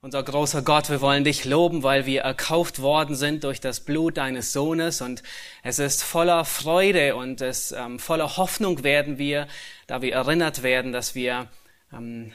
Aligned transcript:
Unser 0.00 0.22
großer 0.22 0.62
Gott, 0.62 0.90
wir 0.90 1.00
wollen 1.00 1.24
dich 1.24 1.44
loben, 1.44 1.82
weil 1.82 2.06
wir 2.06 2.20
erkauft 2.20 2.80
worden 2.80 3.16
sind 3.16 3.42
durch 3.42 3.60
das 3.60 3.80
Blut 3.80 4.16
deines 4.16 4.52
Sohnes 4.52 5.00
und 5.00 5.24
es 5.64 5.80
ist 5.80 6.04
voller 6.04 6.44
Freude 6.44 7.16
und 7.16 7.40
es 7.40 7.72
ähm, 7.72 7.98
voller 7.98 8.36
Hoffnung 8.36 8.84
werden 8.84 9.18
wir, 9.18 9.48
da 9.88 10.00
wir 10.00 10.12
erinnert 10.12 10.62
werden, 10.62 10.92
dass 10.92 11.16
wir 11.16 11.48
ähm, 11.92 12.30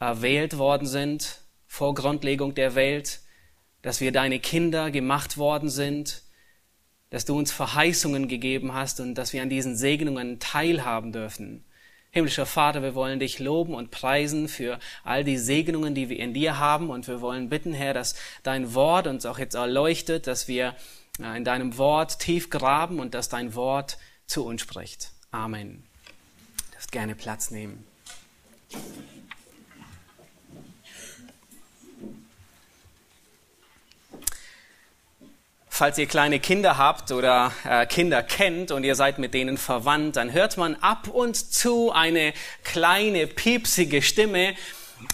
erwählt 0.00 0.58
worden 0.58 0.88
sind 0.88 1.42
vor 1.68 1.94
Grundlegung 1.94 2.56
der 2.56 2.74
Welt, 2.74 3.20
dass 3.82 4.00
wir 4.00 4.10
deine 4.10 4.40
Kinder 4.40 4.90
gemacht 4.90 5.38
worden 5.38 5.70
sind, 5.70 6.22
dass 7.10 7.24
du 7.24 7.38
uns 7.38 7.52
Verheißungen 7.52 8.26
gegeben 8.26 8.74
hast 8.74 8.98
und 8.98 9.14
dass 9.14 9.32
wir 9.32 9.42
an 9.42 9.48
diesen 9.48 9.76
Segnungen 9.76 10.40
teilhaben 10.40 11.12
dürfen. 11.12 11.64
Himmlischer 12.16 12.46
Vater, 12.46 12.82
wir 12.82 12.94
wollen 12.94 13.20
dich 13.20 13.40
loben 13.40 13.74
und 13.74 13.90
preisen 13.90 14.48
für 14.48 14.78
all 15.04 15.22
die 15.22 15.36
Segnungen, 15.36 15.94
die 15.94 16.08
wir 16.08 16.18
in 16.18 16.32
dir 16.32 16.58
haben. 16.58 16.88
Und 16.88 17.06
wir 17.08 17.20
wollen 17.20 17.50
bitten, 17.50 17.74
Herr, 17.74 17.92
dass 17.92 18.14
dein 18.42 18.72
Wort 18.72 19.06
uns 19.06 19.26
auch 19.26 19.38
jetzt 19.38 19.52
erleuchtet, 19.52 20.26
dass 20.26 20.48
wir 20.48 20.74
äh, 21.20 21.36
in 21.36 21.44
deinem 21.44 21.76
Wort 21.76 22.18
tief 22.18 22.48
graben 22.48 23.00
und 23.00 23.12
dass 23.12 23.28
dein 23.28 23.54
Wort 23.54 23.98
zu 24.26 24.46
uns 24.46 24.62
spricht. 24.62 25.10
Amen. 25.30 25.84
Du 26.56 26.72
darfst 26.72 26.90
gerne 26.90 27.14
Platz 27.14 27.50
nehmen. 27.50 27.84
Falls 35.78 35.98
ihr 35.98 36.06
kleine 36.06 36.40
Kinder 36.40 36.78
habt 36.78 37.12
oder 37.12 37.52
äh, 37.68 37.84
Kinder 37.84 38.22
kennt 38.22 38.70
und 38.70 38.82
ihr 38.82 38.94
seid 38.94 39.18
mit 39.18 39.34
denen 39.34 39.58
verwandt, 39.58 40.16
dann 40.16 40.32
hört 40.32 40.56
man 40.56 40.74
ab 40.76 41.06
und 41.06 41.36
zu 41.36 41.92
eine 41.92 42.32
kleine 42.64 43.26
piepsige 43.26 44.00
Stimme, 44.00 44.54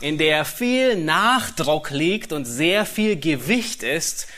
in 0.00 0.18
der 0.18 0.44
viel 0.44 0.94
Nachdruck 0.94 1.90
liegt 1.90 2.32
und 2.32 2.44
sehr 2.44 2.86
viel 2.86 3.18
Gewicht 3.18 3.82
ist. 3.82 4.28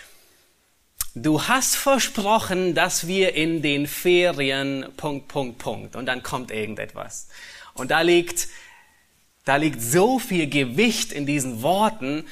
Du 1.14 1.42
hast 1.42 1.76
versprochen, 1.76 2.74
dass 2.74 3.06
wir 3.06 3.34
in 3.34 3.60
den 3.60 3.86
Ferien 3.86 4.86
Punkt, 4.96 5.28
Punkt, 5.28 5.58
Punkt. 5.58 5.94
Und 5.94 6.06
dann 6.06 6.22
kommt 6.22 6.50
irgendetwas. 6.50 7.28
Und 7.74 7.90
da 7.90 8.00
liegt, 8.00 8.48
da 9.44 9.56
liegt 9.56 9.82
so 9.82 10.18
viel 10.18 10.48
Gewicht 10.48 11.12
in 11.12 11.26
diesen 11.26 11.60
Worten, 11.60 12.24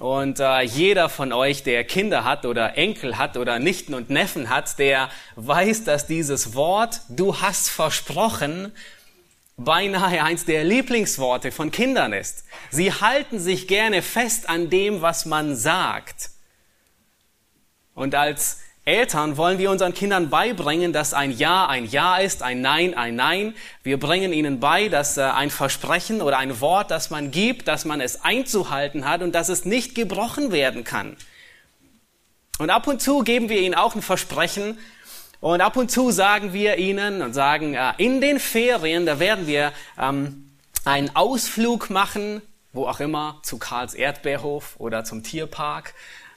und 0.00 0.40
äh, 0.40 0.62
jeder 0.62 1.10
von 1.10 1.30
euch, 1.30 1.62
der 1.62 1.84
Kinder 1.84 2.24
hat 2.24 2.46
oder 2.46 2.78
Enkel 2.78 3.18
hat 3.18 3.36
oder 3.36 3.58
Nichten 3.58 3.92
und 3.92 4.08
Neffen 4.08 4.48
hat, 4.48 4.78
der 4.78 5.10
weiß, 5.36 5.84
dass 5.84 6.06
dieses 6.06 6.54
Wort, 6.54 7.02
du 7.10 7.42
hast 7.42 7.68
versprochen, 7.68 8.72
beinahe 9.58 10.24
eins 10.24 10.46
der 10.46 10.64
Lieblingsworte 10.64 11.52
von 11.52 11.70
Kindern 11.70 12.14
ist. 12.14 12.46
Sie 12.70 12.90
halten 12.90 13.38
sich 13.38 13.68
gerne 13.68 14.00
fest 14.00 14.48
an 14.48 14.70
dem, 14.70 15.02
was 15.02 15.26
man 15.26 15.54
sagt. 15.54 16.30
Und 17.94 18.14
als 18.14 18.60
Eltern 18.90 19.36
wollen 19.36 19.58
wir 19.58 19.70
unseren 19.70 19.94
Kindern 19.94 20.30
beibringen, 20.30 20.92
dass 20.92 21.14
ein 21.14 21.30
Ja 21.30 21.68
ein 21.68 21.86
Ja 21.86 22.16
ist, 22.16 22.42
ein 22.42 22.60
Nein 22.60 22.94
ein 22.94 23.14
Nein. 23.14 23.54
Wir 23.84 24.00
bringen 24.00 24.32
ihnen 24.32 24.58
bei, 24.58 24.88
dass 24.88 25.16
äh, 25.16 25.22
ein 25.22 25.50
Versprechen 25.50 26.20
oder 26.20 26.38
ein 26.38 26.60
Wort, 26.60 26.90
das 26.90 27.08
man 27.08 27.30
gibt, 27.30 27.68
dass 27.68 27.84
man 27.84 28.00
es 28.00 28.24
einzuhalten 28.24 29.08
hat 29.08 29.22
und 29.22 29.32
dass 29.32 29.48
es 29.48 29.64
nicht 29.64 29.94
gebrochen 29.94 30.50
werden 30.50 30.82
kann. 30.82 31.16
Und 32.58 32.70
ab 32.70 32.88
und 32.88 33.00
zu 33.00 33.20
geben 33.20 33.48
wir 33.48 33.60
ihnen 33.60 33.76
auch 33.76 33.94
ein 33.94 34.02
Versprechen 34.02 34.76
und 35.38 35.60
ab 35.60 35.76
und 35.76 35.92
zu 35.92 36.10
sagen 36.10 36.52
wir 36.52 36.78
ihnen 36.78 37.22
und 37.22 37.32
sagen, 37.32 37.74
äh, 37.74 37.92
in 37.96 38.20
den 38.20 38.40
Ferien, 38.40 39.06
da 39.06 39.20
werden 39.20 39.46
wir 39.46 39.72
ähm, 40.00 40.50
einen 40.84 41.14
Ausflug 41.14 41.90
machen, 41.90 42.42
wo 42.72 42.88
auch 42.88 42.98
immer, 42.98 43.38
zu 43.44 43.56
Karls 43.56 43.94
Erdbeerhof 43.94 44.74
oder 44.78 45.04
zum 45.04 45.22
Tierpark 45.22 45.94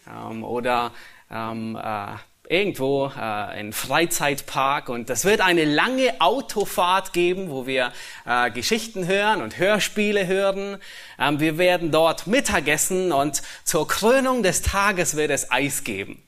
ähm, 0.08 0.44
oder 0.44 0.92
ähm, 1.32 1.76
äh, 1.82 2.14
irgendwo 2.50 3.12
äh, 3.18 3.60
in 3.60 3.72
Freizeitpark 3.72 4.90
und 4.90 5.10
das 5.10 5.24
wird 5.24 5.42
eine 5.42 5.64
lange 5.64 6.20
Autofahrt 6.20 7.14
geben, 7.14 7.50
wo 7.50 7.66
wir 7.66 7.94
äh, 8.26 8.52
Geschichten 8.52 9.08
hören 9.08 9.42
und 9.42 9.58
Hörspiele 9.58 10.28
hören. 10.28 10.78
Ähm, 11.18 11.40
wir 11.40 11.58
werden 11.58 11.92
dort 11.92 12.28
Mittagessen 12.28 13.12
und 13.12 13.42
zur 13.64 13.88
Krönung 13.88 14.44
des 14.44 14.62
Tages 14.62 15.16
wird 15.16 15.32
es 15.32 15.52
Eis 15.52 15.84
geben. 15.84 16.22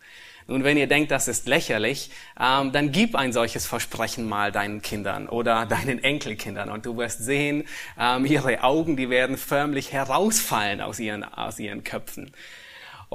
Nun, 0.47 0.63
wenn 0.63 0.77
ihr 0.77 0.87
denkt, 0.87 1.09
das 1.09 1.27
ist 1.27 1.47
lächerlich, 1.47 2.11
ähm, 2.39 2.71
dann 2.71 2.91
gib 2.91 3.15
ein 3.15 3.33
solches 3.33 3.65
Versprechen 3.65 4.29
mal 4.29 4.51
deinen 4.51 4.81
Kindern 4.81 5.27
oder 5.27 5.65
deinen 5.69 6.03
Enkelkindern 6.03 6.69
und 6.69 6.85
du 6.85 6.95
wirst 6.97 7.25
sehen, 7.25 7.67
ähm, 7.99 8.25
ihre 8.25 8.63
Augen, 8.63 8.95
die 8.95 9.09
werden 9.09 9.37
förmlich 9.37 9.91
herausfallen 9.91 10.81
aus 10.81 10.99
ihren, 10.99 11.23
aus 11.23 11.59
ihren 11.59 11.83
Köpfen. 11.83 12.31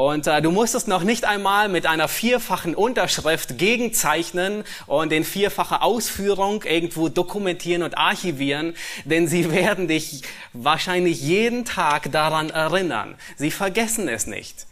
Und 0.00 0.26
äh, 0.26 0.40
du 0.40 0.50
musst 0.50 0.74
es 0.74 0.86
noch 0.86 1.02
nicht 1.02 1.26
einmal 1.26 1.68
mit 1.68 1.84
einer 1.84 2.08
vierfachen 2.08 2.74
Unterschrift 2.74 3.58
gegenzeichnen 3.58 4.64
und 4.86 5.12
in 5.12 5.24
vierfacher 5.24 5.82
Ausführung 5.82 6.62
irgendwo 6.62 7.10
dokumentieren 7.10 7.82
und 7.82 7.98
archivieren, 7.98 8.74
denn 9.04 9.28
sie 9.28 9.52
werden 9.52 9.88
dich 9.88 10.22
wahrscheinlich 10.54 11.20
jeden 11.20 11.66
Tag 11.66 12.10
daran 12.12 12.48
erinnern. 12.48 13.14
Sie 13.36 13.50
vergessen 13.50 14.08
es 14.08 14.26
nicht. 14.26 14.66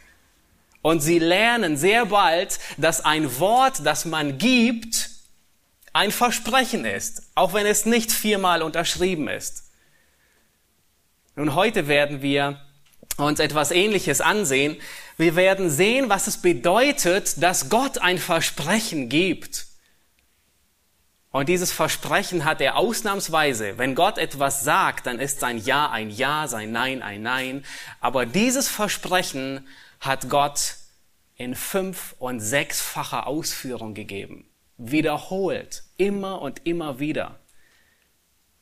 Und 0.81 1.00
sie 1.00 1.19
lernen 1.19 1.77
sehr 1.77 2.06
bald, 2.06 2.59
dass 2.78 3.05
ein 3.05 3.39
Wort, 3.39 3.84
das 3.84 4.06
man 4.06 4.39
gibt, 4.39 5.10
ein 5.93 6.10
Versprechen 6.10 6.87
ist, 6.87 7.25
auch 7.34 7.53
wenn 7.53 7.66
es 7.66 7.84
nicht 7.84 8.12
viermal 8.12 8.62
unterschrieben 8.62 9.28
ist. 9.28 9.65
Nun, 11.37 11.55
heute 11.55 11.87
werden 11.87 12.22
wir 12.22 12.62
uns 13.24 13.40
etwas 13.40 13.70
Ähnliches 13.70 14.20
ansehen. 14.20 14.76
Wir 15.16 15.36
werden 15.36 15.70
sehen, 15.70 16.08
was 16.08 16.26
es 16.26 16.38
bedeutet, 16.38 17.42
dass 17.42 17.68
Gott 17.68 17.98
ein 17.98 18.18
Versprechen 18.18 19.08
gibt. 19.08 19.66
Und 21.30 21.48
dieses 21.48 21.72
Versprechen 21.72 22.44
hat 22.44 22.60
er 22.60 22.76
ausnahmsweise. 22.76 23.76
Wenn 23.76 23.94
Gott 23.94 24.16
etwas 24.18 24.64
sagt, 24.64 25.06
dann 25.06 25.18
ist 25.18 25.40
sein 25.40 25.58
Ja 25.58 25.90
ein 25.90 26.10
Ja, 26.10 26.48
sein 26.48 26.72
Nein 26.72 27.02
ein 27.02 27.22
Nein. 27.22 27.64
Aber 28.00 28.24
dieses 28.24 28.68
Versprechen 28.68 29.66
hat 30.00 30.30
Gott 30.30 30.76
in 31.36 31.54
fünf- 31.54 32.14
und 32.18 32.40
sechsfacher 32.40 33.26
Ausführung 33.26 33.94
gegeben. 33.94 34.48
Wiederholt. 34.78 35.82
Immer 35.96 36.40
und 36.40 36.66
immer 36.66 36.98
wieder. 36.98 37.38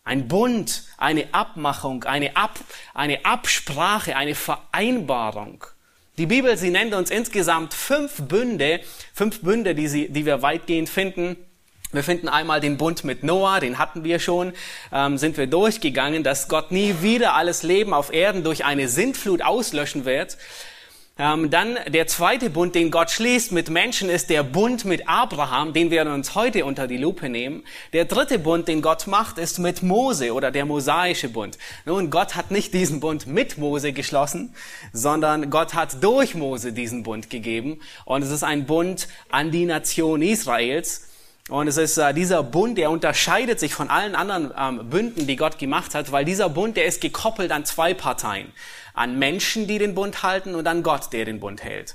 Ein 0.06 0.28
Bund, 0.28 0.84
eine 0.98 1.34
Abmachung, 1.34 2.04
eine, 2.04 2.36
Ab, 2.36 2.60
eine 2.94 3.24
Absprache, 3.24 4.14
eine 4.14 4.36
Vereinbarung. 4.36 5.64
Die 6.16 6.26
Bibel, 6.26 6.56
sie 6.56 6.70
nennt 6.70 6.94
uns 6.94 7.10
insgesamt 7.10 7.74
fünf 7.74 8.22
Bünde, 8.22 8.78
fünf 9.12 9.42
Bünde, 9.42 9.74
die, 9.74 9.88
sie, 9.88 10.08
die 10.08 10.24
wir 10.24 10.42
weitgehend 10.42 10.88
finden. 10.88 11.36
Wir 11.90 12.04
finden 12.04 12.28
einmal 12.28 12.60
den 12.60 12.76
Bund 12.76 13.02
mit 13.02 13.24
Noah, 13.24 13.58
den 13.58 13.78
hatten 13.78 14.04
wir 14.04 14.20
schon, 14.20 14.52
ähm, 14.92 15.18
sind 15.18 15.36
wir 15.36 15.48
durchgegangen, 15.48 16.22
dass 16.22 16.46
Gott 16.46 16.70
nie 16.70 16.94
wieder 17.02 17.34
alles 17.34 17.64
Leben 17.64 17.92
auf 17.92 18.12
Erden 18.12 18.44
durch 18.44 18.64
eine 18.64 18.88
Sintflut 18.88 19.42
auslöschen 19.42 20.04
wird. 20.04 20.38
Ähm, 21.18 21.48
dann 21.48 21.78
der 21.88 22.06
zweite 22.06 22.50
Bund, 22.50 22.74
den 22.74 22.90
Gott 22.90 23.10
schließt 23.10 23.50
mit 23.50 23.70
Menschen, 23.70 24.10
ist 24.10 24.28
der 24.28 24.42
Bund 24.42 24.84
mit 24.84 25.08
Abraham, 25.08 25.72
den 25.72 25.90
wir 25.90 26.04
uns 26.04 26.34
heute 26.34 26.66
unter 26.66 26.86
die 26.86 26.98
Lupe 26.98 27.30
nehmen. 27.30 27.64
Der 27.94 28.04
dritte 28.04 28.38
Bund, 28.38 28.68
den 28.68 28.82
Gott 28.82 29.06
macht, 29.06 29.38
ist 29.38 29.58
mit 29.58 29.82
Mose 29.82 30.34
oder 30.34 30.50
der 30.50 30.66
mosaische 30.66 31.30
Bund. 31.30 31.56
Nun, 31.86 32.10
Gott 32.10 32.36
hat 32.36 32.50
nicht 32.50 32.74
diesen 32.74 33.00
Bund 33.00 33.26
mit 33.26 33.56
Mose 33.56 33.94
geschlossen, 33.94 34.54
sondern 34.92 35.48
Gott 35.48 35.72
hat 35.72 36.04
durch 36.04 36.34
Mose 36.34 36.74
diesen 36.74 37.02
Bund 37.02 37.30
gegeben. 37.30 37.80
Und 38.04 38.20
es 38.20 38.30
ist 38.30 38.44
ein 38.44 38.66
Bund 38.66 39.08
an 39.30 39.50
die 39.50 39.64
Nation 39.64 40.20
Israels. 40.20 41.08
Und 41.48 41.68
es 41.68 41.78
ist 41.78 41.96
äh, 41.96 42.12
dieser 42.12 42.42
Bund, 42.42 42.76
der 42.76 42.90
unterscheidet 42.90 43.58
sich 43.60 43.72
von 43.72 43.88
allen 43.88 44.16
anderen 44.16 44.52
ähm, 44.58 44.90
Bünden, 44.90 45.26
die 45.26 45.36
Gott 45.36 45.58
gemacht 45.58 45.94
hat, 45.94 46.12
weil 46.12 46.24
dieser 46.26 46.50
Bund, 46.50 46.76
der 46.76 46.86
ist 46.86 47.00
gekoppelt 47.00 47.52
an 47.52 47.64
zwei 47.64 47.94
Parteien 47.94 48.52
an 48.96 49.18
Menschen, 49.18 49.68
die 49.68 49.78
den 49.78 49.94
Bund 49.94 50.22
halten 50.24 50.54
und 50.54 50.66
an 50.66 50.82
Gott, 50.82 51.12
der 51.12 51.24
den 51.24 51.38
Bund 51.38 51.62
hält. 51.62 51.94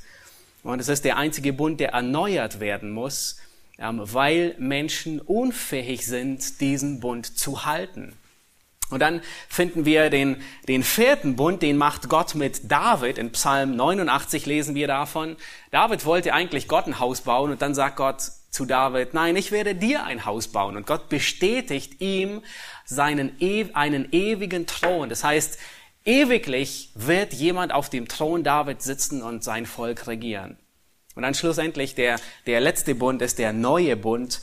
Und 0.63 0.79
es 0.79 0.87
ist 0.87 1.03
der 1.03 1.17
einzige 1.17 1.51
Bund, 1.51 1.79
der 1.79 1.89
erneuert 1.89 2.59
werden 2.59 2.91
muss, 2.91 3.37
ähm, 3.79 3.99
weil 4.03 4.55
Menschen 4.59 5.19
unfähig 5.19 6.05
sind, 6.05 6.61
diesen 6.61 6.99
Bund 6.99 7.37
zu 7.37 7.65
halten. 7.65 8.15
Und 8.91 8.99
dann 8.99 9.21
finden 9.47 9.85
wir 9.85 10.09
den, 10.09 10.41
den 10.67 10.83
vierten 10.83 11.35
Bund, 11.35 11.61
den 11.61 11.77
macht 11.77 12.07
Gott 12.07 12.35
mit 12.35 12.69
David. 12.69 13.17
In 13.17 13.31
Psalm 13.31 13.75
89 13.75 14.45
lesen 14.45 14.75
wir 14.75 14.87
davon. 14.87 15.37
David 15.71 16.05
wollte 16.05 16.33
eigentlich 16.33 16.67
Gott 16.67 16.87
ein 16.87 16.99
Haus 16.99 17.21
bauen 17.21 17.51
und 17.51 17.61
dann 17.61 17.73
sagt 17.73 17.95
Gott 17.95 18.21
zu 18.51 18.65
David, 18.65 19.13
nein, 19.13 19.37
ich 19.37 19.51
werde 19.51 19.73
dir 19.73 20.03
ein 20.03 20.25
Haus 20.25 20.49
bauen. 20.49 20.75
Und 20.75 20.85
Gott 20.85 21.07
bestätigt 21.07 22.01
ihm 22.01 22.43
seinen, 22.83 23.37
einen 23.73 24.09
ewigen 24.11 24.67
Thron. 24.67 25.07
Das 25.07 25.23
heißt, 25.23 25.57
Ewiglich 26.03 26.91
wird 26.95 27.33
jemand 27.33 27.73
auf 27.73 27.89
dem 27.89 28.07
Thron 28.07 28.43
David 28.43 28.81
sitzen 28.81 29.21
und 29.21 29.43
sein 29.43 29.65
Volk 29.65 30.07
regieren. 30.07 30.57
Und 31.15 31.23
dann 31.23 31.33
schlussendlich 31.33 31.93
der, 31.93 32.19
der 32.47 32.59
letzte 32.61 32.95
Bund 32.95 33.21
ist 33.21 33.37
der 33.37 33.53
neue 33.53 33.95
Bund. 33.97 34.41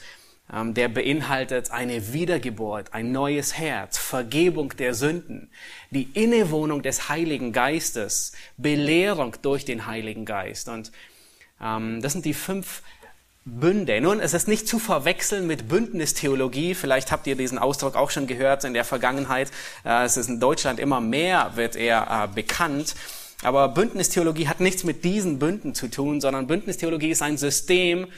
ähm, 0.52 0.74
der 0.74 0.88
beinhaltet 0.88 1.70
eine 1.70 2.12
Wiedergeburt, 2.12 2.94
ein 2.94 3.12
neues 3.12 3.58
Herz, 3.58 3.98
Vergebung 3.98 4.74
der 4.76 4.94
Sünden, 4.94 5.50
die 5.90 6.08
Innewohnung 6.14 6.82
des 6.82 7.08
Heiligen 7.08 7.52
Geistes, 7.52 8.32
Belehrung 8.56 9.36
durch 9.42 9.64
den 9.64 9.86
Heiligen 9.86 10.24
Geist. 10.24 10.68
Und 10.68 10.92
ähm, 11.60 12.00
das 12.00 12.12
sind 12.12 12.24
die 12.24 12.34
fünf 12.34 12.82
Bünde. 13.48 14.00
Nun, 14.00 14.20
es 14.20 14.34
ist 14.34 14.48
nicht 14.48 14.68
zu 14.68 14.78
verwechseln 14.78 15.46
mit 15.46 15.68
Bündnistheologie. 15.68 16.74
Vielleicht 16.74 17.10
habt 17.10 17.26
ihr 17.26 17.36
diesen 17.36 17.58
Ausdruck 17.58 17.96
auch 17.96 18.10
schon 18.10 18.26
gehört 18.26 18.64
in 18.64 18.74
der 18.74 18.84
Vergangenheit. 18.84 19.50
Äh, 19.84 20.04
es 20.04 20.16
ist 20.16 20.28
in 20.28 20.40
Deutschland 20.40 20.78
immer 20.78 21.00
mehr, 21.00 21.52
wird 21.54 21.76
er 21.76 22.24
äh, 22.24 22.34
bekannt. 22.34 22.94
Aber 23.42 23.68
Bündnistheologie 23.68 24.48
hat 24.48 24.60
nichts 24.60 24.84
mit 24.84 25.04
diesen 25.04 25.38
Bünden 25.38 25.74
zu 25.74 25.88
tun, 25.88 26.20
sondern 26.20 26.46
Bündnistheologie 26.46 27.10
ist 27.10 27.22
ein 27.22 27.38
System, 27.38 28.08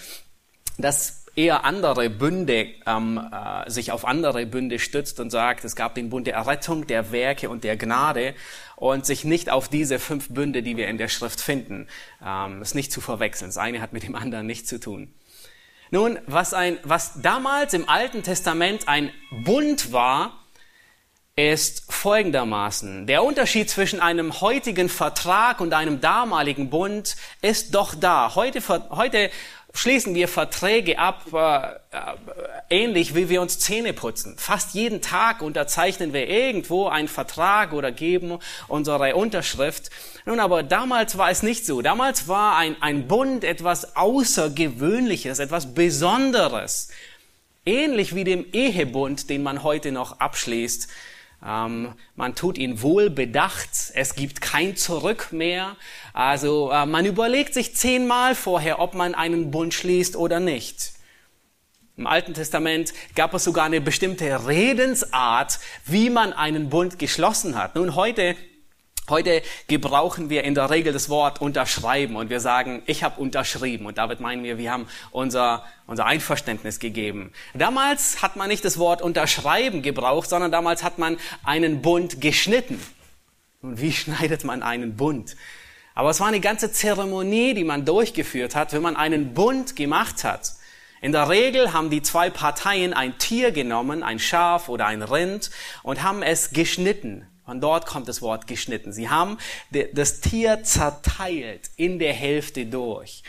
das 0.79 1.21
eher 1.37 1.65
andere 1.65 2.11
Bünde, 2.11 2.69
ähm, 2.87 3.21
äh, 3.33 3.71
sich 3.71 3.93
auf 3.93 4.05
andere 4.05 4.47
Bünde 4.47 4.79
stützt 4.79 5.21
und 5.21 5.31
sagt, 5.31 5.65
es 5.65 5.77
gab 5.77 5.95
den 5.95 6.11
Bund 6.11 6.27
der 6.27 6.35
Errettung, 6.35 6.87
der 6.87 7.13
Werke 7.13 7.49
und 7.49 7.65
der 7.65 7.77
Gnade 7.77 8.35
und 8.77 9.07
sich 9.07 9.25
nicht 9.25 9.51
auf 9.51 9.69
diese 9.69 9.99
fünf 9.99 10.29
Bünde, 10.31 10.63
die 10.63 10.77
wir 10.77 10.89
in 10.89 10.99
der 10.99 11.09
Schrift 11.09 11.41
finden, 11.41 11.87
ähm, 12.25 12.63
ist 12.63 12.75
nicht 12.75 12.93
zu 12.93 13.01
verwechseln. 13.01 13.49
Das 13.49 13.59
eine 13.59 13.81
hat 13.81 13.93
mit 13.93 14.03
dem 14.03 14.15
anderen 14.15 14.47
nichts 14.47 14.69
zu 14.69 14.81
tun. 14.81 15.13
Nun, 15.91 16.19
was 16.27 16.55
ein, 16.55 16.79
was 16.85 17.21
damals 17.21 17.75
im 17.75 17.89
Alten 17.89 18.23
Testament 18.23 18.87
ein 18.87 19.11
Bund 19.45 19.93
war, 19.93 20.41
ist 21.35 21.91
folgendermaßen. 21.91 23.07
Der 23.07 23.25
Unterschied 23.25 23.71
zwischen 23.71 23.99
einem 24.01 24.41
heutigen 24.41 24.89
Vertrag 24.89 25.61
und 25.61 25.73
einem 25.73 26.01
damaligen 26.01 26.71
Bund 26.71 27.17
ist 27.41 27.75
doch 27.75 27.95
da. 27.95 28.35
Heute, 28.35 28.61
heute 28.91 29.31
schließen 29.75 30.15
wir 30.15 30.29
Verträge 30.29 30.99
ab, 30.99 31.27
äh, 31.33 31.97
äh, 31.97 32.17
ähnlich 32.71 33.15
wie 33.15 33.29
wir 33.29 33.41
uns 33.41 33.59
Zähne 33.59 33.93
putzen. 33.93 34.37
Fast 34.37 34.75
jeden 34.75 35.01
Tag 35.01 35.43
unterzeichnen 35.43 36.13
wir 36.13 36.29
irgendwo 36.29 36.89
einen 36.89 37.09
Vertrag 37.09 37.73
oder 37.73 37.93
geben 37.93 38.39
unsere 38.69 39.15
Unterschrift. 39.17 39.91
Nun, 40.27 40.41
aber 40.41 40.63
damals 40.63 41.19
war 41.19 41.31
es 41.31 41.43
nicht 41.43 41.67
so. 41.67 41.83
Damals 41.83 42.29
war 42.29 42.57
ein, 42.57 42.77
ein 42.81 43.09
Bund 43.09 43.45
etwas 43.45 43.97
Außergewöhnliches, 43.97 45.39
etwas 45.39 45.75
Besonderes. 45.75 46.91
Ähnlich 47.65 48.15
wie 48.15 48.25
dem 48.25 48.47
Ehebund, 48.53 49.31
den 49.31 49.43
man 49.43 49.63
heute 49.63 49.93
noch 49.93 50.21
abschließt. 50.21 50.89
Ähm, 51.45 51.95
man 52.17 52.35
tut 52.35 52.59
ihn 52.59 52.83
wohl 52.83 53.11
bedacht. 53.11 53.71
Es 53.95 54.15
gibt 54.15 54.41
kein 54.41 54.77
Zurück 54.77 55.29
mehr. 55.33 55.77
Also 56.13 56.71
äh, 56.71 56.87
man 56.87 57.07
überlegt 57.07 57.55
sich 57.55 57.75
zehnmal 57.75 58.35
vorher, 58.35 58.79
ob 58.79 58.95
man 58.95 59.15
einen 59.15 59.51
Bund 59.51 59.73
schließt 59.73 60.17
oder 60.17 60.41
nicht. 60.41 60.93
Im 61.97 62.07
Alten 62.07 62.33
Testament 62.33 62.95
gab 63.15 63.35
es 63.35 63.45
sogar 63.45 63.65
eine 63.67 63.81
bestimmte 63.81 64.47
Redensart, 64.47 65.61
wie 65.85 66.09
man 66.09 66.33
einen 66.33 66.71
Bund 66.71 66.99
geschlossen 66.99 67.57
hat. 67.57 67.75
Nun 67.75 67.95
heute 67.95 68.37
Heute 69.09 69.43
gebrauchen 69.67 70.31
wir 70.31 70.45
in 70.45 70.55
der 70.55 70.71
Regel 70.71 70.93
das 70.93 71.09
Wort 71.09 71.41
unterschreiben 71.41 72.15
und 72.17 72.31
wir 72.31 72.39
sagen, 72.39 72.83
ich 72.87 73.03
habe 73.03 73.21
unterschrieben. 73.21 73.87
Und 73.87 73.99
damit 73.99 74.21
meinen 74.21 74.45
wir, 74.45 74.57
wir 74.57 74.71
haben 74.71 74.87
unser, 75.11 75.65
unser 75.87 76.07
Einverständnis 76.07 76.79
gegeben. 76.79 77.33
Damals 77.55 78.23
hat 78.23 78.37
man 78.37 78.49
nicht 78.49 78.65
das 78.65 78.79
Wort 78.79 79.03
unterschreiben 79.03 79.83
gebraucht, 79.83 80.29
sondern 80.29 80.53
damals 80.53 80.85
hat 80.85 80.99
man 80.99 81.17
einen 81.43 81.83
Bund 81.83 82.21
geschnitten. 82.21 82.81
Und 83.63 83.81
wie 83.81 83.93
schneidet 83.93 84.45
man 84.45 84.63
einen 84.63 84.97
Bund? 84.97 85.37
Aber 85.95 86.11
es 86.11 86.21
war 86.21 86.29
eine 86.29 86.41
ganze 86.41 86.71
Zeremonie, 86.71 87.55
die 87.55 87.65
man 87.65 87.85
durchgeführt 87.85 88.55
hat, 88.55 88.73
wenn 88.73 88.83
man 88.83 88.97
einen 88.97 89.35
Bund 89.35 89.77
gemacht 89.77 90.25
hat. 90.25 90.53
In 91.03 91.13
der 91.13 91.29
Regel 91.29 91.73
haben 91.73 91.91
die 91.91 92.03
zwei 92.03 92.31
Parteien 92.31 92.93
ein 92.93 93.19
Tier 93.19 93.53
genommen, 93.53 94.03
ein 94.03 94.19
Schaf 94.19 94.69
oder 94.69 94.87
ein 94.87 95.03
Rind, 95.03 95.51
und 95.83 96.03
haben 96.03 96.23
es 96.23 96.51
geschnitten. 96.51 97.27
Von 97.51 97.61
dort 97.61 97.85
kommt 97.85 98.07
das 98.07 98.23
Wort 98.23 98.47
geschnitten. 98.47 98.93
Sie 98.93 99.09
haben 99.09 99.37
das 99.93 100.21
Tier 100.21 100.63
zerteilt 100.63 101.69
in 101.75 101.99
der 101.99 102.13
Hälfte 102.13 102.65
durch. 102.65 103.25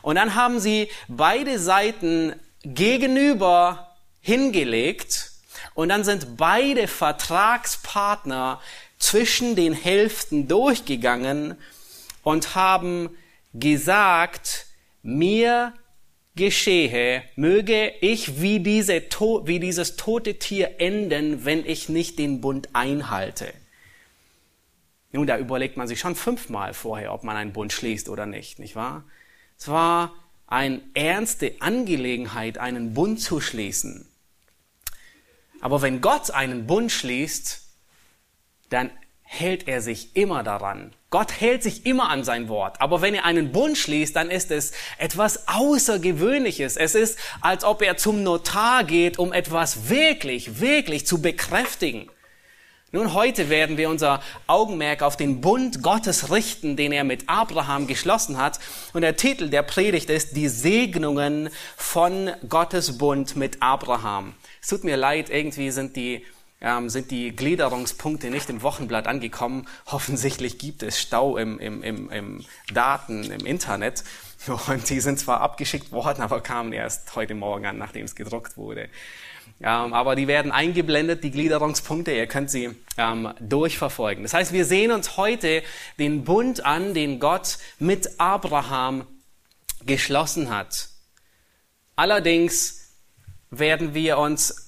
Und 0.00 0.14
dann 0.14 0.34
haben 0.34 0.60
sie 0.60 0.88
beide 1.08 1.58
Seiten 1.58 2.32
gegenüber 2.62 3.94
hingelegt 4.22 5.30
und 5.74 5.90
dann 5.90 6.04
sind 6.04 6.38
beide 6.38 6.88
Vertragspartner 6.88 8.62
zwischen 8.98 9.56
den 9.56 9.74
Hälften 9.74 10.48
durchgegangen 10.48 11.58
und 12.22 12.54
haben 12.54 13.10
gesagt, 13.52 14.68
mir 15.02 15.74
geschehe, 16.34 17.24
möge 17.36 17.92
ich 18.00 18.40
wie, 18.40 18.60
diese, 18.60 19.02
wie 19.44 19.60
dieses 19.60 19.96
tote 19.96 20.38
Tier 20.38 20.80
enden, 20.80 21.44
wenn 21.44 21.66
ich 21.66 21.90
nicht 21.90 22.18
den 22.18 22.40
Bund 22.40 22.70
einhalte. 22.72 23.52
Nun, 25.16 25.26
da 25.26 25.38
überlegt 25.38 25.78
man 25.78 25.88
sich 25.88 25.98
schon 25.98 26.14
fünfmal 26.14 26.74
vorher, 26.74 27.10
ob 27.10 27.24
man 27.24 27.36
einen 27.36 27.54
Bund 27.54 27.72
schließt 27.72 28.10
oder 28.10 28.26
nicht, 28.26 28.58
nicht 28.58 28.76
wahr? 28.76 29.02
Es 29.58 29.66
war 29.68 30.12
eine 30.46 30.82
ernste 30.92 31.54
Angelegenheit, 31.60 32.58
einen 32.58 32.92
Bund 32.92 33.18
zu 33.22 33.40
schließen. 33.40 34.06
Aber 35.62 35.80
wenn 35.80 36.02
Gott 36.02 36.32
einen 36.32 36.66
Bund 36.66 36.92
schließt, 36.92 37.62
dann 38.68 38.90
hält 39.22 39.66
er 39.68 39.80
sich 39.80 40.14
immer 40.16 40.42
daran. 40.42 40.92
Gott 41.08 41.40
hält 41.40 41.62
sich 41.62 41.86
immer 41.86 42.10
an 42.10 42.22
sein 42.22 42.50
Wort. 42.50 42.82
Aber 42.82 43.00
wenn 43.00 43.14
er 43.14 43.24
einen 43.24 43.52
Bund 43.52 43.78
schließt, 43.78 44.14
dann 44.14 44.30
ist 44.30 44.50
es 44.50 44.72
etwas 44.98 45.48
Außergewöhnliches. 45.48 46.76
Es 46.76 46.94
ist, 46.94 47.18
als 47.40 47.64
ob 47.64 47.80
er 47.80 47.96
zum 47.96 48.22
Notar 48.22 48.84
geht, 48.84 49.18
um 49.18 49.32
etwas 49.32 49.88
wirklich, 49.88 50.60
wirklich 50.60 51.06
zu 51.06 51.22
bekräftigen. 51.22 52.10
Nun, 52.92 53.14
heute 53.14 53.50
werden 53.50 53.76
wir 53.78 53.90
unser 53.90 54.22
Augenmerk 54.46 55.02
auf 55.02 55.16
den 55.16 55.40
Bund 55.40 55.82
Gottes 55.82 56.30
richten, 56.30 56.76
den 56.76 56.92
er 56.92 57.02
mit 57.02 57.28
Abraham 57.28 57.88
geschlossen 57.88 58.38
hat. 58.38 58.60
Und 58.92 59.02
der 59.02 59.16
Titel 59.16 59.48
der 59.48 59.64
Predigt 59.64 60.08
ist 60.08 60.36
Die 60.36 60.46
Segnungen 60.46 61.50
von 61.76 62.30
Gottes 62.48 62.96
Bund 62.96 63.34
mit 63.34 63.60
Abraham. 63.60 64.34
Es 64.62 64.68
tut 64.68 64.84
mir 64.84 64.96
leid, 64.96 65.30
irgendwie 65.30 65.72
sind 65.72 65.96
die, 65.96 66.24
ähm, 66.60 66.88
sind 66.88 67.10
die 67.10 67.34
Gliederungspunkte 67.34 68.30
nicht 68.30 68.48
im 68.50 68.62
Wochenblatt 68.62 69.08
angekommen. 69.08 69.66
Offensichtlich 69.86 70.56
gibt 70.56 70.84
es 70.84 71.00
Stau 71.00 71.38
im, 71.38 71.58
im, 71.58 71.82
im, 71.82 72.08
im 72.10 72.44
Daten, 72.72 73.24
im 73.32 73.44
Internet. 73.44 74.04
Und 74.68 74.88
die 74.88 75.00
sind 75.00 75.18
zwar 75.18 75.40
abgeschickt 75.40 75.90
worden, 75.90 76.22
aber 76.22 76.40
kamen 76.40 76.72
erst 76.72 77.16
heute 77.16 77.34
Morgen 77.34 77.66
an, 77.66 77.78
nachdem 77.78 78.04
es 78.04 78.14
gedruckt 78.14 78.56
wurde. 78.56 78.88
Ähm, 79.60 79.94
aber 79.94 80.16
die 80.16 80.28
werden 80.28 80.52
eingeblendet, 80.52 81.24
die 81.24 81.30
Gliederungspunkte. 81.30 82.12
Ihr 82.12 82.26
könnt 82.26 82.50
sie 82.50 82.76
ähm, 82.98 83.32
durchverfolgen. 83.40 84.22
Das 84.22 84.34
heißt, 84.34 84.52
wir 84.52 84.64
sehen 84.64 84.90
uns 84.90 85.16
heute 85.16 85.62
den 85.98 86.24
Bund 86.24 86.64
an, 86.64 86.92
den 86.92 87.20
Gott 87.20 87.58
mit 87.78 88.20
Abraham 88.20 89.06
geschlossen 89.84 90.50
hat. 90.50 90.88
Allerdings 91.94 92.92
werden 93.50 93.94
wir 93.94 94.18
uns 94.18 94.66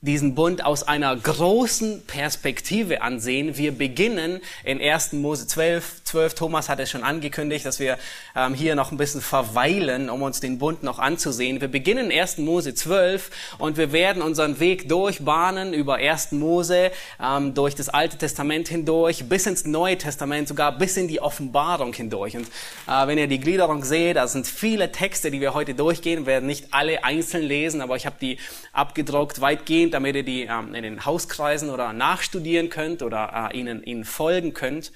diesen 0.00 0.36
Bund 0.36 0.64
aus 0.64 0.84
einer 0.84 1.16
großen 1.16 2.04
Perspektive 2.06 3.02
ansehen. 3.02 3.56
Wir 3.56 3.72
beginnen 3.72 4.40
in 4.62 4.80
1. 4.80 5.14
Mose 5.14 5.48
12. 5.48 6.04
12. 6.04 6.34
Thomas 6.34 6.68
hat 6.68 6.78
es 6.78 6.88
schon 6.88 7.02
angekündigt, 7.02 7.66
dass 7.66 7.80
wir 7.80 7.98
ähm, 8.36 8.54
hier 8.54 8.76
noch 8.76 8.92
ein 8.92 8.96
bisschen 8.96 9.20
verweilen, 9.20 10.08
um 10.08 10.22
uns 10.22 10.38
den 10.38 10.58
Bund 10.58 10.84
noch 10.84 11.00
anzusehen. 11.00 11.60
Wir 11.60 11.66
beginnen 11.66 12.12
in 12.12 12.20
1. 12.20 12.38
Mose 12.38 12.74
12 12.74 13.30
und 13.58 13.76
wir 13.76 13.90
werden 13.90 14.22
unseren 14.22 14.60
Weg 14.60 14.88
durchbahnen 14.88 15.74
über 15.74 15.96
1. 15.96 16.30
Mose, 16.30 16.92
ähm, 17.20 17.54
durch 17.54 17.74
das 17.74 17.88
Alte 17.88 18.18
Testament 18.18 18.68
hindurch, 18.68 19.24
bis 19.28 19.46
ins 19.46 19.64
Neue 19.64 19.98
Testament, 19.98 20.46
sogar 20.46 20.78
bis 20.78 20.96
in 20.96 21.08
die 21.08 21.20
Offenbarung 21.20 21.92
hindurch. 21.92 22.36
Und 22.36 22.46
äh, 22.86 23.06
wenn 23.08 23.18
ihr 23.18 23.26
die 23.26 23.40
Gliederung 23.40 23.82
seht, 23.82 24.14
da 24.14 24.28
sind 24.28 24.46
viele 24.46 24.92
Texte, 24.92 25.32
die 25.32 25.40
wir 25.40 25.54
heute 25.54 25.74
durchgehen, 25.74 26.20
wir 26.20 26.26
werden 26.26 26.46
nicht 26.46 26.66
alle 26.70 27.02
einzeln 27.02 27.42
lesen, 27.42 27.80
aber 27.80 27.96
ich 27.96 28.06
habe 28.06 28.16
die 28.20 28.38
abgedruckt 28.72 29.40
weitgehend 29.40 29.87
verlinkt, 29.88 29.94
damit 29.94 30.16
ihr 30.16 30.22
die 30.22 30.42
ähm, 30.42 30.74
in 30.74 30.82
den 30.82 31.04
Hauskreisen 31.04 31.70
oder 31.70 31.92
nachstudieren 31.92 32.68
könnt 32.68 33.02
oder 33.02 33.50
äh, 33.52 33.58
ihnen, 33.58 33.82
ihnen 33.82 34.04
folgen 34.04 34.54
könnt. 34.54 34.92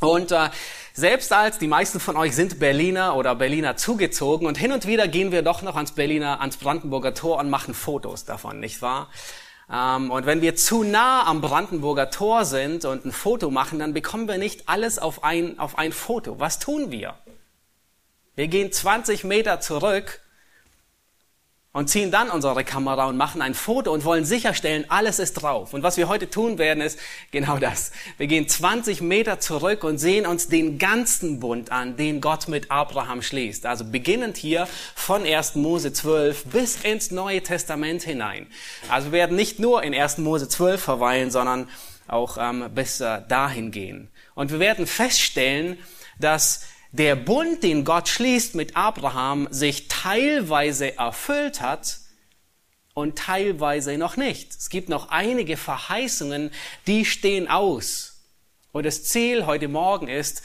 Und 0.00 0.32
äh, 0.32 0.50
selbst 0.94 1.32
als 1.32 1.58
die 1.58 1.68
meisten 1.68 2.00
von 2.00 2.16
euch 2.16 2.34
sind 2.34 2.58
Berliner 2.58 3.16
oder 3.16 3.36
Berliner 3.36 3.76
zugezogen 3.76 4.46
und 4.46 4.58
hin 4.58 4.72
und 4.72 4.86
wieder 4.86 5.06
gehen 5.06 5.30
wir 5.30 5.42
doch 5.42 5.62
noch 5.62 5.76
ans 5.76 5.92
Berliner, 5.92 6.40
ans 6.40 6.56
Brandenburger 6.56 7.14
Tor 7.14 7.38
und 7.38 7.50
machen 7.50 7.72
Fotos 7.72 8.24
davon, 8.24 8.58
nicht 8.58 8.82
wahr? 8.82 9.08
Ähm, 9.70 10.10
und 10.10 10.26
wenn 10.26 10.40
wir 10.40 10.56
zu 10.56 10.82
nah 10.82 11.24
am 11.26 11.40
Brandenburger 11.40 12.10
Tor 12.10 12.44
sind 12.44 12.84
und 12.84 13.04
ein 13.04 13.12
Foto 13.12 13.50
machen, 13.50 13.78
dann 13.78 13.94
bekommen 13.94 14.26
wir 14.26 14.38
nicht 14.38 14.68
alles 14.68 14.98
auf 14.98 15.22
ein, 15.22 15.58
auf 15.58 15.78
ein 15.78 15.92
Foto. 15.92 16.40
Was 16.40 16.58
tun 16.58 16.90
wir? 16.90 17.14
Wir 18.34 18.48
gehen 18.48 18.72
20 18.72 19.24
Meter 19.24 19.60
zurück 19.60 20.21
und 21.72 21.88
ziehen 21.88 22.10
dann 22.10 22.28
unsere 22.28 22.64
Kamera 22.64 23.06
und 23.06 23.16
machen 23.16 23.40
ein 23.40 23.54
Foto 23.54 23.92
und 23.92 24.04
wollen 24.04 24.26
sicherstellen, 24.26 24.84
alles 24.88 25.18
ist 25.18 25.34
drauf. 25.34 25.72
Und 25.72 25.82
was 25.82 25.96
wir 25.96 26.06
heute 26.06 26.28
tun 26.28 26.58
werden, 26.58 26.82
ist 26.82 26.98
genau 27.30 27.56
das. 27.56 27.92
Wir 28.18 28.26
gehen 28.26 28.46
20 28.46 29.00
Meter 29.00 29.40
zurück 29.40 29.82
und 29.82 29.96
sehen 29.96 30.26
uns 30.26 30.48
den 30.48 30.78
ganzen 30.78 31.40
Bund 31.40 31.72
an, 31.72 31.96
den 31.96 32.20
Gott 32.20 32.48
mit 32.48 32.70
Abraham 32.70 33.22
schließt. 33.22 33.64
Also 33.64 33.86
beginnend 33.86 34.36
hier 34.36 34.68
von 34.94 35.24
1. 35.24 35.54
Mose 35.54 35.94
12 35.94 36.44
bis 36.46 36.76
ins 36.82 37.10
Neue 37.10 37.42
Testament 37.42 38.02
hinein. 38.02 38.48
Also 38.90 39.06
wir 39.06 39.20
werden 39.20 39.36
nicht 39.36 39.58
nur 39.58 39.82
in 39.82 39.94
1. 39.94 40.18
Mose 40.18 40.48
12 40.48 40.82
verweilen, 40.82 41.30
sondern 41.30 41.68
auch 42.06 42.36
ähm, 42.38 42.68
bis 42.74 43.00
äh, 43.00 43.22
dahin 43.28 43.70
gehen. 43.70 44.10
Und 44.34 44.52
wir 44.52 44.58
werden 44.58 44.86
feststellen, 44.86 45.78
dass 46.18 46.66
der 46.92 47.16
Bund, 47.16 47.62
den 47.62 47.84
Gott 47.84 48.08
schließt 48.08 48.54
mit 48.54 48.76
Abraham, 48.76 49.48
sich 49.50 49.88
teilweise 49.88 50.98
erfüllt 50.98 51.62
hat 51.62 51.98
und 52.94 53.18
teilweise 53.18 53.96
noch 53.96 54.18
nicht. 54.18 54.52
Es 54.52 54.68
gibt 54.68 54.90
noch 54.90 55.08
einige 55.08 55.56
Verheißungen, 55.56 56.50
die 56.86 57.06
stehen 57.06 57.48
aus. 57.48 58.20
Und 58.72 58.84
das 58.84 59.04
Ziel 59.04 59.46
heute 59.46 59.68
Morgen 59.68 60.08
ist, 60.08 60.42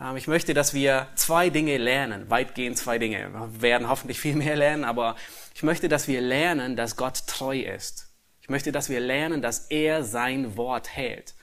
ähm, 0.00 0.16
ich 0.16 0.28
möchte, 0.28 0.54
dass 0.54 0.72
wir 0.72 1.08
zwei 1.16 1.50
Dinge 1.50 1.76
lernen, 1.78 2.30
weitgehend 2.30 2.78
zwei 2.78 2.98
Dinge. 2.98 3.32
Wir 3.32 3.62
werden 3.62 3.88
hoffentlich 3.88 4.20
viel 4.20 4.36
mehr 4.36 4.54
lernen, 4.54 4.84
aber 4.84 5.16
ich 5.54 5.64
möchte, 5.64 5.88
dass 5.88 6.06
wir 6.06 6.20
lernen, 6.20 6.76
dass 6.76 6.96
Gott 6.96 7.26
treu 7.26 7.58
ist. 7.58 8.08
Ich 8.40 8.48
möchte, 8.48 8.70
dass 8.70 8.88
wir 8.88 9.00
lernen, 9.00 9.42
dass 9.42 9.66
er 9.66 10.04
sein 10.04 10.56
Wort 10.56 10.88
hält. 10.88 11.34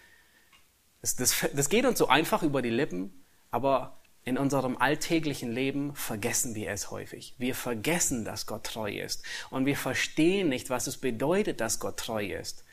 Das, 1.02 1.18
das, 1.18 1.46
das 1.54 1.68
geht 1.68 1.86
uns 1.86 2.00
so 2.00 2.08
einfach 2.08 2.42
über 2.42 2.62
die 2.62 2.70
Lippen, 2.70 3.26
aber 3.52 4.00
in 4.26 4.40
unserem 4.40 4.76
alltäglichen 4.78 5.52
Leben 5.52 5.96
vergessen 5.96 6.56
wir 6.56 6.72
es 6.72 6.90
häufig. 6.90 7.36
Wir 7.38 7.54
vergessen, 7.54 8.26
dass 8.26 8.48
Gott 8.48 8.64
treu 8.64 8.92
ist. 8.92 9.24
Und 9.52 9.68
wir 9.68 9.78
verstehen 9.78 10.50
nicht, 10.50 10.72
was 10.72 10.88
es 10.88 10.98
bedeutet, 10.98 11.62
dass 11.62 11.80
Gott 11.80 11.98
treu 11.98 12.26
ist. 12.26 12.64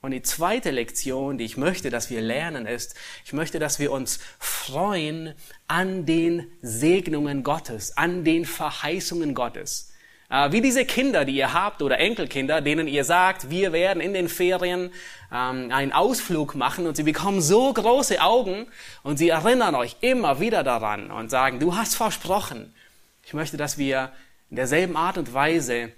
Und 0.00 0.12
die 0.12 0.22
zweite 0.22 0.70
Lektion, 0.70 1.36
die 1.36 1.44
ich 1.44 1.58
möchte, 1.58 1.90
dass 1.90 2.08
wir 2.08 2.22
lernen, 2.22 2.66
ist, 2.66 2.94
ich 3.26 3.34
möchte, 3.34 3.58
dass 3.58 3.78
wir 3.78 3.92
uns 3.92 4.20
freuen 4.38 5.34
an 5.68 6.06
den 6.06 6.50
Segnungen 6.62 7.42
Gottes, 7.42 7.96
an 7.96 8.24
den 8.24 8.46
Verheißungen 8.46 9.34
Gottes. 9.34 9.92
Äh, 10.28 10.50
wie 10.52 10.60
diese 10.60 10.84
Kinder, 10.84 11.24
die 11.24 11.36
ihr 11.36 11.52
habt 11.52 11.82
oder 11.82 11.98
Enkelkinder, 11.98 12.60
denen 12.60 12.88
ihr 12.88 13.04
sagt, 13.04 13.50
wir 13.50 13.72
werden 13.72 14.00
in 14.00 14.12
den 14.12 14.28
Ferien 14.28 14.90
ähm, 15.32 15.70
einen 15.70 15.92
Ausflug 15.92 16.54
machen 16.54 16.86
und 16.86 16.96
sie 16.96 17.04
bekommen 17.04 17.40
so 17.40 17.72
große 17.72 18.20
Augen 18.20 18.66
und 19.02 19.18
sie 19.18 19.28
erinnern 19.28 19.74
euch 19.74 19.96
immer 20.00 20.40
wieder 20.40 20.64
daran 20.64 21.10
und 21.10 21.30
sagen, 21.30 21.60
du 21.60 21.76
hast 21.76 21.94
versprochen. 21.94 22.74
Ich 23.24 23.34
möchte, 23.34 23.56
dass 23.56 23.78
wir 23.78 24.12
in 24.50 24.56
derselben 24.56 24.96
Art 24.96 25.18
und 25.18 25.32
Weise 25.32 25.92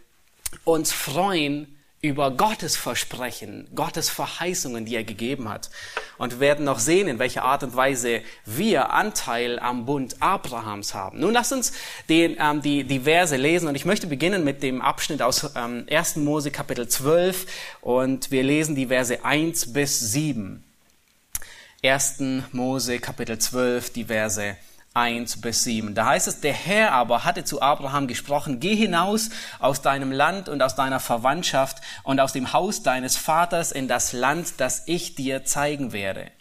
uns 0.65 0.93
freuen 0.93 1.78
über 2.01 2.31
Gottes 2.31 2.77
Versprechen, 2.77 3.67
Gottes 3.75 4.09
Verheißungen, 4.09 4.85
die 4.85 4.95
er 4.95 5.03
gegeben 5.03 5.49
hat. 5.49 5.69
Und 6.17 6.35
wir 6.35 6.41
werden 6.41 6.65
noch 6.65 6.79
sehen, 6.79 7.09
in 7.09 7.19
welcher 7.19 7.43
Art 7.43 7.65
und 7.65 7.75
Weise 7.75 8.23
wir 8.45 8.93
Anteil 8.93 9.59
am 9.59 9.85
Bund 9.85 10.17
Abrahams 10.21 10.95
haben. 10.95 11.19
Nun 11.19 11.33
lasst 11.33 11.53
uns 11.53 11.73
den, 12.09 12.37
ähm, 12.39 12.63
die, 12.63 12.85
die 12.85 13.01
Verse 13.01 13.35
lesen 13.37 13.69
und 13.69 13.75
ich 13.75 13.85
möchte 13.85 14.07
beginnen 14.07 14.45
mit 14.45 14.63
dem 14.63 14.81
Abschnitt 14.81 15.23
aus 15.23 15.51
ähm, 15.57 15.87
1. 15.91 16.17
Mose 16.17 16.53
Kapitel 16.53 16.87
12 16.87 17.47
und 17.81 18.31
wir 18.31 18.45
lesen 18.45 18.77
die 18.77 18.87
Verse 18.87 19.25
1 19.25 19.73
bis 19.73 19.99
7. 20.13 20.63
1. 21.83 22.23
Mose 22.53 23.01
Kapitel 23.01 23.39
12, 23.39 23.93
die 23.93 24.05
Verse 24.05 24.57
1 24.99 25.41
bis 25.41 25.63
7. 25.63 25.95
Da 25.95 26.07
heißt 26.07 26.27
es, 26.27 26.41
der 26.41 26.53
Herr 26.53 26.93
aber 26.93 27.25
hatte 27.25 27.45
zu 27.45 27.63
Abraham 27.63 28.09
gesprochen, 28.09 28.59
geh 28.59 28.75
hinaus 28.75 29.31
aus 29.61 29.81
deinem 29.81 30.11
Land 30.11 30.49
und 30.49 30.61
aus 30.61 30.75
deiner 30.75 30.99
Verwandtschaft 30.99 31.79
und 32.03 32.19
aus 32.19 32.33
dem 32.33 32.53
Haus 32.53 32.83
deines 32.83 33.17
Vaters 33.17 33.71
in 33.71 33.87
das 33.87 34.13
Land, 34.13 34.55
das 34.59 34.83
ich 34.87 35.15
dir 35.15 35.45
zeigen 35.45 35.93
werde. 35.93 36.33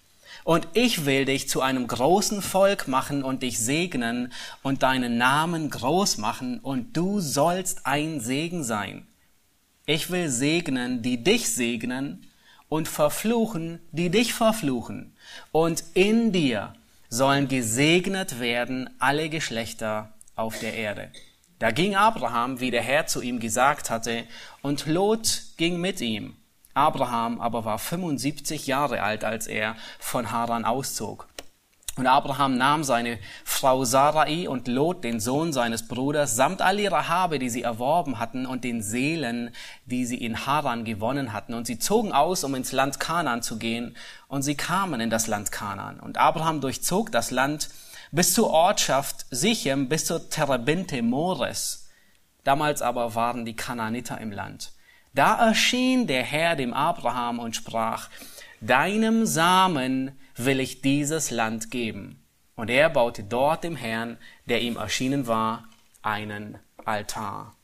Und 0.43 0.67
ich 0.73 1.05
will 1.05 1.25
dich 1.25 1.47
zu 1.49 1.61
einem 1.61 1.87
großen 1.87 2.41
Volk 2.41 2.87
machen 2.87 3.23
und 3.23 3.43
dich 3.43 3.59
segnen 3.59 4.33
und 4.63 4.81
deinen 4.81 5.17
Namen 5.17 5.69
groß 5.69 6.17
machen 6.17 6.59
und 6.59 6.97
du 6.97 7.19
sollst 7.19 7.85
ein 7.85 8.21
Segen 8.21 8.63
sein. 8.63 9.05
Ich 9.85 10.09
will 10.09 10.29
segnen, 10.29 11.03
die 11.03 11.23
dich 11.23 11.53
segnen 11.53 12.25
und 12.69 12.87
verfluchen, 12.87 13.79
die 13.91 14.09
dich 14.09 14.33
verfluchen. 14.33 15.15
Und 15.51 15.83
in 15.93 16.31
dir 16.31 16.73
sollen 17.09 17.47
gesegnet 17.47 18.39
werden 18.39 18.89
alle 18.99 19.29
Geschlechter 19.29 20.13
auf 20.35 20.59
der 20.59 20.73
Erde. 20.73 21.11
Da 21.59 21.71
ging 21.71 21.95
Abraham, 21.95 22.59
wie 22.59 22.71
der 22.71 22.83
Herr 22.83 23.07
zu 23.07 23.21
ihm 23.21 23.39
gesagt 23.39 23.89
hatte, 23.89 24.25
und 24.61 24.85
Lot 24.85 25.41
ging 25.57 25.81
mit 25.81 26.01
ihm. 26.01 26.35
Abraham 26.73 27.41
aber 27.41 27.65
war 27.65 27.79
75 27.79 28.67
Jahre 28.67 29.01
alt, 29.01 29.23
als 29.23 29.47
er 29.47 29.75
von 29.97 30.31
Haran 30.31 30.65
auszog. 30.65 31.27
Und 31.97 32.05
Abraham 32.05 32.57
nahm 32.57 32.83
seine 32.83 33.17
Frau 33.43 33.83
Sarai 33.83 34.47
und 34.47 34.67
Lot, 34.67 35.03
den 35.03 35.19
Sohn 35.19 35.51
seines 35.51 35.87
Bruders, 35.87 36.35
samt 36.35 36.61
all 36.61 36.79
ihrer 36.79 37.07
Habe, 37.09 37.39
die 37.39 37.49
sie 37.49 37.63
erworben 37.63 38.19
hatten, 38.19 38.45
und 38.45 38.63
den 38.63 38.83
Seelen, 38.83 39.49
die 39.85 40.05
sie 40.05 40.17
in 40.17 40.45
Haran 40.45 40.85
gewonnen 40.85 41.33
hatten. 41.33 41.55
Und 41.55 41.65
sie 41.65 41.79
zogen 41.79 42.13
aus, 42.13 42.43
um 42.43 42.53
ins 42.53 42.71
Land 42.71 42.99
Kanaan 42.99 43.41
zu 43.41 43.57
gehen. 43.57 43.97
Und 44.27 44.43
sie 44.43 44.55
kamen 44.55 45.01
in 45.01 45.09
das 45.09 45.25
Land 45.25 45.51
Kanaan. 45.51 45.99
Und 45.99 46.17
Abraham 46.17 46.61
durchzog 46.61 47.11
das 47.11 47.31
Land 47.31 47.69
bis 48.11 48.33
zur 48.33 48.51
Ortschaft 48.51 49.25
Sichem, 49.31 49.89
bis 49.89 50.05
zur 50.05 50.29
Terebinte 50.29 51.01
Mores. 51.01 51.89
Damals 52.43 52.81
aber 52.81 53.15
waren 53.15 53.43
die 53.43 53.55
Kanaaniter 53.55 54.21
im 54.21 54.31
Land. 54.31 54.71
Da 55.13 55.35
erschien 55.47 56.05
der 56.05 56.23
Herr 56.23 56.55
dem 56.55 56.73
Abraham 56.73 57.39
und 57.39 57.55
sprach, 57.55 58.09
Deinem 58.61 59.25
Samen 59.25 60.17
will 60.37 60.59
ich 60.59 60.81
dieses 60.81 61.31
Land 61.31 61.71
geben. 61.71 62.23
Und 62.55 62.69
er 62.69 62.89
baute 62.89 63.23
dort 63.23 63.63
dem 63.63 63.75
Herrn, 63.75 64.17
der 64.45 64.61
ihm 64.61 64.77
erschienen 64.77 65.27
war, 65.27 65.69
einen 66.01 66.57
Altar. 66.85 67.55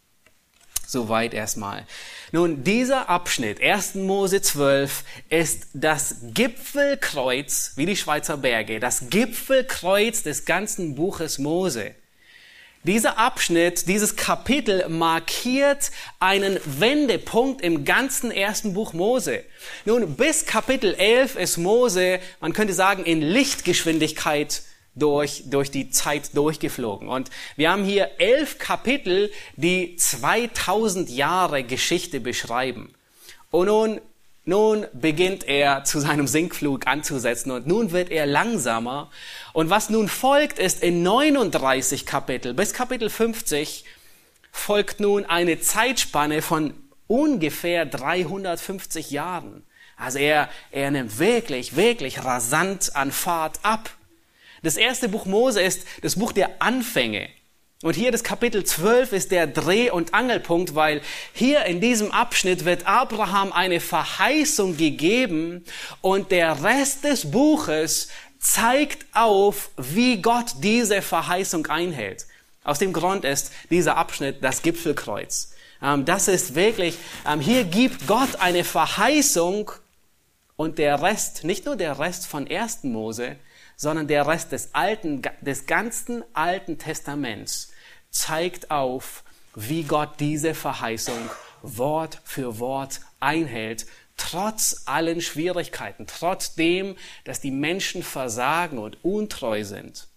Soweit 0.85 1.33
erstmal. 1.33 1.87
Nun, 2.31 2.63
dieser 2.63 3.09
Abschnitt, 3.09 3.61
1. 3.61 3.95
Mose 3.95 4.41
12, 4.41 5.03
ist 5.29 5.69
das 5.73 6.17
Gipfelkreuz, 6.33 7.73
wie 7.75 7.85
die 7.85 7.95
Schweizer 7.95 8.37
Berge, 8.37 8.79
das 8.79 9.09
Gipfelkreuz 9.09 10.23
des 10.23 10.45
ganzen 10.45 10.93
Buches 10.93 11.39
Mose. 11.39 11.95
Dieser 12.85 13.17
Abschnitt, 13.17 13.87
dieses 13.87 14.17
Kapitel 14.17 14.89
markiert 14.89 15.91
einen 16.19 16.59
Wendepunkt 16.65 17.61
im 17.61 17.85
ganzen 17.85 18.29
ersten 18.29 18.73
Buch 18.73 18.91
Mose. 18.91 19.45
Nun, 19.85 20.17
bis 20.17 20.45
Kapitel 20.45 20.93
11 20.93 21.37
ist 21.37 21.57
Mose, 21.57 22.19
man 22.41 22.51
könnte 22.51 22.73
sagen, 22.73 23.05
in 23.05 23.21
Lichtgeschwindigkeit 23.21 24.63
durch, 24.95 25.43
durch 25.45 25.71
die 25.71 25.91
Zeit 25.91 26.35
durchgeflogen. 26.35 27.07
Und 27.07 27.29
wir 27.55 27.71
haben 27.71 27.85
hier 27.85 28.11
elf 28.17 28.57
Kapitel, 28.57 29.31
die 29.55 29.95
2000 29.95 31.09
Jahre 31.09 31.63
Geschichte 31.63 32.19
beschreiben. 32.19 32.93
Und 33.49 33.67
nun 33.67 34.01
nun 34.45 34.85
beginnt 34.93 35.47
er 35.47 35.83
zu 35.85 35.99
seinem 35.99 36.27
Sinkflug 36.27 36.85
anzusetzen 36.87 37.51
und 37.51 37.65
nun 37.65 37.91
wird 37.91 38.11
er 38.11 38.25
langsamer. 38.25 39.09
Und 39.53 39.69
was 39.69 39.89
nun 39.89 40.09
folgt, 40.09 40.59
ist 40.59 40.83
in 40.83 41.01
39 41.03 42.05
Kapitel 42.05 42.53
bis 42.53 42.73
Kapitel 42.73 43.09
50 43.09 43.85
folgt 44.51 44.99
nun 44.99 45.25
eine 45.25 45.59
Zeitspanne 45.59 46.41
von 46.41 46.73
ungefähr 47.07 47.85
350 47.85 49.11
Jahren. 49.11 49.63
Also 49.95 50.19
er, 50.19 50.49
er 50.71 50.91
nimmt 50.91 51.19
wirklich, 51.19 51.75
wirklich 51.75 52.23
rasant 52.23 52.95
an 52.95 53.11
Fahrt 53.11 53.59
ab. 53.63 53.89
Das 54.61 54.77
erste 54.77 55.09
Buch 55.09 55.25
Mose 55.25 55.61
ist 55.61 55.85
das 56.01 56.15
Buch 56.17 56.31
der 56.31 56.61
Anfänge. 56.61 57.29
Und 57.83 57.97
hier 57.97 58.13
das 58.13 58.23
Kapitel 58.23 58.63
12 58.63 59.11
ist 59.11 59.31
der 59.31 59.45
Dreh- 59.45 59.91
und 59.91 60.13
Angelpunkt, 60.13 60.73
weil 60.73 61.01
hier 61.33 61.65
in 61.65 61.81
diesem 61.81 62.11
Abschnitt 62.11 62.63
wird 62.63 62.87
Abraham 62.87 63.51
eine 63.51 63.81
Verheißung 63.81 64.77
gegeben 64.77 65.65
und 65.99 66.31
der 66.31 66.63
Rest 66.63 67.03
des 67.03 67.29
Buches 67.29 68.07
zeigt 68.39 69.05
auf, 69.13 69.69
wie 69.75 70.21
Gott 70.21 70.55
diese 70.61 71.01
Verheißung 71.01 71.67
einhält. 71.67 72.25
Aus 72.63 72.79
dem 72.79 72.93
Grund 72.93 73.25
ist 73.25 73.51
dieser 73.69 73.97
Abschnitt 73.97 74.41
das 74.41 74.61
Gipfelkreuz. 74.61 75.51
Ähm, 75.81 76.05
das 76.05 76.29
ist 76.29 76.55
wirklich, 76.55 76.97
ähm, 77.27 77.41
hier 77.41 77.65
gibt 77.65 78.07
Gott 78.07 78.37
eine 78.39 78.63
Verheißung 78.63 79.71
und 80.55 80.77
der 80.77 81.01
Rest, 81.01 81.43
nicht 81.43 81.65
nur 81.65 81.75
der 81.75 81.99
Rest 81.99 82.27
von 82.27 82.49
1. 82.49 82.83
Mose, 82.83 83.35
sondern 83.75 84.07
der 84.07 84.25
Rest 84.25 84.53
des 84.53 84.73
alten, 84.73 85.21
des 85.41 85.65
ganzen 85.65 86.23
Alten 86.33 86.77
Testaments 86.77 87.72
zeigt 88.13 88.71
auf, 88.71 89.23
wie 89.55 89.83
Gott 89.83 90.19
diese 90.19 90.53
Verheißung 90.53 91.29
Wort 91.61 92.21
für 92.23 92.59
Wort 92.59 93.01
einhält, 93.19 93.85
trotz 94.15 94.83
allen 94.85 95.21
Schwierigkeiten, 95.21 96.07
trotzdem, 96.07 96.95
dass 97.25 97.41
die 97.41 97.51
Menschen 97.51 98.03
versagen 98.03 98.77
und 98.77 99.03
untreu 99.03 99.63
sind. 99.63 100.07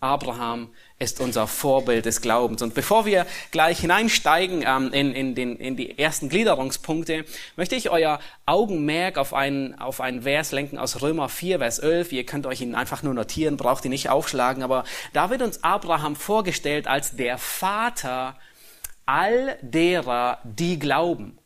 Abraham 0.00 0.74
ist 0.98 1.20
unser 1.20 1.46
Vorbild 1.46 2.06
des 2.06 2.22
Glaubens. 2.22 2.62
Und 2.62 2.74
bevor 2.74 3.04
wir 3.04 3.26
gleich 3.50 3.80
hineinsteigen 3.80 4.64
ähm, 4.66 4.92
in, 4.92 5.12
in, 5.12 5.34
den, 5.34 5.56
in 5.56 5.76
die 5.76 5.98
ersten 5.98 6.30
Gliederungspunkte, 6.30 7.26
möchte 7.56 7.74
ich 7.74 7.90
euer 7.90 8.18
Augenmerk 8.46 9.18
auf 9.18 9.34
einen, 9.34 9.78
auf 9.78 10.00
einen 10.00 10.22
Vers 10.22 10.52
lenken 10.52 10.78
aus 10.78 11.02
Römer 11.02 11.28
4, 11.28 11.58
Vers 11.58 11.80
11. 11.80 12.12
Ihr 12.12 12.24
könnt 12.24 12.46
euch 12.46 12.62
ihn 12.62 12.74
einfach 12.74 13.02
nur 13.02 13.12
notieren, 13.12 13.58
braucht 13.58 13.84
ihn 13.84 13.90
nicht 13.90 14.08
aufschlagen. 14.08 14.62
Aber 14.62 14.84
da 15.12 15.28
wird 15.28 15.42
uns 15.42 15.62
Abraham 15.62 16.16
vorgestellt 16.16 16.86
als 16.86 17.14
der 17.14 17.36
Vater 17.36 18.38
all 19.04 19.58
derer, 19.60 20.38
die 20.44 20.78
glauben. 20.78 21.38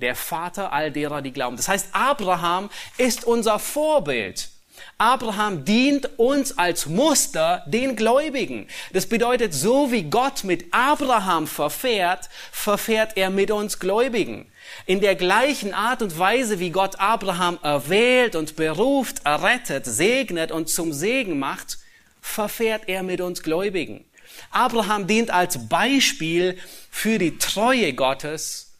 Der 0.00 0.14
Vater 0.14 0.72
all 0.72 0.92
derer, 0.92 1.22
die 1.22 1.32
glauben. 1.32 1.56
Das 1.56 1.68
heißt, 1.68 1.88
Abraham 1.92 2.68
ist 2.98 3.24
unser 3.24 3.58
Vorbild. 3.58 4.50
Abraham 4.98 5.64
dient 5.64 6.18
uns 6.18 6.58
als 6.58 6.86
Muster 6.86 7.64
den 7.66 7.96
Gläubigen. 7.96 8.68
Das 8.92 9.06
bedeutet, 9.06 9.54
so 9.54 9.90
wie 9.92 10.04
Gott 10.04 10.44
mit 10.44 10.72
Abraham 10.72 11.46
verfährt, 11.46 12.28
verfährt 12.52 13.16
er 13.16 13.30
mit 13.30 13.50
uns 13.50 13.78
Gläubigen. 13.78 14.50
In 14.86 15.00
der 15.00 15.16
gleichen 15.16 15.74
Art 15.74 16.02
und 16.02 16.18
Weise, 16.18 16.60
wie 16.60 16.70
Gott 16.70 17.00
Abraham 17.00 17.58
erwählt 17.62 18.36
und 18.36 18.56
beruft, 18.56 19.24
errettet, 19.24 19.86
segnet 19.86 20.52
und 20.52 20.68
zum 20.68 20.92
Segen 20.92 21.38
macht, 21.38 21.78
verfährt 22.20 22.88
er 22.88 23.02
mit 23.02 23.20
uns 23.20 23.42
Gläubigen. 23.42 24.04
Abraham 24.50 25.06
dient 25.06 25.30
als 25.30 25.68
Beispiel 25.68 26.58
für 26.90 27.18
die 27.18 27.38
Treue 27.38 27.92
Gottes, 27.94 28.72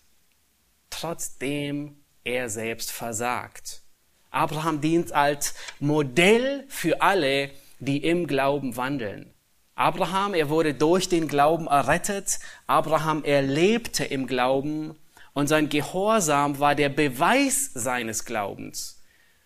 trotzdem 0.90 1.96
er 2.24 2.48
selbst 2.48 2.90
versagt. 2.90 3.79
Abraham 4.30 4.80
dient 4.80 5.12
als 5.12 5.54
Modell 5.78 6.64
für 6.68 7.02
alle, 7.02 7.50
die 7.78 8.04
im 8.04 8.26
Glauben 8.26 8.76
wandeln. 8.76 9.32
Abraham, 9.74 10.34
er 10.34 10.50
wurde 10.50 10.74
durch 10.74 11.08
den 11.08 11.26
Glauben 11.26 11.66
errettet. 11.66 12.38
Abraham 12.66 13.24
erlebte 13.24 14.04
im 14.04 14.26
Glauben 14.26 14.94
und 15.32 15.46
sein 15.46 15.68
Gehorsam 15.68 16.58
war 16.58 16.74
der 16.74 16.90
Beweis 16.90 17.70
seines 17.72 18.24
Glaubens. 18.24 19.00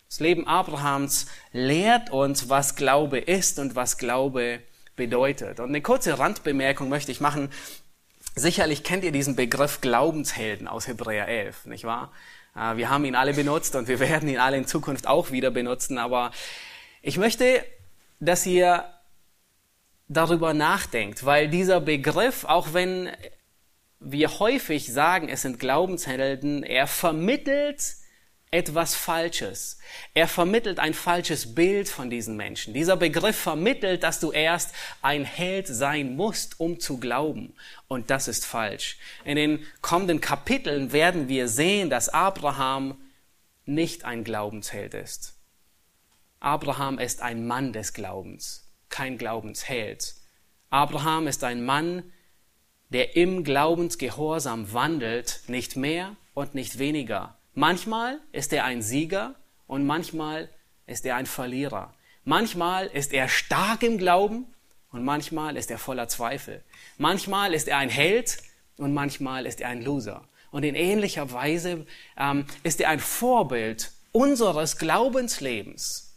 Das 0.09 0.21
Leben 0.21 0.47
Abrahams 0.47 1.27
lehrt 1.53 2.11
uns, 2.11 2.49
was 2.49 2.77
Glaube 2.77 3.19
ist 3.19 3.59
und 3.59 3.75
was 3.75 3.99
Glaube 3.99 4.61
bedeutet. 4.97 5.61
Und 5.61 5.69
eine 5.69 5.83
kurze 5.83 6.19
Randbemerkung 6.19 6.89
möchte 6.89 7.13
ich 7.13 7.21
machen. 7.21 7.49
Sicherlich 8.37 8.83
kennt 8.83 9.05
ihr 9.05 9.13
diesen 9.13 9.37
Begriff 9.37 9.81
Glaubenshelden 9.81 10.67
aus 10.67 10.89
Hebräer 10.89 11.29
11, 11.29 11.67
nicht 11.67 11.85
wahr? 11.85 12.11
Äh, 12.57 12.77
wir 12.77 12.91
haben 12.91 13.05
ihn 13.05 13.15
alle 13.15 13.35
benutzt 13.35 13.77
und 13.77 13.89
wir 13.89 14.01
werden 14.01 14.29
ihn 14.29 14.39
alle 14.39 14.57
in 14.57 14.67
Zukunft 14.67 15.07
auch 15.07 15.31
wieder 15.31 15.51
benutzen. 15.51 15.99
Aber 15.99 16.31
ich 17.03 17.17
möchte, 17.19 17.65
dass 18.21 18.47
ihr 18.47 18.85
darüber 20.09 20.55
nachdenkt, 20.55 21.25
weil 21.25 21.49
dieser 21.49 21.81
Begriff, 21.81 22.45
auch 22.45 22.73
wenn 22.73 23.11
wir 24.01 24.39
häufig 24.39 24.93
sagen, 24.93 25.29
es 25.29 25.43
sind 25.43 25.59
Glaubenshelden, 25.59 26.63
er 26.63 26.87
vermittelt 26.87 27.97
etwas 28.55 28.95
Falsches. 28.95 29.79
Er 30.15 30.29
vermittelt 30.29 30.79
ein 30.79 30.95
falsches 30.95 31.57
Bild 31.57 31.89
von 31.89 32.09
diesen 32.09 32.37
Menschen. 32.37 32.73
Dieser 32.73 32.97
Begriff 32.97 33.37
vermittelt, 33.37 34.05
dass 34.05 34.21
du 34.21 34.31
erst 34.31 34.73
ein 35.03 35.25
Held 35.25 35.67
sein 35.67 36.15
musst, 36.15 36.61
um 36.61 36.79
zu 36.79 36.99
glauben. 36.99 37.53
Und 37.89 38.11
das 38.11 38.29
ist 38.29 38.47
falsch. 38.47 38.97
In 39.25 39.35
den 39.35 39.67
kommenden 39.83 40.21
Kapiteln 40.21 40.93
werden 40.93 41.29
wir 41.29 41.49
sehen, 41.49 41.91
dass 41.91 42.09
Abraham 42.09 42.97
nicht 43.67 44.05
ein 44.05 44.23
Glaubensheld 44.23 44.95
ist. 44.95 45.35
Abraham 46.39 47.01
ist 47.01 47.23
ein 47.23 47.49
Mann 47.49 47.73
des 47.73 47.93
Glaubens, 47.93 48.71
kein 48.89 49.19
Glaubensheld. 49.19 50.15
Abraham 50.71 51.27
ist 51.27 51.43
ein 51.43 51.65
Mann, 51.65 52.13
der 52.91 53.17
im 53.17 53.43
Glaubensgehorsam 53.43 54.73
wandelt, 54.73 55.41
nicht 55.49 55.75
mehr 55.75 56.15
und 56.35 56.55
nicht 56.55 56.79
weniger. 56.79 57.37
Manchmal 57.55 58.21
ist 58.33 58.53
er 58.53 58.65
ein 58.65 58.83
Sieger 58.83 59.35
und 59.67 59.87
manchmal 59.87 60.49
ist 60.87 61.07
er 61.07 61.17
ein 61.17 61.27
Verlierer. 61.27 61.95
Manchmal 62.25 62.87
ist 62.87 63.13
er 63.13 63.29
stark 63.29 63.83
im 63.83 63.99
Glauben 63.99 64.47
und 64.91 65.05
manchmal 65.05 65.57
ist 65.57 65.71
er 65.71 65.79
voller 65.79 66.09
Zweifel. 66.09 66.63
Manchmal 66.99 67.55
ist 67.55 67.69
er 67.69 67.79
ein 67.79 67.89
Held 67.89 68.39
und 68.77 68.93
manchmal 68.93 69.47
ist 69.47 69.61
er 69.61 69.69
ein 69.69 69.83
Loser. 69.83 70.27
Und 70.51 70.65
in 70.65 70.75
ähnlicher 70.75 71.33
Weise 71.33 71.87
ähm, 72.17 72.47
ist 72.63 72.81
er 72.81 72.89
ein 72.89 73.01
Vorbild 73.01 73.93
unseres 74.13 74.79
Glaubenslebens. 74.79 76.17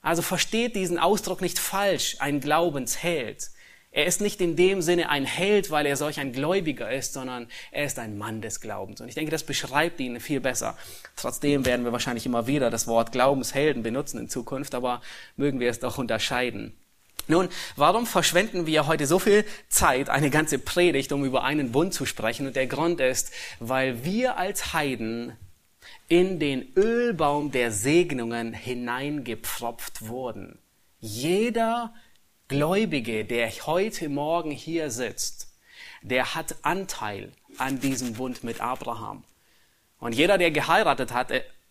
Also 0.00 0.22
versteht 0.22 0.76
diesen 0.76 0.98
Ausdruck 0.98 1.40
nicht 1.40 1.58
falsch, 1.58 2.16
ein 2.20 2.40
Glaubensheld. 2.40 3.50
Er 3.90 4.06
ist 4.06 4.20
nicht 4.20 4.40
in 4.40 4.54
dem 4.54 4.82
Sinne 4.82 5.08
ein 5.08 5.24
Held, 5.24 5.70
weil 5.70 5.86
er 5.86 5.96
solch 5.96 6.20
ein 6.20 6.32
Gläubiger 6.32 6.90
ist, 6.90 7.14
sondern 7.14 7.48
er 7.70 7.84
ist 7.84 7.98
ein 7.98 8.18
Mann 8.18 8.42
des 8.42 8.60
Glaubens. 8.60 9.00
Und 9.00 9.08
ich 9.08 9.14
denke, 9.14 9.30
das 9.30 9.44
beschreibt 9.44 9.98
ihn 10.00 10.20
viel 10.20 10.40
besser. 10.40 10.76
Trotzdem 11.16 11.64
werden 11.64 11.84
wir 11.84 11.92
wahrscheinlich 11.92 12.26
immer 12.26 12.46
wieder 12.46 12.70
das 12.70 12.86
Wort 12.86 13.12
Glaubenshelden 13.12 13.82
benutzen 13.82 14.18
in 14.18 14.28
Zukunft, 14.28 14.74
aber 14.74 15.00
mögen 15.36 15.58
wir 15.58 15.70
es 15.70 15.80
doch 15.80 15.96
unterscheiden. 15.98 16.76
Nun, 17.28 17.48
warum 17.76 18.06
verschwenden 18.06 18.66
wir 18.66 18.86
heute 18.86 19.06
so 19.06 19.18
viel 19.18 19.44
Zeit, 19.68 20.08
eine 20.08 20.30
ganze 20.30 20.58
Predigt, 20.58 21.12
um 21.12 21.24
über 21.24 21.44
einen 21.44 21.72
Bund 21.72 21.92
zu 21.92 22.06
sprechen? 22.06 22.46
Und 22.46 22.56
der 22.56 22.66
Grund 22.66 23.00
ist, 23.00 23.32
weil 23.58 24.04
wir 24.04 24.38
als 24.38 24.72
Heiden 24.72 25.36
in 26.08 26.38
den 26.38 26.72
Ölbaum 26.74 27.50
der 27.50 27.70
Segnungen 27.70 28.54
hineingepfropft 28.54 30.08
wurden. 30.08 30.58
Jeder 31.00 31.92
Gläubige, 32.48 33.26
der 33.26 33.50
heute 33.50 34.08
Morgen 34.08 34.50
hier 34.50 34.90
sitzt, 34.90 35.52
der 36.00 36.34
hat 36.34 36.56
Anteil 36.62 37.32
an 37.58 37.78
diesem 37.78 38.14
Bund 38.14 38.42
mit 38.42 38.62
Abraham. 38.62 39.22
Und 40.00 40.14
jeder, 40.14 40.38
der 40.38 40.50
geheiratet 40.50 41.12
hat, 41.12 41.30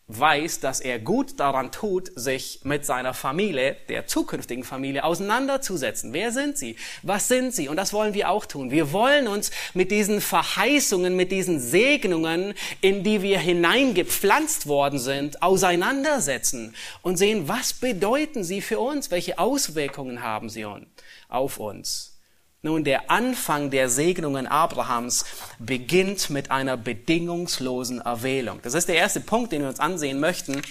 weiß, 0.09 0.61
dass 0.61 0.79
er 0.79 0.99
gut 0.99 1.39
daran 1.39 1.71
tut, 1.71 2.11
sich 2.15 2.61
mit 2.63 2.85
seiner 2.85 3.13
Familie, 3.13 3.75
der 3.89 4.07
zukünftigen 4.07 4.63
Familie, 4.63 5.03
auseinanderzusetzen. 5.03 6.13
Wer 6.13 6.31
sind 6.31 6.57
sie? 6.57 6.77
Was 7.03 7.27
sind 7.27 7.53
sie? 7.53 7.67
Und 7.67 7.75
das 7.75 7.91
wollen 7.91 8.13
wir 8.13 8.29
auch 8.29 8.45
tun. 8.45 8.71
Wir 8.71 8.93
wollen 8.93 9.27
uns 9.27 9.51
mit 9.73 9.91
diesen 9.91 10.21
Verheißungen, 10.21 11.15
mit 11.15 11.31
diesen 11.31 11.59
Segnungen, 11.59 12.53
in 12.79 13.03
die 13.03 13.21
wir 13.21 13.39
hineingepflanzt 13.39 14.67
worden 14.67 14.99
sind, 14.99 15.41
auseinandersetzen 15.41 16.73
und 17.01 17.17
sehen, 17.17 17.49
was 17.49 17.73
bedeuten 17.73 18.45
sie 18.45 18.61
für 18.61 18.79
uns? 18.79 19.11
Welche 19.11 19.39
Auswirkungen 19.39 20.21
haben 20.21 20.49
sie 20.49 20.65
auf 21.27 21.57
uns? 21.57 22.16
Nun, 22.67 22.83
der 22.83 23.09
Anfang 23.09 23.71
der 23.71 23.87
Segnungen 23.87 24.45
Abrahams 24.45 25.23
beginnt 25.57 26.29
mit 26.29 26.51
einer 26.51 26.75
bedingungslosen 26.75 28.01
Erwählung. 28.01 28.59
Das 28.61 28.73
ist 28.73 28.89
der 28.89 28.97
erste 28.97 29.21
Punkt, 29.21 29.53
den 29.53 29.61
wir 29.61 29.69
uns 29.69 29.79
ansehen 29.79 30.19
möchten. 30.19 30.61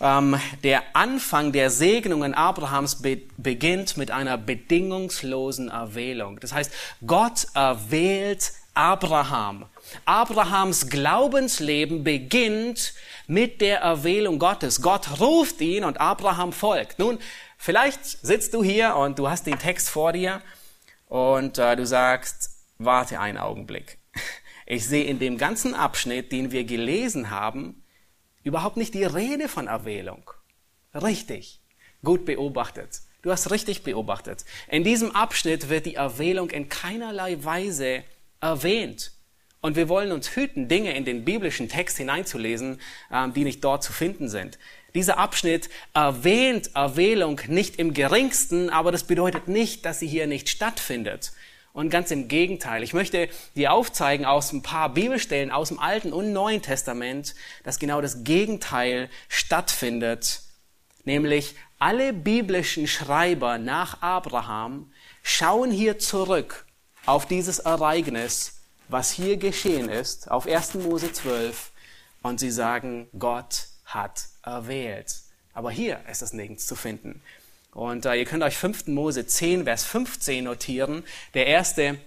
Ähm, 0.00 0.38
der 0.62 0.84
Anfang 0.92 1.50
der 1.50 1.70
Segnungen 1.70 2.32
Abrahams 2.32 3.02
be 3.02 3.22
beginnt 3.36 3.96
mit 3.96 4.12
einer 4.12 4.38
bedingungslosen 4.38 5.68
Erwählung. 5.68 6.38
Das 6.38 6.52
heißt, 6.52 6.70
Gott 7.04 7.48
erwählt 7.54 8.52
Abraham. 8.72 9.66
Abrahams 10.04 10.88
Glaubensleben 10.88 12.04
beginnt 12.04 12.94
mit 13.26 13.60
der 13.60 13.80
Erwählung 13.80 14.38
Gottes. 14.38 14.80
Gott 14.80 15.18
ruft 15.18 15.60
ihn 15.60 15.82
und 15.82 16.00
Abraham 16.00 16.52
folgt. 16.52 17.00
Nun, 17.00 17.18
vielleicht 17.56 18.04
sitzt 18.04 18.54
du 18.54 18.62
hier 18.62 18.94
und 18.94 19.18
du 19.18 19.28
hast 19.28 19.44
den 19.44 19.58
Text 19.58 19.90
vor 19.90 20.12
dir 20.12 20.40
und 21.08 21.58
äh, 21.58 21.76
du 21.76 21.86
sagst, 21.86 22.50
warte 22.78 23.20
einen 23.20 23.38
Augenblick. 23.38 23.98
Ich 24.70 24.86
sehe 24.86 25.04
in 25.04 25.18
dem 25.18 25.38
ganzen 25.38 25.72
Abschnitt, 25.72 26.30
den 26.30 26.52
wir 26.52 26.64
gelesen 26.64 27.30
haben, 27.30 27.82
überhaupt 28.42 28.76
nicht 28.76 28.92
die 28.92 29.04
Rede 29.04 29.48
von 29.48 29.66
Erwählung. 29.66 30.30
Richtig. 30.92 31.62
Gut 32.04 32.26
beobachtet. 32.26 33.00
Du 33.22 33.30
hast 33.30 33.50
richtig 33.50 33.82
beobachtet. 33.82 34.44
In 34.68 34.84
diesem 34.84 35.12
Abschnitt 35.12 35.70
wird 35.70 35.86
die 35.86 35.94
Erwählung 35.94 36.50
in 36.50 36.68
keinerlei 36.68 37.42
Weise 37.42 38.04
erwähnt. 38.42 39.12
Und 39.62 39.74
wir 39.74 39.88
wollen 39.88 40.12
uns 40.12 40.36
hüten, 40.36 40.68
Dinge 40.68 40.94
in 40.94 41.06
den 41.06 41.24
biblischen 41.24 41.70
Text 41.70 41.96
hineinzulesen, 41.96 42.78
ähm, 43.10 43.32
die 43.32 43.44
nicht 43.44 43.64
dort 43.64 43.82
zu 43.82 43.92
finden 43.94 44.28
sind. 44.28 44.58
Dieser 44.94 45.18
Abschnitt 45.18 45.68
erwähnt 45.92 46.70
Erwählung 46.74 47.40
nicht 47.46 47.76
im 47.76 47.92
geringsten, 47.92 48.70
aber 48.70 48.90
das 48.90 49.04
bedeutet 49.04 49.46
nicht, 49.48 49.84
dass 49.84 50.00
sie 50.00 50.08
hier 50.08 50.26
nicht 50.26 50.48
stattfindet. 50.48 51.32
Und 51.74 51.90
ganz 51.90 52.10
im 52.10 52.26
Gegenteil. 52.26 52.82
Ich 52.82 52.94
möchte 52.94 53.28
dir 53.54 53.72
aufzeigen 53.72 54.24
aus 54.24 54.52
ein 54.52 54.62
paar 54.62 54.88
Bibelstellen 54.88 55.50
aus 55.50 55.68
dem 55.68 55.78
Alten 55.78 56.12
und 56.12 56.32
Neuen 56.32 56.62
Testament, 56.62 57.34
dass 57.62 57.78
genau 57.78 58.00
das 58.00 58.24
Gegenteil 58.24 59.10
stattfindet. 59.28 60.40
Nämlich 61.04 61.54
alle 61.78 62.12
biblischen 62.12 62.88
Schreiber 62.88 63.58
nach 63.58 64.02
Abraham 64.02 64.90
schauen 65.22 65.70
hier 65.70 65.98
zurück 65.98 66.66
auf 67.06 67.26
dieses 67.26 67.60
Ereignis, 67.60 68.60
was 68.88 69.12
hier 69.12 69.36
geschehen 69.36 69.88
ist, 69.88 70.30
auf 70.30 70.46
1. 70.46 70.74
Mose 70.74 71.12
12, 71.12 71.70
und 72.22 72.40
sie 72.40 72.50
sagen, 72.50 73.08
Gott 73.16 73.67
hat 73.88 74.26
erwählt. 74.42 75.14
Aber 75.54 75.70
hier 75.70 76.00
ist 76.10 76.22
es 76.22 76.32
nirgends 76.32 76.66
zu 76.66 76.76
finden. 76.76 77.20
Und 77.72 78.06
äh, 78.06 78.14
ihr 78.14 78.24
könnt 78.24 78.42
euch 78.42 78.56
5. 78.56 78.86
Mose 78.88 79.26
10, 79.26 79.64
Vers 79.64 79.84
15 79.84 80.44
notieren. 80.44 81.04
Der 81.34 81.46
erste 81.46 81.98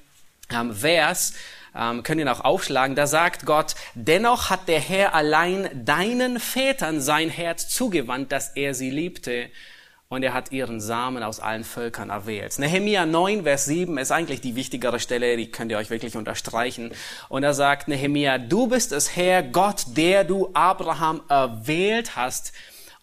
ähm, 0.49 0.75
Vers 0.75 1.33
ähm, 1.75 2.03
könnt 2.03 2.19
ihr 2.19 2.25
noch 2.25 2.41
aufschlagen. 2.41 2.95
Da 2.95 3.07
sagt 3.07 3.45
Gott, 3.45 3.75
dennoch 3.93 4.49
hat 4.49 4.67
der 4.67 4.79
Herr 4.79 5.13
allein 5.13 5.85
deinen 5.85 6.39
Vätern 6.39 7.01
sein 7.01 7.29
Herz 7.29 7.69
zugewandt, 7.69 8.31
dass 8.31 8.55
er 8.55 8.73
sie 8.73 8.89
liebte 8.89 9.49
und 10.11 10.23
er 10.23 10.33
hat 10.33 10.51
ihren 10.51 10.81
Samen 10.81 11.23
aus 11.23 11.39
allen 11.39 11.63
Völkern 11.63 12.09
erwählt. 12.09 12.59
Nehemia 12.59 13.05
9, 13.05 13.43
Vers 13.43 13.63
7 13.63 13.97
ist 13.97 14.11
eigentlich 14.11 14.41
die 14.41 14.57
wichtigere 14.57 14.99
Stelle, 14.99 15.37
die 15.37 15.49
könnt 15.49 15.71
ihr 15.71 15.77
euch 15.77 15.89
wirklich 15.89 16.17
unterstreichen. 16.17 16.91
Und 17.29 17.43
er 17.43 17.53
sagt 17.53 17.87
Nehemia, 17.87 18.37
du 18.37 18.67
bist 18.67 18.91
es 18.91 19.15
Herr 19.15 19.41
Gott, 19.41 19.85
der 19.95 20.25
du 20.25 20.49
Abraham 20.53 21.21
erwählt 21.29 22.17
hast 22.17 22.51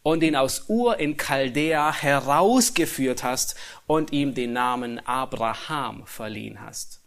und 0.03 0.23
ihn 0.23 0.37
aus 0.37 0.64
Ur 0.68 1.01
in 1.01 1.16
Chaldea 1.16 1.94
herausgeführt 1.94 3.25
hast 3.25 3.57
und 3.87 4.12
ihm 4.12 4.35
den 4.35 4.53
Namen 4.53 5.01
Abraham 5.07 6.03
verliehen 6.05 6.61
hast. 6.61 7.01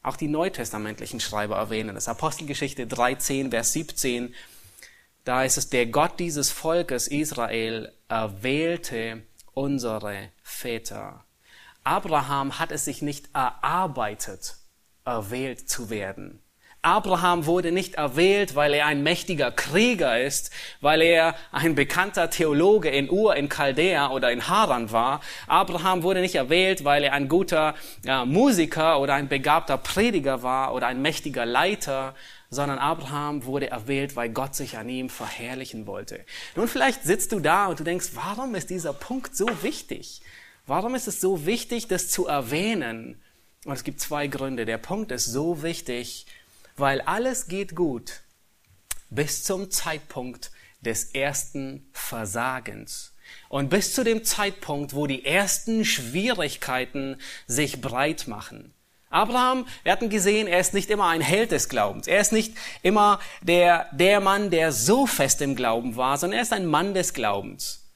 Auch 0.00 0.16
die 0.16 0.28
neutestamentlichen 0.28 1.18
Schreiber 1.18 1.56
erwähnen 1.56 1.96
es. 1.96 2.06
Apostelgeschichte 2.06 2.86
13, 2.86 3.50
Vers 3.50 3.72
17 3.72 4.32
da 5.24 5.44
ist 5.44 5.58
es, 5.58 5.70
der 5.70 5.86
Gott 5.86 6.18
dieses 6.18 6.50
Volkes 6.50 7.08
Israel 7.08 7.92
erwählte 8.08 9.22
unsere 9.54 10.30
Väter. 10.42 11.24
Abraham 11.84 12.58
hat 12.58 12.72
es 12.72 12.84
sich 12.84 13.02
nicht 13.02 13.30
erarbeitet, 13.34 14.56
erwählt 15.04 15.68
zu 15.68 15.90
werden. 15.90 16.42
Abraham 16.80 17.46
wurde 17.46 17.72
nicht 17.72 17.96
erwählt, 17.96 18.54
weil 18.54 18.72
er 18.72 18.86
ein 18.86 19.02
mächtiger 19.02 19.50
Krieger 19.50 20.20
ist, 20.20 20.52
weil 20.80 21.02
er 21.02 21.34
ein 21.50 21.74
bekannter 21.74 22.30
Theologe 22.30 22.88
in 22.88 23.10
Ur, 23.10 23.34
in 23.34 23.48
Chaldea 23.48 24.10
oder 24.10 24.30
in 24.30 24.48
Haran 24.48 24.92
war. 24.92 25.20
Abraham 25.48 26.04
wurde 26.04 26.20
nicht 26.20 26.36
erwählt, 26.36 26.84
weil 26.84 27.02
er 27.02 27.14
ein 27.14 27.28
guter 27.28 27.74
ja, 28.04 28.24
Musiker 28.24 29.00
oder 29.00 29.14
ein 29.14 29.28
begabter 29.28 29.76
Prediger 29.76 30.44
war 30.44 30.72
oder 30.72 30.86
ein 30.86 31.02
mächtiger 31.02 31.44
Leiter, 31.44 32.14
sondern 32.50 32.78
Abraham 32.78 33.44
wurde 33.44 33.70
erwählt, 33.70 34.16
weil 34.16 34.30
Gott 34.30 34.54
sich 34.54 34.78
an 34.78 34.88
ihm 34.88 35.10
verherrlichen 35.10 35.86
wollte. 35.86 36.24
Nun, 36.56 36.68
vielleicht 36.68 37.04
sitzt 37.04 37.32
du 37.32 37.40
da 37.40 37.66
und 37.66 37.80
du 37.80 37.84
denkst, 37.84 38.10
warum 38.14 38.54
ist 38.54 38.70
dieser 38.70 38.92
Punkt 38.92 39.36
so 39.36 39.46
wichtig? 39.62 40.22
Warum 40.66 40.94
ist 40.94 41.08
es 41.08 41.20
so 41.20 41.46
wichtig, 41.46 41.88
das 41.88 42.08
zu 42.08 42.26
erwähnen? 42.26 43.20
Und 43.64 43.74
es 43.74 43.84
gibt 43.84 44.00
zwei 44.00 44.28
Gründe. 44.28 44.64
Der 44.64 44.78
Punkt 44.78 45.12
ist 45.12 45.26
so 45.26 45.62
wichtig, 45.62 46.26
weil 46.76 47.00
alles 47.02 47.48
geht 47.48 47.74
gut 47.74 48.20
bis 49.10 49.44
zum 49.44 49.70
Zeitpunkt 49.70 50.50
des 50.80 51.12
ersten 51.12 51.88
Versagens. 51.92 53.14
Und 53.48 53.68
bis 53.68 53.94
zu 53.94 54.04
dem 54.04 54.24
Zeitpunkt, 54.24 54.94
wo 54.94 55.06
die 55.06 55.24
ersten 55.24 55.84
Schwierigkeiten 55.84 57.16
sich 57.46 57.80
breit 57.80 58.26
machen. 58.26 58.72
Abraham, 59.10 59.66
wir 59.84 59.92
hatten 59.92 60.10
gesehen, 60.10 60.46
er 60.46 60.60
ist 60.60 60.74
nicht 60.74 60.90
immer 60.90 61.08
ein 61.08 61.22
Held 61.22 61.50
des 61.50 61.68
Glaubens. 61.68 62.06
Er 62.06 62.20
ist 62.20 62.32
nicht 62.32 62.54
immer 62.82 63.20
der, 63.40 63.86
der 63.92 64.20
Mann, 64.20 64.50
der 64.50 64.72
so 64.72 65.06
fest 65.06 65.40
im 65.40 65.56
Glauben 65.56 65.96
war, 65.96 66.18
sondern 66.18 66.38
er 66.38 66.42
ist 66.42 66.52
ein 66.52 66.66
Mann 66.66 66.92
des 66.92 67.14
Glaubens. 67.14 67.86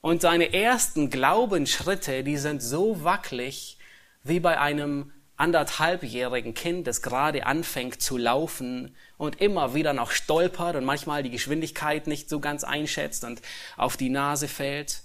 Und 0.00 0.20
seine 0.20 0.52
ersten 0.52 1.10
Glaubensschritte, 1.10 2.24
die 2.24 2.36
sind 2.36 2.60
so 2.60 3.04
wackelig 3.04 3.78
wie 4.24 4.40
bei 4.40 4.58
einem 4.58 5.12
anderthalbjährigen 5.36 6.54
Kind, 6.54 6.86
das 6.88 7.02
gerade 7.02 7.46
anfängt 7.46 8.02
zu 8.02 8.16
laufen 8.16 8.96
und 9.16 9.40
immer 9.40 9.74
wieder 9.74 9.92
noch 9.92 10.10
stolpert 10.10 10.74
und 10.76 10.84
manchmal 10.84 11.22
die 11.22 11.30
Geschwindigkeit 11.30 12.08
nicht 12.08 12.28
so 12.28 12.40
ganz 12.40 12.64
einschätzt 12.64 13.24
und 13.24 13.42
auf 13.76 13.96
die 13.96 14.10
Nase 14.10 14.48
fällt. 14.48 15.02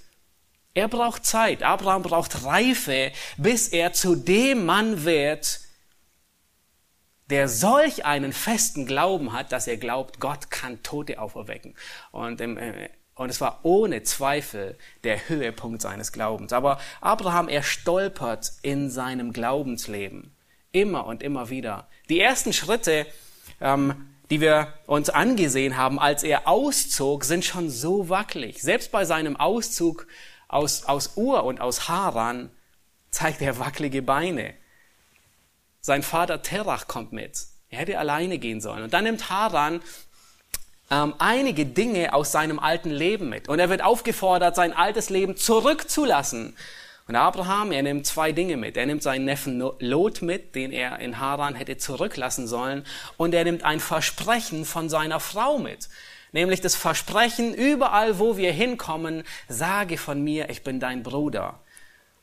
Er 0.78 0.88
braucht 0.88 1.26
Zeit. 1.26 1.64
Abraham 1.64 2.04
braucht 2.04 2.44
Reife, 2.46 3.12
bis 3.38 3.70
er 3.70 3.94
zu 3.94 4.16
dem 4.16 4.68
Mann 4.68 5.06
wird, 5.06 5.62
der 7.32 7.50
solch 7.50 8.06
einen 8.06 8.32
festen 8.32 8.86
Glauben 8.86 9.34
hat, 9.34 9.52
dass 9.52 9.66
er 9.66 9.78
glaubt, 9.78 10.20
Gott 10.20 10.52
kann 10.52 10.84
Tote 10.84 11.20
auferwecken. 11.20 11.74
Und, 12.12 12.42
äh, 12.42 12.90
und 13.16 13.30
es 13.32 13.42
war 13.42 13.62
ohne 13.64 14.04
Zweifel 14.04 14.78
der 15.04 15.28
Höhepunkt 15.28 15.82
seines 15.82 16.12
Glaubens. 16.12 16.54
Aber 16.54 16.80
Abraham, 17.02 17.50
er 17.50 17.64
stolpert 17.64 18.52
in 18.62 18.92
seinem 18.92 19.34
Glaubensleben. 19.34 20.36
Immer 20.74 21.08
und 21.08 21.24
immer 21.24 21.50
wieder. 21.50 21.88
Die 22.08 22.20
ersten 22.20 22.54
Schritte, 22.54 23.08
ähm, 23.60 24.12
die 24.30 24.42
wir 24.42 24.76
uns 24.86 25.10
angesehen 25.10 25.76
haben, 25.76 25.98
als 25.98 26.22
er 26.22 26.48
auszog, 26.48 27.24
sind 27.24 27.44
schon 27.44 27.72
so 27.72 28.10
wackelig. 28.10 28.62
Selbst 28.62 28.92
bei 28.92 29.06
seinem 29.06 29.38
Auszug 29.38 30.06
aus, 30.48 30.86
aus 30.86 31.12
Ur 31.16 31.44
und 31.44 31.62
aus 31.62 31.88
Haran 31.88 32.50
zeigt 33.12 33.42
er 33.42 33.60
wackelige 33.60 34.02
Beine. 34.02 34.54
Sein 35.82 36.04
Vater 36.04 36.42
Terach 36.42 36.88
kommt 36.88 37.14
mit. 37.14 37.46
Er 37.70 37.80
hätte 37.80 38.00
alleine 38.00 38.38
gehen 38.38 38.62
sollen. 38.62 38.84
Und 38.84 38.94
dann 38.94 39.04
nimmt 39.04 39.30
Haran 39.30 39.82
ähm, 40.90 41.14
einige 41.18 41.66
Dinge 41.66 42.14
aus 42.14 42.32
seinem 42.32 42.60
alten 42.60 42.90
Leben 42.90 43.30
mit. 43.30 43.50
Und 43.50 43.60
er 43.60 43.70
wird 43.70 43.84
aufgefordert, 43.84 44.56
sein 44.56 44.74
altes 44.74 45.10
Leben 45.10 45.36
zurückzulassen. 45.36 46.56
Und 47.08 47.16
Abraham, 47.16 47.72
er 47.72 47.84
nimmt 47.84 48.06
zwei 48.06 48.34
Dinge 48.34 48.58
mit. 48.58 48.76
Er 48.76 48.86
nimmt 48.86 49.02
seinen 49.02 49.26
Neffen 49.26 49.64
Lot 49.80 50.22
mit, 50.22 50.56
den 50.56 50.72
er 50.72 51.00
in 51.00 51.20
Haran 51.20 51.56
hätte 51.56 51.78
zurücklassen 51.78 52.48
sollen. 52.48 52.86
Und 53.16 53.34
er 53.34 53.46
nimmt 53.46 53.64
ein 53.64 53.80
Versprechen 53.80 54.66
von 54.66 54.90
seiner 54.90 55.20
Frau 55.20 55.58
mit 55.58 55.88
nämlich 56.32 56.62
das 56.62 56.76
Versprechen, 56.76 57.54
überall 57.54 58.20
wo 58.20 58.38
wir 58.38 58.52
hinkommen, 58.52 59.24
sage 59.48 59.98
von 59.98 60.24
mir, 60.24 60.50
ich 60.50 60.64
bin 60.64 60.80
dein 60.80 61.04
Bruder. 61.04 61.60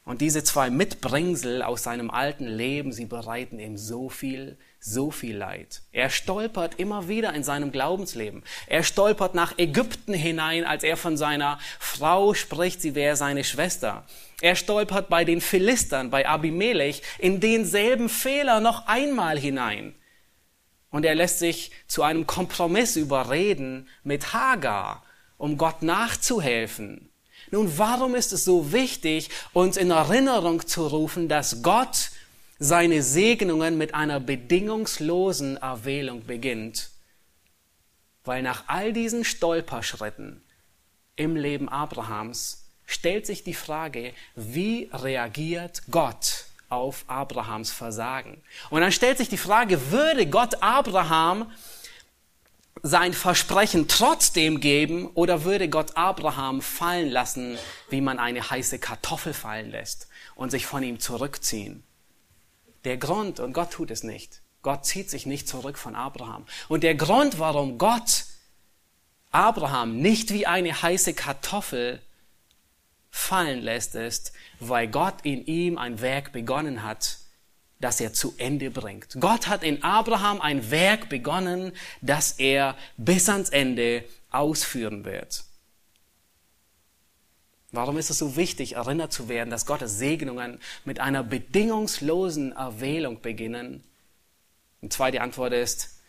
Und 0.04 0.20
diese 0.20 0.44
zwei 0.44 0.68
Mitbringsel 0.68 1.62
aus 1.62 1.82
seinem 1.82 2.10
alten 2.10 2.46
Leben, 2.46 2.92
sie 2.92 3.06
bereiten 3.06 3.58
ihm 3.58 3.78
so 3.78 4.10
viel, 4.10 4.58
so 4.78 5.10
viel 5.10 5.38
Leid. 5.38 5.80
Er 5.92 6.10
stolpert 6.10 6.78
immer 6.78 7.08
wieder 7.08 7.32
in 7.32 7.42
seinem 7.42 7.72
Glaubensleben. 7.72 8.42
Er 8.66 8.82
stolpert 8.82 9.34
nach 9.34 9.56
Ägypten 9.56 10.12
hinein, 10.12 10.66
als 10.66 10.84
er 10.84 10.98
von 10.98 11.16
seiner 11.16 11.58
Frau 11.78 12.34
spricht, 12.34 12.82
sie 12.82 12.94
wäre 12.94 13.16
seine 13.16 13.44
Schwester. 13.44 14.04
Er 14.42 14.56
stolpert 14.56 15.08
bei 15.08 15.24
den 15.24 15.40
Philistern, 15.40 16.10
bei 16.10 16.28
Abimelech, 16.28 17.00
in 17.18 17.40
denselben 17.40 18.10
Fehler 18.10 18.60
noch 18.60 18.86
einmal 18.86 19.38
hinein. 19.38 19.94
Und 20.94 21.04
er 21.04 21.16
lässt 21.16 21.40
sich 21.40 21.72
zu 21.88 22.04
einem 22.04 22.24
Kompromiss 22.24 22.94
überreden 22.94 23.88
mit 24.04 24.32
Hagar, 24.32 25.02
um 25.38 25.58
Gott 25.58 25.82
nachzuhelfen. 25.82 27.10
Nun, 27.50 27.76
warum 27.78 28.14
ist 28.14 28.32
es 28.32 28.44
so 28.44 28.70
wichtig, 28.70 29.28
uns 29.52 29.76
in 29.76 29.90
Erinnerung 29.90 30.64
zu 30.68 30.86
rufen, 30.86 31.28
dass 31.28 31.62
Gott 31.62 32.10
seine 32.60 33.02
Segnungen 33.02 33.76
mit 33.76 33.92
einer 33.92 34.20
bedingungslosen 34.20 35.56
Erwählung 35.56 36.26
beginnt? 36.26 36.90
Weil 38.22 38.42
nach 38.42 38.62
all 38.68 38.92
diesen 38.92 39.24
Stolperschritten 39.24 40.44
im 41.16 41.34
Leben 41.34 41.68
Abrahams 41.68 42.66
stellt 42.86 43.26
sich 43.26 43.42
die 43.42 43.54
Frage, 43.54 44.12
wie 44.36 44.90
reagiert 44.92 45.82
Gott 45.90 46.44
auf 46.68 47.04
Abrahams 47.06 47.70
Versagen. 47.70 48.42
Und 48.70 48.80
dann 48.80 48.92
stellt 48.92 49.18
sich 49.18 49.28
die 49.28 49.36
Frage, 49.36 49.90
würde 49.90 50.26
Gott 50.26 50.62
Abraham 50.62 51.50
sein 52.82 53.14
Versprechen 53.14 53.88
trotzdem 53.88 54.60
geben 54.60 55.06
oder 55.14 55.44
würde 55.44 55.68
Gott 55.68 55.96
Abraham 55.96 56.60
fallen 56.60 57.10
lassen, 57.10 57.56
wie 57.88 58.00
man 58.00 58.18
eine 58.18 58.50
heiße 58.50 58.78
Kartoffel 58.78 59.32
fallen 59.32 59.70
lässt 59.70 60.08
und 60.34 60.50
sich 60.50 60.66
von 60.66 60.82
ihm 60.82 61.00
zurückziehen? 61.00 61.82
Der 62.84 62.98
Grund, 62.98 63.40
und 63.40 63.54
Gott 63.54 63.70
tut 63.70 63.90
es 63.90 64.02
nicht, 64.02 64.42
Gott 64.62 64.84
zieht 64.84 65.08
sich 65.08 65.24
nicht 65.24 65.48
zurück 65.48 65.78
von 65.78 65.94
Abraham. 65.94 66.44
Und 66.68 66.82
der 66.82 66.94
Grund, 66.94 67.38
warum 67.38 67.78
Gott 67.78 68.24
Abraham 69.30 69.96
nicht 70.00 70.32
wie 70.32 70.46
eine 70.46 70.82
heiße 70.82 71.14
Kartoffel 71.14 72.00
fallen 73.14 73.62
lässt, 73.62 73.94
ist, 73.94 74.32
weil 74.58 74.88
Gott 74.88 75.14
in 75.22 75.46
ihm 75.46 75.78
ein 75.78 76.00
Werk 76.00 76.32
begonnen 76.32 76.82
hat, 76.82 77.18
das 77.80 78.00
er 78.00 78.12
zu 78.12 78.34
Ende 78.38 78.72
bringt. 78.72 79.16
Gott 79.20 79.46
hat 79.46 79.62
in 79.62 79.84
Abraham 79.84 80.40
ein 80.40 80.72
Werk 80.72 81.08
begonnen, 81.08 81.72
das 82.00 82.32
er 82.32 82.76
bis 82.96 83.28
ans 83.28 83.50
Ende 83.50 84.04
ausführen 84.30 85.04
wird. 85.04 85.44
Warum 87.70 87.98
ist 87.98 88.10
es 88.10 88.18
so 88.18 88.34
wichtig, 88.34 88.74
erinnert 88.74 89.12
zu 89.12 89.28
werden, 89.28 89.50
dass 89.50 89.64
Gottes 89.64 89.96
Segnungen 89.96 90.58
mit 90.84 90.98
einer 90.98 91.22
bedingungslosen 91.22 92.50
Erwählung 92.50 93.20
beginnen? 93.20 93.84
Die 94.82 94.88
zweite 94.88 95.20
Antwort 95.20 95.52
ist, 95.52 96.00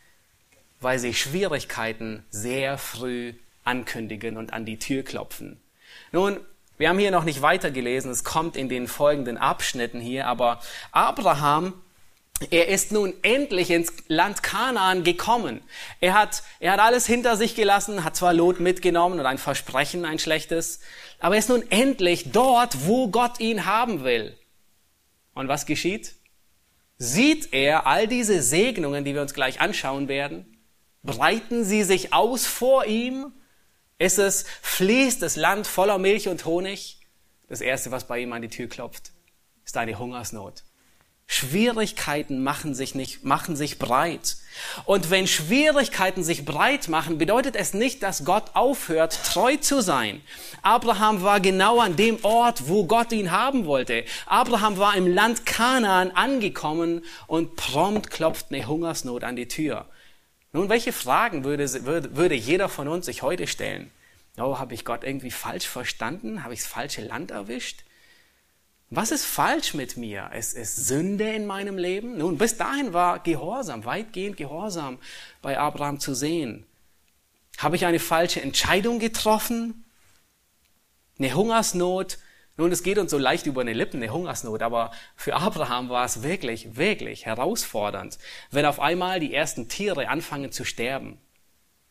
weil 0.82 0.98
sie 0.98 1.14
Schwierigkeiten 1.14 2.26
sehr 2.32 2.80
früh 2.80 3.36
ankündigen 3.64 4.38
und 4.38 4.54
an 4.54 4.66
die 4.66 4.80
Tür 4.80 5.04
klopfen. 5.04 5.62
Nun, 6.12 6.40
wir 6.78 6.90
haben 6.90 7.00
hier 7.00 7.12
noch 7.12 7.24
nicht 7.24 7.42
weitergelesen, 7.42 8.12
es 8.12 8.24
kommt 8.24 8.58
in 8.58 8.70
den 8.70 8.88
folgenden 8.88 9.38
Abschnitten 9.38 10.00
hier, 10.00 10.28
aber 10.28 10.60
Abraham 10.92 11.74
er 12.50 12.68
ist 12.68 12.92
nun 12.92 13.14
endlich 13.22 13.72
ins 13.72 13.94
Land 14.08 14.44
Kanaan 14.44 15.06
gekommen. 15.06 15.62
Er 16.02 16.14
hat, 16.14 16.44
er 16.60 16.74
hat 16.74 16.82
alles 16.82 17.08
hinter 17.08 17.38
sich 17.38 17.56
gelassen, 17.56 18.04
hat 18.04 18.18
zwar 18.18 18.34
Lot 18.34 18.60
mitgenommen 18.60 19.20
und 19.20 19.26
ein 19.26 19.38
Versprechen, 19.38 20.04
ein 20.04 20.20
schlechtes, 20.20 20.82
aber 21.20 21.36
er 21.36 21.40
ist 21.40 21.50
nun 21.50 21.64
endlich 21.72 22.32
dort, 22.32 22.86
wo 22.86 23.08
Gott 23.08 23.40
ihn 23.40 23.66
haben 23.66 24.04
will. 24.04 24.38
Und 25.34 25.48
was 25.48 25.66
geschieht? 25.66 26.16
Sieht 26.98 27.54
er 27.54 27.88
all 27.88 28.08
diese 28.08 28.42
Segnungen, 28.42 29.06
die 29.06 29.14
wir 29.14 29.22
uns 29.22 29.34
gleich 29.34 29.62
anschauen 29.62 30.10
werden? 30.10 30.58
Breiten 31.04 31.64
sie 31.64 31.84
sich 31.84 32.14
aus 32.14 32.46
vor 32.46 32.86
ihm? 32.86 33.32
Ist 33.98 34.20
es, 34.20 34.46
fließt 34.62 35.22
das 35.22 35.38
Land 35.38 35.68
voller 35.68 35.98
Milch 35.98 36.28
und 36.28 36.46
Honig? 36.46 37.00
Das 37.48 37.62
erste, 37.62 37.92
was 37.92 38.06
bei 38.06 38.20
ihm 38.20 38.34
an 38.34 38.42
die 38.42 38.50
Tür 38.50 38.68
klopft, 38.68 39.12
ist 39.64 39.78
eine 39.78 39.98
Hungersnot. 39.98 40.64
Schwierigkeiten 41.28 42.44
machen 42.44 42.76
sich 42.76 42.94
nicht, 42.94 43.24
machen 43.24 43.56
sich 43.56 43.80
breit. 43.80 44.38
Und 44.84 45.10
wenn 45.10 45.28
Schwierigkeiten 45.28 46.24
sich 46.24 46.46
breit 46.46 46.88
machen, 46.88 47.18
bedeutet 47.18 47.56
es 47.56 47.74
nicht, 47.74 48.04
dass 48.04 48.26
Gott 48.26 48.52
aufhört, 48.54 49.18
treu 49.26 49.56
zu 49.56 49.82
sein. 49.82 50.22
Abraham 50.62 51.24
war 51.24 51.40
genau 51.40 51.80
an 51.80 51.96
dem 51.96 52.24
Ort, 52.24 52.68
wo 52.68 52.86
Gott 52.86 53.12
ihn 53.12 53.32
haben 53.32 53.66
wollte. 53.66 54.04
Abraham 54.28 54.78
war 54.78 54.96
im 54.96 55.08
Land 55.08 55.46
Kanaan 55.46 56.12
angekommen 56.12 57.04
und 57.28 57.56
prompt 57.56 58.12
klopft 58.12 58.48
eine 58.52 58.68
Hungersnot 58.68 59.24
an 59.24 59.36
die 59.36 59.48
Tür. 59.48 59.88
Nun, 60.56 60.70
welche 60.70 60.94
Fragen 60.94 61.44
würde, 61.44 61.70
würde, 61.84 62.16
würde 62.16 62.34
jeder 62.34 62.70
von 62.70 62.88
uns 62.88 63.08
sich 63.08 63.24
heute 63.24 63.46
stellen? 63.46 63.92
Oh, 64.38 64.58
habe 64.58 64.74
ich 64.74 64.86
Gott 64.86 65.04
irgendwie 65.04 65.32
falsch 65.32 65.68
verstanden? 65.68 66.46
Habe 66.46 66.54
ich 66.54 66.62
das 66.62 66.70
falsche 66.70 67.02
Land 67.02 67.32
erwischt? 67.32 67.84
Was 68.90 69.12
ist 69.12 69.26
falsch 69.26 69.74
mit 69.74 69.98
mir? 69.98 70.30
Es 70.32 70.54
ist 70.54 70.88
Sünde 70.88 71.30
in 71.30 71.46
meinem 71.46 71.78
Leben. 71.78 72.18
Nun, 72.20 72.38
bis 72.38 72.56
dahin 72.56 72.94
war 72.94 73.20
Gehorsam, 73.20 73.84
weitgehend 73.84 74.38
Gehorsam 74.38 74.98
bei 75.42 75.60
Abraham 75.60 76.00
zu 76.00 76.16
sehen. 76.16 76.66
Habe 77.58 77.76
ich 77.76 77.86
eine 77.86 78.00
falsche 78.00 78.42
Entscheidung 78.42 79.00
getroffen? 79.00 79.84
Eine 81.20 81.34
Hungersnot? 81.34 82.18
Nun, 82.58 82.72
es 82.72 82.84
geht 82.84 82.98
uns 82.98 83.12
so 83.12 83.18
leicht 83.18 83.46
über 83.48 83.62
eine 83.62 83.74
Lippen, 83.74 84.02
eine 84.02 84.14
Hungersnot, 84.14 84.62
aber 84.62 84.92
für 85.16 85.36
Abraham 85.36 85.90
war 85.90 86.06
es 86.06 86.24
wirklich, 86.24 86.78
wirklich 86.78 87.26
herausfordernd, 87.26 88.18
wenn 88.52 88.66
auf 88.66 88.80
einmal 88.80 89.20
die 89.20 89.34
ersten 89.34 89.68
Tiere 89.68 90.08
anfangen 90.08 90.52
zu 90.52 90.64
sterben. 90.64 91.20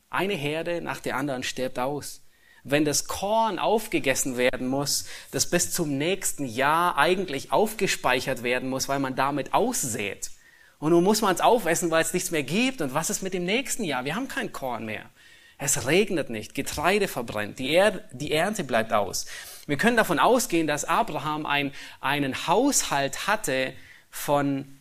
Eine 0.09 0.35
Herde 0.35 0.81
nach 0.81 1.01
der 1.01 1.17
anderen 1.17 1.43
stirbt 1.43 1.79
aus 1.79 2.25
wenn 2.65 2.87
das 2.87 3.07
Korn 3.07 3.59
aufgegessen 3.59 4.37
werden 4.39 4.67
muss, 4.67 5.05
das 5.31 5.49
bis 5.51 5.71
zum 5.71 5.99
nächsten 5.99 6.47
Jahr 6.47 6.97
eigentlich 6.97 7.53
aufgespeichert 7.53 8.43
werden 8.43 8.71
muss, 8.71 8.89
weil 8.89 8.99
man 8.99 9.15
damit 9.15 9.53
aussät. 9.53 10.31
Und 10.79 10.91
nun 10.91 11.05
muss 11.05 11.21
man 11.21 11.35
es 11.35 11.41
aufessen, 11.41 11.91
weil 11.91 12.03
es 12.03 12.15
nichts 12.15 12.31
mehr 12.31 12.43
gibt. 12.43 12.81
Und 12.81 12.95
was 12.95 13.11
ist 13.11 13.23
mit 13.23 13.35
dem 13.35 13.45
nächsten 13.45 13.85
Jahr? 13.85 14.05
Wir 14.05 14.17
haben 14.17 14.29
kein 14.29 14.51
Korn 14.51 14.87
mehr. 14.87 15.11
Es 15.59 15.87
regnet 15.87 16.31
nicht, 16.31 16.55
Getreide 16.55 17.09
verbrennt, 17.09 17.59
die, 17.59 17.71
er 17.71 17.93
die 18.13 18.33
Ernte 18.33 18.65
bleibt 18.65 18.93
aus. 18.93 19.27
Wir 19.67 19.77
können 19.77 19.97
davon 19.97 20.19
ausgehen, 20.19 20.67
dass 20.67 20.85
Abraham 20.85 21.47
ein, 21.47 21.73
einen 22.01 22.47
Haushalt 22.47 23.27
hatte 23.27 23.73
von 24.11 24.79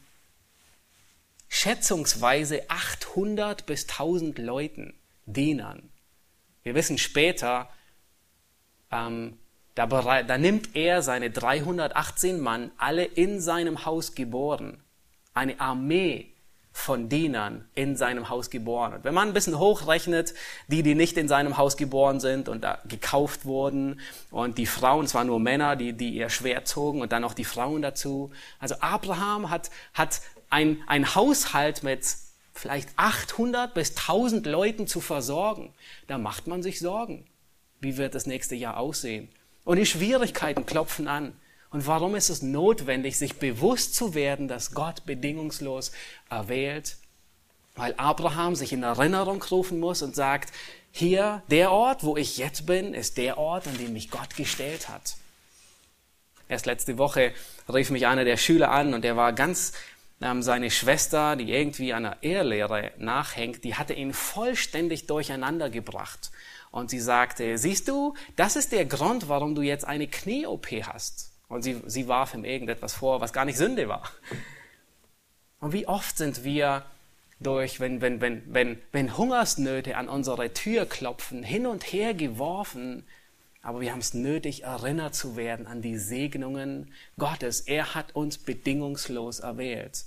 schätzungsweise 1.48 2.70
800 2.70 3.66
bis 3.66 3.84
1000 3.84 4.40
Leuten, 4.40 4.96
Dienern. 5.26 5.90
Wir 6.64 6.76
wissen 6.76 6.98
später, 6.98 7.70
ähm, 8.92 9.38
da, 9.76 9.86
da 9.88 10.38
nimmt 10.38 10.76
er 10.76 11.02
seine 11.02 11.30
318 11.30 12.40
Mann, 12.40 12.72
alle 12.78 13.06
in 13.06 13.40
seinem 13.40 13.86
Haus 13.86 14.16
geboren, 14.16 14.84
eine 15.34 15.60
Armee 15.60 16.33
von 16.76 17.08
Dienern 17.08 17.66
in 17.76 17.96
seinem 17.96 18.30
Haus 18.30 18.50
geboren. 18.50 18.96
Und 18.96 19.04
wenn 19.04 19.14
man 19.14 19.28
ein 19.28 19.34
bisschen 19.34 19.60
hochrechnet, 19.60 20.34
die, 20.68 20.82
die 20.82 20.96
nicht 20.96 21.18
in 21.18 21.28
seinem 21.28 21.58
Haus 21.58 21.78
geboren 21.78 22.20
sind 22.20 22.50
und 22.50 22.64
da 22.64 22.80
gekauft 22.86 23.46
wurden, 23.46 24.02
und 24.32 24.58
die 24.58 24.66
Frauen, 24.66 25.12
waren 25.14 25.28
nur 25.28 25.40
Männer, 25.40 25.76
die, 25.76 25.94
die 25.94 26.10
ihr 26.10 26.30
Schwert 26.30 26.68
zogen, 26.68 27.02
und 27.02 27.12
dann 27.12 27.22
noch 27.22 27.36
die 27.36 27.46
Frauen 27.46 27.84
dazu. 27.84 28.32
Also 28.60 28.76
Abraham 28.80 29.52
hat, 29.52 29.70
hat 29.94 30.22
ein, 30.50 30.82
ein 30.88 31.14
Haushalt 31.14 31.84
mit 31.84 32.06
vielleicht 32.54 32.90
800 32.96 33.74
bis 33.74 33.92
1000 33.92 34.46
Leuten 34.48 34.88
zu 34.88 35.00
versorgen. 35.00 35.74
Da 36.08 36.18
macht 36.18 36.48
man 36.48 36.64
sich 36.64 36.80
Sorgen. 36.80 37.26
Wie 37.82 37.98
wird 37.98 38.16
das 38.16 38.26
nächste 38.26 38.56
Jahr 38.56 38.78
aussehen? 38.78 39.30
Und 39.64 39.78
die 39.78 39.86
Schwierigkeiten 39.86 40.66
klopfen 40.66 41.08
an. 41.08 41.34
Und 41.74 41.88
warum 41.88 42.14
ist 42.14 42.30
es 42.30 42.44
notwendig, 42.44 43.18
sich 43.18 43.40
bewusst 43.40 43.96
zu 43.96 44.14
werden, 44.14 44.48
dass 44.48 44.76
Gott 44.76 45.06
bedingungslos 45.08 45.92
erwählt? 46.30 46.98
Weil 47.76 47.96
Abraham 47.98 48.54
sich 48.56 48.74
in 48.74 48.84
Erinnerung 48.84 49.42
rufen 49.42 49.80
muss 49.80 50.04
und 50.04 50.16
sagt, 50.16 50.54
hier, 50.92 51.42
der 51.50 51.72
Ort, 51.72 52.04
wo 52.04 52.16
ich 52.16 52.38
jetzt 52.38 52.68
bin, 52.68 52.94
ist 52.94 53.18
der 53.18 53.40
Ort, 53.40 53.68
an 53.68 53.76
dem 53.80 53.94
mich 53.94 54.12
Gott 54.12 54.36
gestellt 54.36 54.88
hat. 54.88 55.16
Erst 56.48 56.68
letzte 56.68 57.00
Woche 57.00 57.34
rief 57.68 57.90
mich 57.90 58.06
einer 58.06 58.24
der 58.24 58.38
Schüler 58.38 58.70
an 58.70 58.94
und 58.94 59.04
der 59.04 59.18
war 59.18 59.34
ganz 59.34 59.74
ähm, 60.22 60.44
seine 60.44 60.70
Schwester, 60.70 61.36
die 61.36 61.52
irgendwie 61.52 61.92
einer 61.92 62.22
Ehrlehre 62.22 62.92
nachhängt, 63.00 63.64
die 63.64 63.74
hatte 63.74 63.96
ihn 63.96 64.14
vollständig 64.14 65.08
durcheinander 65.08 65.72
gebracht. 65.72 66.30
Und 66.70 66.92
sie 66.92 67.00
sagte, 67.00 67.58
siehst 67.58 67.88
du, 67.88 68.14
das 68.36 68.56
ist 68.56 68.74
der 68.74 68.86
Grund, 68.86 69.28
warum 69.28 69.56
du 69.56 69.64
jetzt 69.64 69.86
eine 69.86 70.08
Knie-OP 70.08 70.68
hast. 70.84 71.33
Und 71.54 71.62
sie, 71.62 71.82
sie 71.86 72.08
warf 72.08 72.34
ihm 72.34 72.46
irgendetwas 72.46 72.94
vor, 72.94 73.22
was 73.22 73.32
gar 73.32 73.46
nicht 73.46 73.58
Sünde 73.58 73.88
war. 73.88 74.10
Und 75.60 75.72
wie 75.72 75.88
oft 75.88 76.18
sind 76.18 76.44
wir 76.44 76.84
durch, 77.40 77.80
wenn, 77.80 78.02
wenn, 78.02 78.22
wenn, 78.22 78.44
wenn, 78.54 78.82
wenn 78.92 79.18
Hungersnöte 79.18 79.98
an 79.98 80.10
unsere 80.10 80.52
Tür 80.54 80.86
klopfen, 80.86 81.44
hin 81.44 81.66
und 81.66 81.84
her 81.94 82.14
geworfen, 82.14 83.06
aber 83.62 83.80
wir 83.80 83.92
haben 83.92 84.00
es 84.00 84.14
nötig, 84.14 84.64
erinnert 84.64 85.16
zu 85.16 85.38
werden 85.38 85.68
an 85.68 85.82
die 85.82 85.98
Segnungen 85.98 86.92
Gottes. 87.18 87.62
Er 87.62 87.96
hat 87.96 88.14
uns 88.14 88.38
bedingungslos 88.38 89.40
erwählt. 89.40 90.06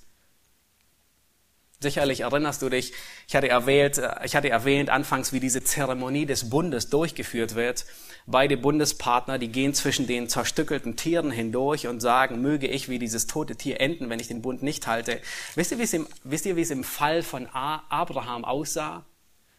Sicherlich 1.78 2.20
erinnerst 2.20 2.62
du 2.62 2.70
dich, 2.70 2.94
ich 3.28 3.36
hatte, 3.36 3.48
erwähnt, 3.48 3.98
äh, 3.98 4.14
ich 4.24 4.34
hatte 4.34 4.48
erwähnt 4.48 4.88
anfangs, 4.88 5.32
wie 5.32 5.40
diese 5.40 5.62
Zeremonie 5.62 6.24
des 6.24 6.48
Bundes 6.48 6.88
durchgeführt 6.88 7.54
wird. 7.54 7.84
Beide 8.26 8.56
Bundespartner, 8.56 9.38
die 9.38 9.48
gehen 9.48 9.74
zwischen 9.74 10.06
den 10.06 10.28
zerstückelten 10.28 10.96
Tieren 10.96 11.30
hindurch 11.30 11.86
und 11.86 12.00
sagen, 12.00 12.40
möge 12.40 12.66
ich 12.66 12.88
wie 12.88 12.98
dieses 12.98 13.26
tote 13.26 13.56
Tier 13.56 13.80
enden, 13.80 14.08
wenn 14.08 14.18
ich 14.18 14.28
den 14.28 14.42
Bund 14.42 14.62
nicht 14.62 14.86
halte. 14.86 15.20
Wisst 15.54 15.70
ihr, 15.70 15.78
wie 15.78 15.82
es 15.82 15.92
im, 15.92 16.06
wisst 16.24 16.46
ihr, 16.46 16.56
wie 16.56 16.62
es 16.62 16.70
im 16.70 16.82
Fall 16.82 17.22
von 17.22 17.46
Abraham 17.46 18.44
aussah? 18.44 19.04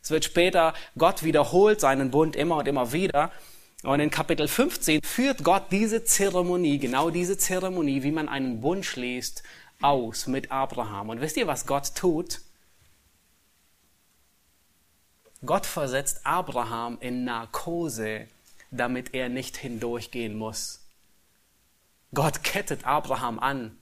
Es 0.02 0.10
wird 0.10 0.26
später, 0.26 0.74
Gott 0.98 1.24
wiederholt 1.24 1.80
seinen 1.80 2.12
Bund 2.12 2.36
immer 2.36 2.58
und 2.58 2.68
immer 2.68 2.94
wieder. 2.94 3.32
Und 3.84 4.00
in 4.00 4.10
Kapitel 4.10 4.48
15 4.48 5.02
führt 5.04 5.44
Gott 5.44 5.66
diese 5.72 6.04
Zeremonie, 6.04 6.80
genau 6.80 7.10
diese 7.12 7.38
Zeremonie, 7.38 8.02
wie 8.04 8.12
man 8.12 8.28
einen 8.28 8.60
Bund 8.60 8.86
schließt, 8.86 9.44
aus 9.82 10.28
mit 10.28 10.52
Abraham. 10.52 11.10
Und 11.10 11.22
wisst 11.22 11.38
ihr, 11.38 11.48
was 11.48 11.66
Gott 11.66 11.96
tut? 11.96 12.42
Gott 15.46 15.66
versetzt 15.66 16.22
Abraham 16.26 16.98
in 17.00 17.24
Narkose, 17.24 18.28
damit 18.72 19.14
er 19.14 19.30
nicht 19.30 19.58
hindurchgehen 19.58 20.38
muss. 20.38 20.82
Gott 22.14 22.44
kettet 22.44 22.86
Abraham 22.86 23.38
an 23.40 23.78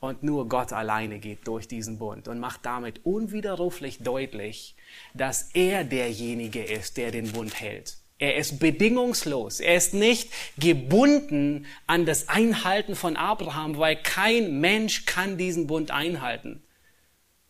und 0.00 0.22
nur 0.22 0.48
Gott 0.48 0.72
alleine 0.72 1.18
geht 1.18 1.46
durch 1.46 1.66
diesen 1.66 1.98
Bund 1.98 2.28
und 2.28 2.38
macht 2.38 2.66
damit 2.66 3.04
unwiderruflich 3.04 3.98
deutlich, 4.02 4.76
dass 5.14 5.50
er 5.54 5.84
derjenige 5.84 6.62
ist, 6.62 6.96
der 6.96 7.10
den 7.10 7.32
Bund 7.32 7.58
hält. 7.60 7.97
Er 8.18 8.36
ist 8.36 8.58
bedingungslos. 8.58 9.60
Er 9.60 9.76
ist 9.76 9.94
nicht 9.94 10.30
gebunden 10.58 11.66
an 11.86 12.04
das 12.04 12.28
Einhalten 12.28 12.96
von 12.96 13.16
Abraham, 13.16 13.78
weil 13.78 13.96
kein 13.96 14.60
Mensch 14.60 15.06
kann 15.06 15.38
diesen 15.38 15.68
Bund 15.68 15.90
einhalten. 15.90 16.62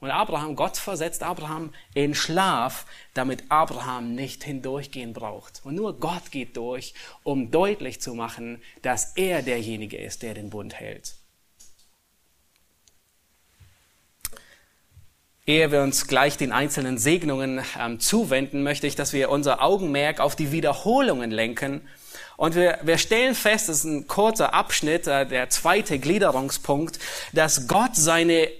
Und 0.00 0.10
Abraham, 0.10 0.54
Gott 0.54 0.76
versetzt 0.76 1.22
Abraham 1.22 1.72
in 1.94 2.14
Schlaf, 2.14 2.86
damit 3.14 3.44
Abraham 3.48 4.14
nicht 4.14 4.44
hindurchgehen 4.44 5.12
braucht. 5.12 5.62
Und 5.64 5.74
nur 5.74 5.98
Gott 5.98 6.30
geht 6.30 6.56
durch, 6.56 6.94
um 7.24 7.50
deutlich 7.50 8.00
zu 8.00 8.14
machen, 8.14 8.62
dass 8.82 9.16
er 9.16 9.42
derjenige 9.42 9.96
ist, 9.96 10.22
der 10.22 10.34
den 10.34 10.50
Bund 10.50 10.74
hält. 10.74 11.17
Ehe 15.48 15.72
wir 15.72 15.80
uns 15.80 16.06
gleich 16.06 16.36
den 16.36 16.52
einzelnen 16.52 16.98
Segnungen 16.98 17.62
ähm, 17.80 18.00
zuwenden, 18.00 18.62
möchte 18.62 18.86
ich, 18.86 18.96
dass 18.96 19.14
wir 19.14 19.30
unser 19.30 19.62
Augenmerk 19.62 20.20
auf 20.20 20.36
die 20.36 20.52
Wiederholungen 20.52 21.30
lenken. 21.30 21.80
Und 22.36 22.54
wir, 22.54 22.78
wir 22.82 22.98
stellen 22.98 23.34
fest, 23.34 23.70
das 23.70 23.78
ist 23.78 23.84
ein 23.84 24.06
kurzer 24.06 24.52
Abschnitt, 24.52 25.06
äh, 25.06 25.24
der 25.24 25.48
zweite 25.48 25.98
Gliederungspunkt, 25.98 26.98
dass 27.32 27.66
Gott 27.66 27.96
seine 27.96 28.50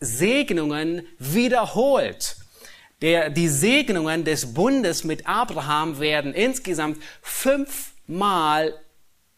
Segnungen 0.00 1.06
wiederholt. 1.18 2.36
Der, 3.02 3.28
die 3.28 3.48
Segnungen 3.48 4.24
des 4.24 4.54
Bundes 4.54 5.04
mit 5.04 5.26
Abraham 5.26 6.00
werden 6.00 6.32
insgesamt 6.32 6.96
fünfmal 7.20 8.72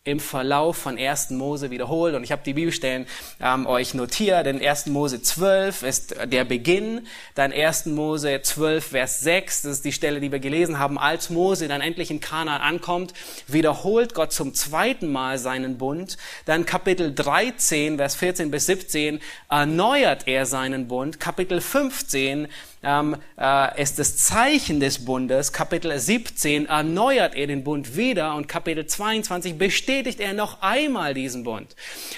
im 0.03 0.19
Verlauf 0.19 0.79
von 0.79 0.97
1. 0.97 1.29
Mose 1.31 1.71
wiederholt. 1.71 2.15
Und 2.15 2.25
ich 2.25 2.33
habe 2.33 2.41
die 2.43 2.55
Bibelstellen 2.55 3.07
ähm, 3.39 3.67
euch 3.67 3.93
notiert. 3.93 4.47
In 4.47 4.65
1. 4.65 4.87
Mose 4.87 5.21
12 5.21 5.83
ist 5.83 6.17
der 6.25 6.45
Beginn. 6.45 7.07
Dann 7.35 7.53
1. 7.53 7.85
Mose 7.87 8.41
12, 8.41 8.83
Vers 8.87 9.21
6, 9.21 9.63
das 9.63 9.73
ist 9.73 9.85
die 9.85 9.93
Stelle, 9.93 10.21
die 10.21 10.33
wir 10.33 10.39
gelesen 10.39 10.79
haben. 10.79 10.99
Als 10.99 11.29
Mose 11.29 11.69
dann 11.69 11.83
endlich 11.83 12.11
in 12.11 12.21
Kanaan 12.21 12.63
ankommt, 12.63 13.13
wiederholt 13.47 14.15
Gott 14.15 14.33
zum 14.33 14.55
zweiten 14.55 15.13
Mal 15.13 15.39
seinen 15.39 15.77
Bund. 15.77 16.17
Dann 16.47 16.65
Kapitel 16.65 17.15
13, 17.15 17.99
Vers 17.99 18.15
14 18.17 18.51
bis 18.51 18.65
17, 18.65 19.21
erneuert 19.51 20.27
er 20.27 20.47
seinen 20.47 20.89
Bund. 20.89 21.21
Kapitel 21.21 21.61
15, 21.61 22.49
ähm, 22.83 23.17
äh, 23.39 23.83
ist 23.83 23.99
das 23.99 24.17
Zeichen 24.17 24.81
des 24.81 25.05
Bundes. 25.05 25.53
Kapitel 25.53 25.99
17 25.99 26.67
erneuert 26.67 27.35
er 27.35 27.47
den 27.47 27.63
Bund 27.63 27.97
wieder 27.97 28.35
und 28.35 28.49
Kapitel 28.49 28.87
22 28.87 29.59
bestätigt 29.59 30.21
er 30.21 30.33
noch 30.33 30.63
einmal 30.63 31.15
diesen 31.15 31.45
Bund. 31.45 31.77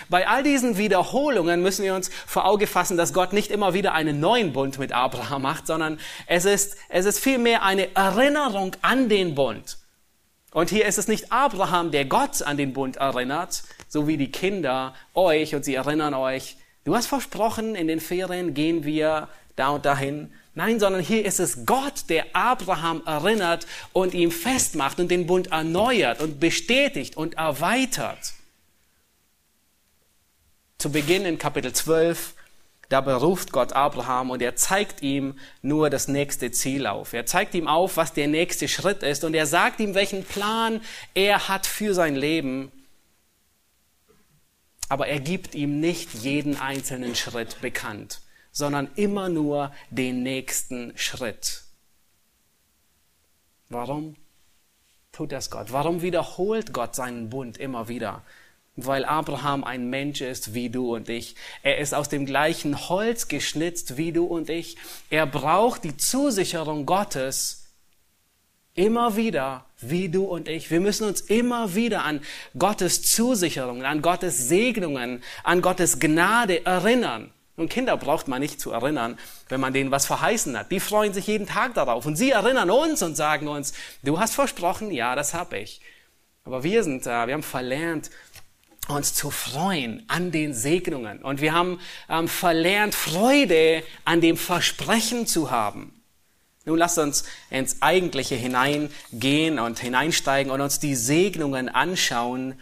Bei 0.09 0.29
all 0.29 0.42
diesen 0.42 0.79
Wiederholungen 0.79 1.62
müssen 1.62 1.85
wir 1.85 1.94
uns 1.94 2.11
vor 2.27 2.44
Auge 2.44 2.66
fassen, 2.66 2.96
dass 2.96 3.12
Gott 3.12 3.33
nicht 3.33 3.51
immer 3.51 3.75
wieder 3.75 3.92
einen 3.92 4.20
neuen 4.20 4.53
Bund 4.53 4.79
mit 4.79 4.92
Abraham 4.92 5.42
macht, 5.42 5.66
sondern 5.66 5.98
es 6.27 6.44
ist, 6.44 6.77
es 6.88 7.07
ist 7.07 7.18
vielmehr 7.18 7.62
eine 7.62 7.94
Erinnerung 7.96 8.77
an 8.83 9.09
den 9.09 9.35
Bund. 9.35 9.79
Und 10.53 10.68
hier 10.68 10.85
ist 10.85 10.98
es 10.98 11.09
nicht 11.09 11.33
Abraham, 11.33 11.90
der 11.90 12.05
Gott 12.05 12.42
an 12.42 12.59
den 12.59 12.75
Bund 12.75 12.96
erinnert, 12.96 13.62
so 13.88 14.07
wie 14.07 14.18
die 14.18 14.31
Kinder 14.31 14.94
euch 15.14 15.55
und 15.55 15.64
sie 15.64 15.75
erinnern 15.75 16.14
euch, 16.14 16.57
du 16.85 16.94
hast 16.94 17.07
versprochen, 17.07 17.75
in 17.75 17.88
den 17.88 18.01
Ferien 18.01 18.53
gehen 18.53 18.85
wir 18.85 19.29
da 19.57 19.70
und 19.70 19.87
dahin. 19.87 20.33
Nein, 20.54 20.78
sondern 20.78 21.02
hier 21.02 21.24
ist 21.24 21.40
es 21.40 21.64
Gott, 21.64 22.04
der 22.10 22.36
Abraham 22.36 23.02
erinnert 23.06 23.66
und 23.94 24.12
ihm 24.12 24.30
festmacht 24.30 25.00
und 25.00 25.10
den 25.10 25.26
Bund 25.26 25.46
erneuert 25.46 26.20
und 26.20 26.40
bestätigt 26.40 27.16
und 27.16 27.34
erweitert. 27.34 28.34
Zu 30.76 30.92
Beginn 30.92 31.24
in 31.24 31.38
Kapitel 31.38 31.72
12, 31.72 32.34
da 32.90 33.00
beruft 33.00 33.52
Gott 33.52 33.72
Abraham 33.72 34.28
und 34.28 34.42
er 34.42 34.54
zeigt 34.54 35.00
ihm 35.00 35.38
nur 35.62 35.88
das 35.88 36.06
nächste 36.06 36.50
Ziel 36.50 36.86
auf. 36.86 37.14
Er 37.14 37.24
zeigt 37.24 37.54
ihm 37.54 37.66
auf, 37.66 37.96
was 37.96 38.12
der 38.12 38.28
nächste 38.28 38.68
Schritt 38.68 39.02
ist 39.02 39.24
und 39.24 39.32
er 39.32 39.46
sagt 39.46 39.80
ihm, 39.80 39.94
welchen 39.94 40.22
Plan 40.22 40.82
er 41.14 41.48
hat 41.48 41.66
für 41.66 41.94
sein 41.94 42.14
Leben. 42.14 42.70
Aber 44.90 45.06
er 45.06 45.20
gibt 45.20 45.54
ihm 45.54 45.80
nicht 45.80 46.12
jeden 46.12 46.60
einzelnen 46.60 47.16
Schritt 47.16 47.58
bekannt 47.62 48.20
sondern 48.52 48.88
immer 48.94 49.28
nur 49.28 49.72
den 49.90 50.22
nächsten 50.22 50.92
Schritt. 50.96 51.62
Warum 53.70 54.16
tut 55.10 55.32
das 55.32 55.50
Gott? 55.50 55.72
Warum 55.72 56.02
wiederholt 56.02 56.72
Gott 56.72 56.94
seinen 56.94 57.30
Bund 57.30 57.56
immer 57.56 57.88
wieder? 57.88 58.22
Weil 58.76 59.04
Abraham 59.04 59.64
ein 59.64 59.90
Mensch 59.90 60.20
ist 60.20 60.54
wie 60.54 60.70
du 60.70 60.94
und 60.94 61.08
ich. 61.08 61.34
Er 61.62 61.78
ist 61.78 61.94
aus 61.94 62.08
dem 62.08 62.24
gleichen 62.24 62.88
Holz 62.88 63.28
geschnitzt 63.28 63.96
wie 63.96 64.12
du 64.12 64.24
und 64.24 64.48
ich. 64.48 64.76
Er 65.10 65.26
braucht 65.26 65.84
die 65.84 65.96
Zusicherung 65.96 66.86
Gottes 66.86 67.62
immer 68.74 69.16
wieder 69.16 69.66
wie 69.80 70.08
du 70.08 70.24
und 70.24 70.48
ich. 70.48 70.70
Wir 70.70 70.80
müssen 70.80 71.06
uns 71.06 71.20
immer 71.20 71.74
wieder 71.74 72.04
an 72.04 72.20
Gottes 72.58 73.02
Zusicherungen, 73.02 73.84
an 73.84 74.00
Gottes 74.00 74.48
Segnungen, 74.48 75.22
an 75.44 75.60
Gottes 75.60 75.98
Gnade 75.98 76.64
erinnern. 76.64 77.30
Und 77.56 77.68
Kinder 77.68 77.96
braucht 77.96 78.28
man 78.28 78.40
nicht 78.40 78.60
zu 78.60 78.72
erinnern, 78.72 79.18
wenn 79.48 79.60
man 79.60 79.74
denen 79.74 79.90
was 79.90 80.06
verheißen 80.06 80.58
hat. 80.58 80.70
Die 80.70 80.80
freuen 80.80 81.12
sich 81.12 81.26
jeden 81.26 81.46
Tag 81.46 81.74
darauf. 81.74 82.06
Und 82.06 82.16
sie 82.16 82.30
erinnern 82.30 82.70
uns 82.70 83.02
und 83.02 83.14
sagen 83.14 83.46
uns, 83.46 83.74
du 84.02 84.18
hast 84.18 84.34
versprochen, 84.34 84.90
ja, 84.90 85.14
das 85.14 85.34
habe 85.34 85.58
ich. 85.58 85.80
Aber 86.44 86.64
wir 86.64 86.82
sind, 86.82 87.06
äh, 87.06 87.26
wir 87.26 87.34
haben 87.34 87.42
verlernt, 87.42 88.10
uns 88.88 89.14
zu 89.14 89.30
freuen 89.30 90.02
an 90.08 90.32
den 90.32 90.54
Segnungen. 90.54 91.22
Und 91.22 91.40
wir 91.40 91.52
haben 91.52 91.78
ähm, 92.08 92.26
verlernt, 92.26 92.94
Freude 92.94 93.82
an 94.04 94.20
dem 94.20 94.36
Versprechen 94.36 95.26
zu 95.26 95.50
haben. 95.50 96.02
Nun 96.64 96.78
lasst 96.78 96.98
uns 96.98 97.24
ins 97.50 97.82
Eigentliche 97.82 98.34
hineingehen 98.36 99.58
und 99.58 99.78
hineinsteigen 99.78 100.50
und 100.52 100.60
uns 100.60 100.78
die 100.78 100.94
Segnungen 100.94 101.68
anschauen, 101.68 102.58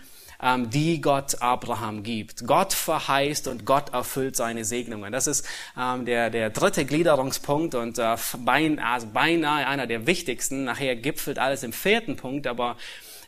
die 0.71 1.01
Gott 1.01 1.43
Abraham 1.43 2.03
gibt. 2.03 2.47
Gott 2.47 2.73
verheißt 2.73 3.47
und 3.49 3.67
Gott 3.67 3.93
erfüllt 3.93 4.37
seine 4.37 4.65
Segnungen. 4.65 5.13
Das 5.13 5.27
ist 5.27 5.47
ähm, 5.79 6.07
der, 6.07 6.31
der 6.31 6.51
dritte 6.51 6.85
Gliederungspunkt 6.85 7.75
und 7.75 7.99
äh, 7.99 8.17
beinahe, 8.39 8.87
also 8.87 9.07
beinahe 9.09 9.67
einer 9.67 9.87
der 9.87 10.07
wichtigsten. 10.07 10.65
Nachher 10.65 10.97
gipfelt 10.97 11.39
alles 11.39 11.63
im 11.63 11.73
vierten 11.73 12.17
Punkt, 12.17 12.47
aber 12.47 12.77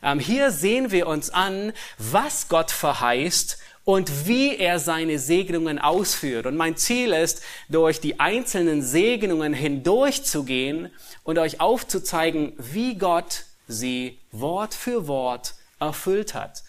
ähm, 0.01 0.19
hier 0.19 0.51
sehen 0.51 0.91
wir 0.91 1.07
uns 1.07 1.29
an, 1.29 1.73
was 1.97 2.49
Gott 2.49 2.71
verheißt 2.71 3.57
und 3.85 4.27
wie 4.27 4.55
er 4.55 4.79
seine 4.79 5.19
Segnungen 5.19 5.77
ausführt. 5.79 6.45
Und 6.45 6.55
mein 6.55 6.77
Ziel 6.77 7.13
ist, 7.13 7.43
durch 7.69 7.99
die 7.99 8.19
einzelnen 8.19 8.81
Segnungen 8.81 9.53
hindurchzugehen 9.53 10.89
und 11.23 11.37
euch 11.37 11.59
aufzuzeigen, 11.59 12.53
wie 12.57 12.95
Gott 12.95 13.45
sie 13.67 14.17
Wort 14.31 14.73
für 14.73 15.07
Wort 15.07 15.55
erfüllt 15.79 16.33
hat. 16.33 16.63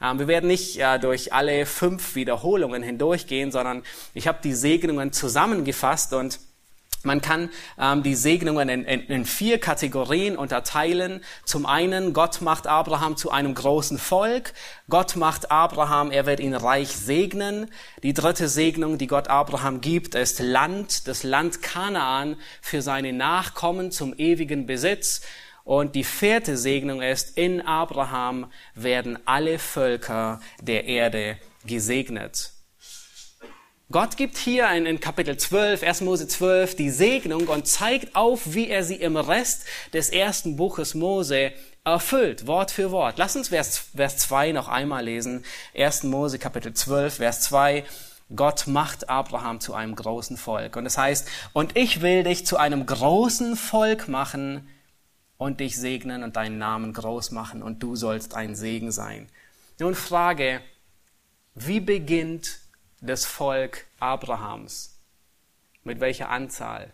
Ähm, 0.00 0.18
wir 0.18 0.28
werden 0.28 0.46
nicht 0.46 0.78
äh, 0.78 0.98
durch 0.98 1.32
alle 1.32 1.66
fünf 1.66 2.14
Wiederholungen 2.14 2.82
hindurchgehen, 2.82 3.50
sondern 3.52 3.82
ich 4.14 4.26
habe 4.26 4.38
die 4.42 4.54
Segnungen 4.54 5.12
zusammengefasst 5.12 6.12
und 6.14 6.40
man 7.02 7.22
kann 7.22 7.48
ähm, 7.78 8.02
die 8.02 8.14
Segnungen 8.14 8.68
in, 8.68 9.24
vier 9.24 9.58
Kategorien 9.58 10.36
unterteilen. 10.36 11.22
Zum 11.46 11.64
einen, 11.64 12.12
Gott 12.12 12.42
macht 12.42 12.66
Abraham 12.66 13.16
zu 13.16 13.30
einem 13.30 13.54
großen 13.54 13.96
Volk. 13.96 14.52
Gott 14.90 15.16
macht 15.16 15.50
Abraham, 15.50 16.10
er 16.10 16.26
wird 16.26 16.40
ihn 16.40 16.52
reich 16.52 16.90
segnen. 16.90 17.70
Die 18.02 18.12
dritte 18.12 18.48
Segnung, 18.48 18.98
die 18.98 19.06
Gott 19.06 19.28
Abraham 19.28 19.80
gibt, 19.80 20.14
ist 20.14 20.40
Land, 20.40 21.08
das 21.08 21.22
Land 21.22 21.62
Kanaan 21.62 22.36
für 22.60 22.82
seine 22.82 23.14
Nachkommen 23.14 23.92
zum 23.92 24.12
ewigen 24.18 24.66
Besitz. 24.66 25.22
Und 25.70 25.94
die 25.94 26.02
vierte 26.02 26.56
Segnung 26.56 27.00
ist, 27.00 27.38
in 27.38 27.60
Abraham 27.60 28.50
werden 28.74 29.20
alle 29.24 29.60
Völker 29.60 30.40
der 30.60 30.86
Erde 30.86 31.36
gesegnet. 31.64 32.50
Gott 33.92 34.16
gibt 34.16 34.36
hier 34.36 34.68
in, 34.72 34.98
Kapitel 34.98 35.36
12, 35.36 35.84
1. 35.84 36.00
Mose 36.00 36.26
12, 36.26 36.74
die 36.74 36.90
Segnung 36.90 37.46
und 37.46 37.68
zeigt 37.68 38.16
auf, 38.16 38.52
wie 38.52 38.68
er 38.68 38.82
sie 38.82 38.96
im 38.96 39.16
Rest 39.16 39.64
des 39.92 40.10
ersten 40.10 40.56
Buches 40.56 40.96
Mose 40.96 41.52
erfüllt, 41.84 42.48
Wort 42.48 42.72
für 42.72 42.90
Wort. 42.90 43.18
Lass 43.18 43.36
uns 43.36 43.50
Vers, 43.50 43.90
Vers 43.94 44.16
2 44.16 44.50
noch 44.50 44.66
einmal 44.66 45.04
lesen. 45.04 45.44
1. 45.76 46.02
Mose 46.02 46.40
Kapitel 46.40 46.74
12, 46.74 47.14
Vers 47.14 47.42
2. 47.42 47.84
Gott 48.34 48.66
macht 48.66 49.08
Abraham 49.08 49.60
zu 49.60 49.74
einem 49.74 49.94
großen 49.94 50.36
Volk. 50.36 50.74
Und 50.74 50.86
es 50.86 50.98
heißt, 50.98 51.28
und 51.52 51.76
ich 51.76 52.02
will 52.02 52.24
dich 52.24 52.44
zu 52.44 52.56
einem 52.56 52.86
großen 52.86 53.54
Volk 53.54 54.08
machen, 54.08 54.68
und 55.40 55.58
dich 55.60 55.74
segnen 55.78 56.22
und 56.22 56.36
deinen 56.36 56.58
Namen 56.58 56.92
groß 56.92 57.30
machen 57.30 57.62
und 57.62 57.82
du 57.82 57.96
sollst 57.96 58.34
ein 58.34 58.54
Segen 58.54 58.92
sein. 58.92 59.26
Nun 59.78 59.94
frage, 59.94 60.60
wie 61.54 61.80
beginnt 61.80 62.60
das 63.00 63.24
Volk 63.24 63.86
Abrahams? 64.00 65.00
Mit 65.82 65.98
welcher 65.98 66.28
Anzahl? 66.28 66.92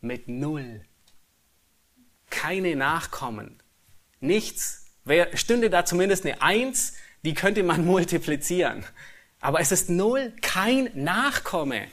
Mit 0.00 0.26
null. 0.26 0.84
Keine 2.30 2.74
Nachkommen. 2.74 3.62
Nichts. 4.18 4.86
Wer, 5.04 5.36
stünde 5.36 5.70
da 5.70 5.84
zumindest 5.84 6.26
eine 6.26 6.42
Eins, 6.42 6.94
die 7.22 7.34
könnte 7.34 7.62
man 7.62 7.84
multiplizieren. 7.86 8.84
Aber 9.40 9.60
es 9.60 9.70
ist 9.70 9.88
null, 9.88 10.32
kein 10.42 10.90
Nachkomme. 10.94 11.86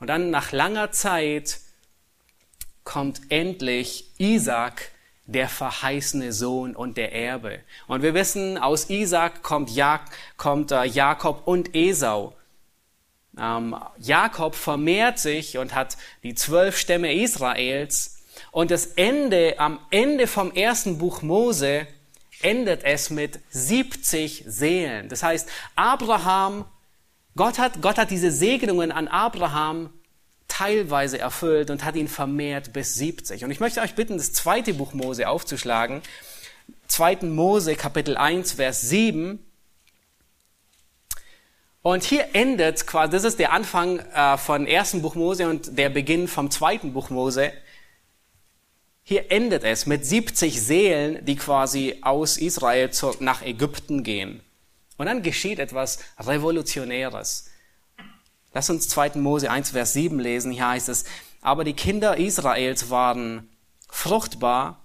Und 0.00 0.08
dann 0.08 0.30
nach 0.30 0.50
langer 0.50 0.90
Zeit 0.90 1.60
kommt 2.84 3.20
endlich 3.28 4.06
Isaac, 4.18 4.90
der 5.26 5.48
verheißene 5.48 6.32
Sohn 6.32 6.74
und 6.74 6.96
der 6.96 7.14
Erbe. 7.14 7.60
Und 7.86 8.02
wir 8.02 8.14
wissen, 8.14 8.58
aus 8.58 8.90
Isaac 8.90 9.42
kommt, 9.42 9.70
Jak 9.70 10.02
kommt 10.36 10.72
äh, 10.72 10.84
Jakob 10.84 11.46
und 11.46 11.74
Esau. 11.74 12.34
Ähm, 13.38 13.76
Jakob 13.98 14.54
vermehrt 14.54 15.18
sich 15.18 15.58
und 15.58 15.74
hat 15.74 15.96
die 16.22 16.34
zwölf 16.34 16.76
Stämme 16.76 17.14
Israels. 17.14 18.18
Und 18.50 18.70
das 18.70 18.86
Ende, 18.86 19.58
am 19.58 19.78
Ende 19.90 20.26
vom 20.26 20.52
ersten 20.52 20.98
Buch 20.98 21.22
Mose, 21.22 21.86
endet 22.42 22.84
es 22.84 23.10
mit 23.10 23.40
70 23.50 24.44
Seelen. 24.46 25.08
Das 25.08 25.22
heißt, 25.22 25.48
Abraham, 25.76 26.64
Gott 27.36 27.58
hat, 27.58 27.80
Gott 27.80 27.96
hat 27.96 28.10
diese 28.10 28.30
Segnungen 28.30 28.92
an 28.92 29.08
Abraham 29.08 29.90
teilweise 30.62 31.18
erfüllt 31.18 31.70
und 31.70 31.84
hat 31.84 31.96
ihn 31.96 32.08
vermehrt 32.08 32.72
bis 32.72 32.94
70. 32.94 33.44
Und 33.44 33.50
ich 33.50 33.58
möchte 33.58 33.80
euch 33.80 33.94
bitten, 33.94 34.16
das 34.16 34.32
zweite 34.32 34.74
Buch 34.74 34.94
Mose 34.94 35.28
aufzuschlagen. 35.28 36.02
2. 36.86 37.16
Mose 37.22 37.74
Kapitel 37.74 38.16
1, 38.16 38.52
Vers 38.52 38.82
7. 38.82 39.44
Und 41.82 42.04
hier 42.04 42.28
endet 42.34 42.86
quasi, 42.86 43.10
das 43.10 43.24
ist 43.24 43.40
der 43.40 43.52
Anfang 43.52 43.98
äh, 43.98 44.38
von 44.38 44.68
ersten 44.68 45.02
Buch 45.02 45.16
Mose 45.16 45.48
und 45.48 45.76
der 45.76 45.88
Beginn 45.88 46.28
vom 46.28 46.48
zweiten 46.50 46.92
Buch 46.92 47.10
Mose. 47.10 47.52
Hier 49.02 49.32
endet 49.32 49.64
es 49.64 49.86
mit 49.86 50.06
70 50.06 50.62
Seelen, 50.62 51.24
die 51.24 51.34
quasi 51.34 51.98
aus 52.02 52.36
Israel 52.36 52.88
nach 53.18 53.42
Ägypten 53.42 54.04
gehen. 54.04 54.40
Und 54.96 55.06
dann 55.06 55.24
geschieht 55.24 55.58
etwas 55.58 55.98
Revolutionäres. 56.20 57.51
Lass 58.54 58.70
uns 58.70 58.88
2. 58.88 59.12
Mose 59.16 59.50
1, 59.50 59.70
Vers 59.70 59.92
7 59.94 60.18
lesen. 60.18 60.52
Hier 60.52 60.68
heißt 60.68 60.88
es, 60.88 61.04
aber 61.40 61.64
die 61.64 61.72
Kinder 61.72 62.16
Israels 62.16 62.90
waren 62.90 63.50
fruchtbar, 63.88 64.84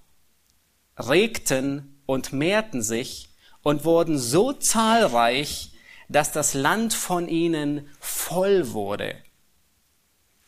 regten 0.98 2.02
und 2.06 2.32
mehrten 2.32 2.82
sich 2.82 3.28
und 3.62 3.84
wurden 3.84 4.18
so 4.18 4.52
zahlreich, 4.52 5.72
dass 6.08 6.32
das 6.32 6.54
Land 6.54 6.94
von 6.94 7.28
ihnen 7.28 7.88
voll 8.00 8.72
wurde. 8.72 9.16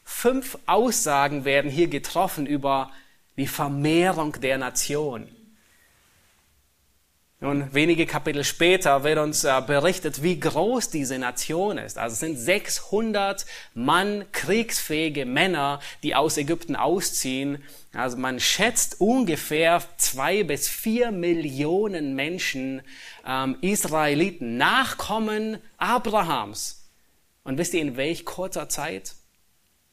Fünf 0.03 0.59
Aussagen 0.67 1.45
werden 1.45 1.71
hier 1.71 1.89
getroffen 1.89 2.47
über 2.47 2.91
die 3.37 3.47
Vermehrung 3.47 4.33
der 4.41 4.59
Nation. 4.59 5.29
Nun, 7.43 7.73
wenige 7.73 8.05
Kapitel 8.05 8.45
später 8.45 9.03
wird 9.03 9.19
uns 9.19 9.45
äh, 9.45 9.63
berichtet, 9.67 10.23
wie 10.23 10.39
groß 10.39 10.91
diese 10.91 11.19
Nation 11.19 11.79
ist. 11.79 11.97
Also 11.97 12.13
es 12.13 12.21
sind 12.21 12.37
600 12.37 13.47
Mann, 13.73 14.27
kriegsfähige 14.31 15.25
Männer, 15.25 15.81
die 16.03 16.15
aus 16.15 16.37
Ägypten 16.37 16.77
ausziehen. 16.77 17.65
Also 17.95 18.19
man 18.19 18.41
schätzt 18.41 19.01
ungefähr 19.01 19.83
zwei 19.97 20.45
bis 20.45 20.69
vier 20.69 21.13
Millionen 21.13 22.15
Menschen, 22.15 22.83
ähm, 23.27 23.57
Israeliten, 23.63 24.59
Nachkommen 24.59 25.57
Abrahams. 25.79 26.91
Und 27.43 27.57
wisst 27.57 27.73
ihr, 27.73 27.81
in 27.81 27.97
welch 27.97 28.27
kurzer 28.27 28.69
Zeit? 28.69 29.15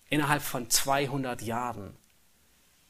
Innerhalb 0.10 0.42
von 0.42 0.70
200 0.70 1.42
Jahren. 1.42 1.96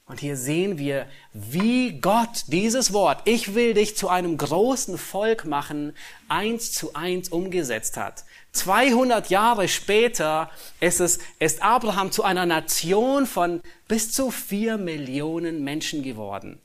Und 0.08 0.22
hier 0.22 0.38
sehen 0.38 0.78
wir, 0.78 1.06
wie 1.34 2.00
Gott 2.00 2.46
dieses 2.48 2.94
Wort, 2.94 3.24
ich 3.26 3.56
will 3.56 3.74
dich 3.74 3.98
zu 3.98 4.08
einem 4.08 4.38
großen 4.38 4.98
Volk 4.98 5.44
machen, 5.44 5.94
eins 6.30 6.72
zu 6.72 6.96
eins 6.96 7.28
umgesetzt 7.28 7.98
hat. 7.98 8.24
200 8.54 9.30
Jahre 9.30 9.68
später 9.68 10.50
ist 10.80 11.02
es, 11.02 11.20
ist 11.40 11.62
Abraham 11.62 12.14
zu 12.14 12.24
einer 12.24 12.46
Nation 12.46 13.26
von 13.26 13.62
bis 13.90 14.14
zu 14.14 14.32
vier 14.32 14.78
Millionen 14.78 15.66
Menschen 15.66 16.04
geworden. 16.04 16.62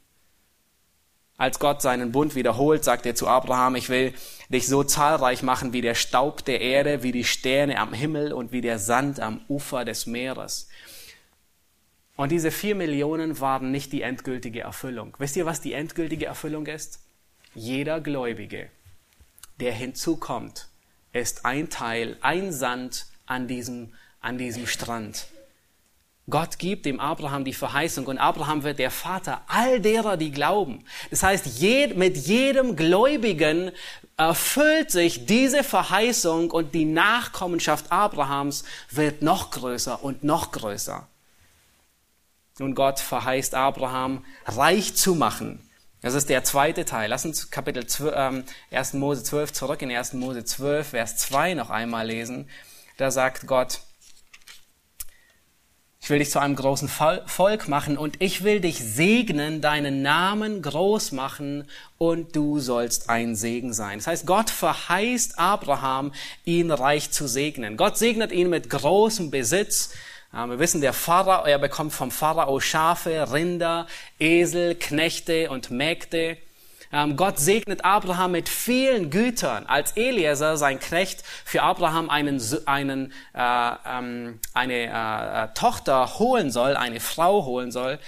Als 1.36 1.58
Gott 1.58 1.82
seinen 1.82 2.12
Bund 2.12 2.36
wiederholt, 2.36 2.84
sagt 2.84 3.06
er 3.06 3.16
zu 3.16 3.26
Abraham, 3.26 3.74
ich 3.74 3.88
will 3.88 4.14
dich 4.50 4.68
so 4.68 4.84
zahlreich 4.84 5.42
machen 5.42 5.72
wie 5.72 5.80
der 5.80 5.96
Staub 5.96 6.44
der 6.44 6.60
Erde, 6.60 7.02
wie 7.02 7.10
die 7.10 7.24
Sterne 7.24 7.80
am 7.80 7.92
Himmel 7.92 8.32
und 8.32 8.52
wie 8.52 8.60
der 8.60 8.78
Sand 8.78 9.18
am 9.18 9.40
Ufer 9.48 9.84
des 9.84 10.06
Meeres. 10.06 10.68
Und 12.16 12.30
diese 12.30 12.50
vier 12.50 12.74
Millionen 12.74 13.40
waren 13.40 13.70
nicht 13.70 13.92
die 13.92 14.02
endgültige 14.02 14.60
Erfüllung. 14.60 15.16
Wisst 15.18 15.36
ihr, 15.36 15.46
was 15.46 15.60
die 15.60 15.72
endgültige 15.72 16.26
Erfüllung 16.26 16.66
ist? 16.66 17.00
Jeder 17.54 18.00
Gläubige, 18.00 18.70
der 19.60 19.72
hinzukommt, 19.72 20.68
ist 21.12 21.44
ein 21.44 21.70
Teil, 21.70 22.16
ein 22.20 22.52
Sand 22.52 23.06
an 23.26 23.48
diesem, 23.48 23.94
an 24.20 24.38
diesem 24.38 24.66
Strand. 24.66 25.26
Gott 26.30 26.58
gibt 26.58 26.86
dem 26.86 27.00
Abraham 27.00 27.44
die 27.44 27.52
Verheißung 27.52 28.06
und 28.06 28.18
Abraham 28.18 28.62
wird 28.62 28.78
der 28.78 28.92
Vater 28.92 29.42
all 29.48 29.80
derer, 29.80 30.16
die 30.16 30.30
glauben. 30.30 30.84
Das 31.10 31.22
heißt, 31.22 31.46
mit 31.96 32.16
jedem 32.16 32.76
Gläubigen 32.76 33.72
erfüllt 34.16 34.90
sich 34.92 35.26
diese 35.26 35.64
Verheißung 35.64 36.50
und 36.52 36.74
die 36.74 36.84
Nachkommenschaft 36.84 37.90
Abrahams 37.90 38.64
wird 38.90 39.22
noch 39.22 39.50
größer 39.50 40.04
und 40.04 40.22
noch 40.22 40.52
größer. 40.52 41.08
Nun, 42.58 42.74
Gott 42.74 43.00
verheißt 43.00 43.54
Abraham, 43.54 44.24
reich 44.46 44.94
zu 44.94 45.14
machen. 45.14 45.68
Das 46.02 46.14
ist 46.14 46.28
der 46.28 46.44
zweite 46.44 46.84
Teil. 46.84 47.08
Lass 47.08 47.24
uns 47.24 47.50
Kapitel 47.50 47.86
12, 47.86 48.14
ähm, 48.16 48.44
1. 48.70 48.94
Mose 48.94 49.22
12 49.22 49.52
zurück 49.52 49.82
in 49.82 49.90
1. 49.90 50.14
Mose 50.14 50.44
12, 50.44 50.88
Vers 50.88 51.16
2 51.16 51.54
noch 51.54 51.70
einmal 51.70 52.06
lesen. 52.06 52.48
Da 52.96 53.10
sagt 53.10 53.46
Gott, 53.46 53.80
ich 56.02 56.10
will 56.10 56.18
dich 56.18 56.32
zu 56.32 56.40
einem 56.40 56.56
großen 56.56 56.88
Volk 56.88 57.68
machen 57.68 57.96
und 57.96 58.20
ich 58.20 58.42
will 58.42 58.60
dich 58.60 58.80
segnen, 58.80 59.60
deinen 59.60 60.02
Namen 60.02 60.60
groß 60.60 61.12
machen 61.12 61.68
und 61.96 62.34
du 62.34 62.58
sollst 62.58 63.08
ein 63.08 63.36
Segen 63.36 63.72
sein. 63.72 63.98
Das 63.98 64.08
heißt, 64.08 64.26
Gott 64.26 64.50
verheißt 64.50 65.38
Abraham, 65.38 66.12
ihn 66.44 66.72
reich 66.72 67.12
zu 67.12 67.28
segnen. 67.28 67.76
Gott 67.76 67.98
segnet 67.98 68.32
ihn 68.32 68.50
mit 68.50 68.68
großem 68.68 69.30
Besitz, 69.30 69.94
wir 70.32 70.58
wissen, 70.58 70.80
der 70.80 70.94
Pharao, 70.94 71.44
er 71.44 71.58
bekommt 71.58 71.92
vom 71.92 72.10
Pharao 72.10 72.58
Schafe, 72.58 73.30
Rinder, 73.32 73.86
Esel, 74.18 74.74
Knechte 74.74 75.50
und 75.50 75.70
Mägde. 75.70 76.38
Ähm, 76.90 77.16
Gott 77.16 77.38
segnet 77.38 77.84
Abraham 77.84 78.32
mit 78.32 78.48
vielen 78.48 79.10
Gütern. 79.10 79.66
Als 79.66 79.96
Eliezer, 79.96 80.56
sein 80.56 80.80
Knecht, 80.80 81.22
für 81.44 81.62
Abraham 81.62 82.08
einen, 82.08 82.40
einen, 82.66 83.12
äh, 83.34 83.72
ähm, 83.86 84.40
eine 84.54 84.74
äh, 84.74 85.44
äh, 85.44 85.48
Tochter 85.54 86.18
holen 86.18 86.50
soll, 86.50 86.76
eine 86.76 87.00
Frau 87.00 87.44
holen 87.44 87.70
soll, 87.70 87.98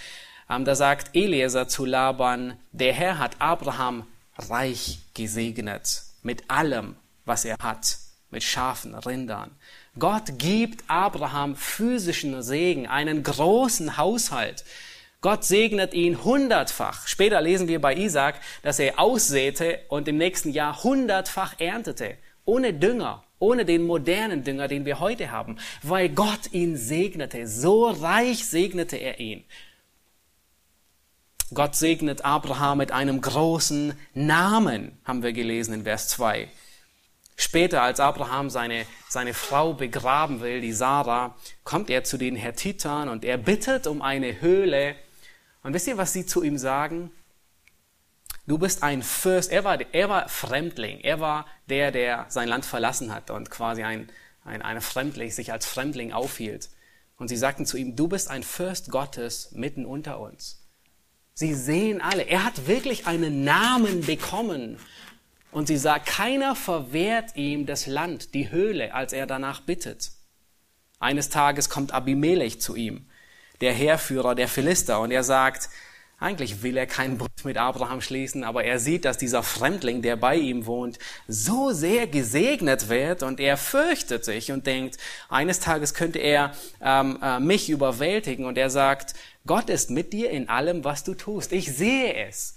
ähm, 0.49 0.65
da 0.65 0.75
sagt 0.75 1.15
Eliezer 1.15 1.69
zu 1.69 1.85
Laban, 1.85 2.59
der 2.73 2.95
Herr 2.95 3.19
hat 3.19 3.37
Abraham 3.39 4.07
reich 4.39 4.99
gesegnet 5.15 6.03
mit 6.23 6.51
allem, 6.51 6.97
was 7.27 7.45
er 7.45 7.57
hat, 7.63 7.99
mit 8.31 8.43
Schafen, 8.43 8.95
Rindern. 8.95 9.51
Gott 9.99 10.39
gibt 10.39 10.85
Abraham 10.89 11.55
physischen 11.55 12.43
Segen, 12.43 12.87
einen 12.87 13.23
großen 13.23 13.97
Haushalt. 13.97 14.65
Gott 15.21 15.45
segnet 15.45 15.95
ihn 15.95 16.25
hundertfach. 16.25 17.07
Später 17.07 17.41
lesen 17.41 17.69
wir 17.69 17.81
bei 17.81 17.95
Isaac, 17.95 18.41
dass 18.63 18.79
er 18.79 18.99
aussäte 18.99 19.79
und 19.89 20.09
im 20.09 20.19
nächsten 20.19 20.51
Jahr 20.51 20.83
hundertfach 20.83 21.61
erntete. 21.61 22.17
Ohne 22.45 22.75
Dünger, 22.75 23.25
ohne 23.39 23.65
den 23.65 23.87
modernen 23.87 24.45
Dünger, 24.45 24.69
den 24.69 24.85
wir 24.85 25.01
heute 25.01 25.31
haben, 25.31 25.57
weil 25.83 26.09
Gott 26.09 26.53
ihn 26.53 26.77
segnete. 26.77 27.47
So 27.47 27.89
reich 27.89 28.45
segnete 28.45 28.97
er 28.97 29.21
ihn. 29.21 29.45
Gott 31.55 31.77
segnet 31.77 32.25
Abraham 32.25 32.79
mit 32.79 32.91
einem 32.91 33.21
großen 33.21 33.95
Namen, 34.13 34.99
haben 35.05 35.23
wir 35.23 35.33
gelesen 35.33 35.73
in 35.73 35.85
Vers 35.85 36.09
2. 36.09 36.49
Später, 37.37 37.83
als 37.83 37.99
Abraham 37.99 38.49
seine, 38.49 38.87
seine 39.09 39.35
Frau 39.35 39.75
begraben 39.75 40.41
will, 40.41 40.61
die 40.61 40.73
Sarah, 40.73 41.35
kommt 41.65 41.91
er 41.91 42.05
zu 42.05 42.17
den 42.17 42.37
Hethitern 42.37 43.09
und 43.09 43.25
er 43.25 43.39
bittet 43.39 43.87
um 43.87 44.03
eine 44.03 44.41
Höhle. 44.41 44.95
Und 45.63 45.75
wisst 45.75 45.89
ihr, 45.89 45.97
was 45.97 46.13
sie 46.13 46.27
zu 46.27 46.43
ihm 46.43 46.59
sagen? 46.59 47.11
Du 48.47 48.59
bist 48.59 48.83
ein 48.83 49.03
Fürst. 49.03 49.51
Er 49.51 49.65
war, 49.65 49.79
er 49.93 50.09
war 50.09 50.29
Fremdling. 50.29 51.01
Er 51.01 51.19
war 51.19 51.47
der, 51.69 51.91
der 51.91 52.27
sein 52.29 52.49
Land 52.49 52.67
verlassen 52.67 53.13
hat 53.13 53.31
und 53.31 53.51
quasi 53.51 53.83
ein, 53.83 54.11
ein, 54.45 54.63
ein 54.63 54.81
Fremdling, 54.81 55.31
sich 55.31 55.51
als 55.51 55.67
Fremdling 55.67 56.13
aufhielt. 56.13 56.69
Und 57.17 57.29
sie 57.29 57.37
sagten 57.37 57.65
zu 57.65 57.77
ihm, 57.77 57.97
du 57.97 58.09
bist 58.09 58.29
ein 58.29 58.43
Fürst 58.43 58.91
Gottes 58.91 59.53
mitten 59.53 59.87
unter 59.87 60.21
uns. 60.21 60.61
Sie 61.33 61.55
sehen 61.55 62.01
alle, 62.01 62.23
er 62.23 62.45
hat 62.45 62.69
wirklich 62.69 63.07
einen 63.07 63.45
Namen 63.45 64.03
bekommen. 64.03 64.79
Und 65.55 65.69
sie 65.69 65.77
sagt, 65.77 66.07
keiner 66.07 66.57
verwehrt 66.57 67.37
ihm 67.37 67.65
das 67.65 67.87
Land, 67.87 68.35
die 68.35 68.51
Höhle, 68.51 68.93
als 68.93 69.13
er 69.13 69.29
danach 69.29 69.61
bittet. 69.61 70.11
Eines 70.99 71.29
Tages 71.29 71.71
kommt 71.71 71.95
Abimelech 71.95 72.61
zu 72.61 72.75
ihm, 72.75 73.07
der 73.61 73.73
Heerführer 73.73 74.35
der 74.35 74.49
Philister, 74.49 74.99
und 74.99 75.13
er 75.13 75.23
sagt, 75.23 75.69
eigentlich 76.19 76.65
will 76.65 76.77
er 76.77 76.89
keinen 76.89 77.19
Bund 77.19 77.45
mit 77.45 77.57
Abraham 77.57 78.01
schließen, 78.01 78.43
aber 78.43 78.65
er 78.65 78.81
sieht, 78.81 79.05
dass 79.05 79.17
dieser 79.17 79.45
Fremdling, 79.45 80.03
der 80.03 80.17
bei 80.17 80.35
ihm 80.35 80.67
wohnt, 80.67 80.99
so 81.29 81.71
sehr 81.71 82.09
gesegnet 82.09 82.89
wird 82.89 83.23
und 83.23 83.39
er 83.39 83.57
fürchtet 83.57 84.25
sich 84.25 84.51
und 84.51 84.67
denkt, 84.67 84.99
eines 85.29 85.61
Tages 85.61 85.95
könnte 85.95 86.19
er 86.19 86.51
ähm, 86.81 87.21
äh, 87.23 87.39
mich 87.39 87.71
überwältigen 87.71 88.45
und 88.45 88.59
er 88.59 88.71
sagt, 88.71 89.15
Gott 89.47 89.71
ist 89.71 89.91
mit 89.91 90.13
dir 90.13 90.31
in 90.31 90.49
allem, 90.49 90.83
was 90.83 91.05
du 91.05 91.15
tust. 91.15 91.53
Ich 91.53 91.73
sehe 91.73 92.13
es. 92.27 92.57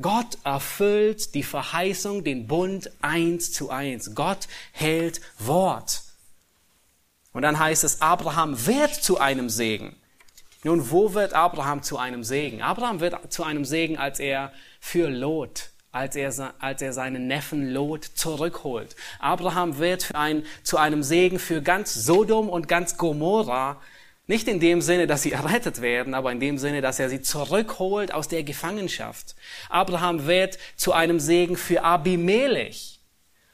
Gott 0.00 0.38
erfüllt 0.44 1.34
die 1.34 1.42
Verheißung, 1.42 2.22
den 2.22 2.46
Bund 2.46 2.90
eins 3.02 3.52
zu 3.52 3.70
eins. 3.70 4.14
Gott 4.14 4.46
hält 4.72 5.20
Wort. 5.38 6.02
Und 7.32 7.42
dann 7.42 7.58
heißt 7.58 7.84
es, 7.84 8.00
Abraham 8.00 8.66
wird 8.66 8.94
zu 8.94 9.18
einem 9.18 9.48
Segen. 9.48 9.96
Nun, 10.64 10.90
wo 10.90 11.14
wird 11.14 11.34
Abraham 11.34 11.82
zu 11.82 11.98
einem 11.98 12.24
Segen? 12.24 12.62
Abraham 12.62 13.00
wird 13.00 13.32
zu 13.32 13.44
einem 13.44 13.64
Segen, 13.64 13.96
als 13.96 14.18
er 14.18 14.52
für 14.80 15.08
Lot, 15.08 15.70
als 15.92 16.16
er, 16.16 16.54
als 16.58 16.82
er 16.82 16.92
seinen 16.92 17.26
Neffen 17.26 17.72
Lot 17.72 18.04
zurückholt. 18.04 18.96
Abraham 19.18 19.78
wird 19.78 20.14
ein, 20.14 20.44
zu 20.62 20.78
einem 20.78 21.02
Segen 21.02 21.38
für 21.38 21.62
ganz 21.62 21.94
Sodom 21.94 22.48
und 22.48 22.68
ganz 22.68 22.96
Gomorra, 22.96 23.80
nicht 24.28 24.46
in 24.46 24.60
dem 24.60 24.82
Sinne, 24.82 25.06
dass 25.06 25.22
sie 25.22 25.32
errettet 25.32 25.80
werden, 25.80 26.14
aber 26.14 26.30
in 26.30 26.38
dem 26.38 26.58
Sinne, 26.58 26.82
dass 26.82 27.00
er 27.00 27.08
sie 27.08 27.22
zurückholt 27.22 28.12
aus 28.12 28.28
der 28.28 28.44
Gefangenschaft. 28.44 29.34
Abraham 29.70 30.26
wird 30.26 30.58
zu 30.76 30.92
einem 30.92 31.18
Segen 31.18 31.56
für 31.56 31.82
Abimelech. 31.82 33.00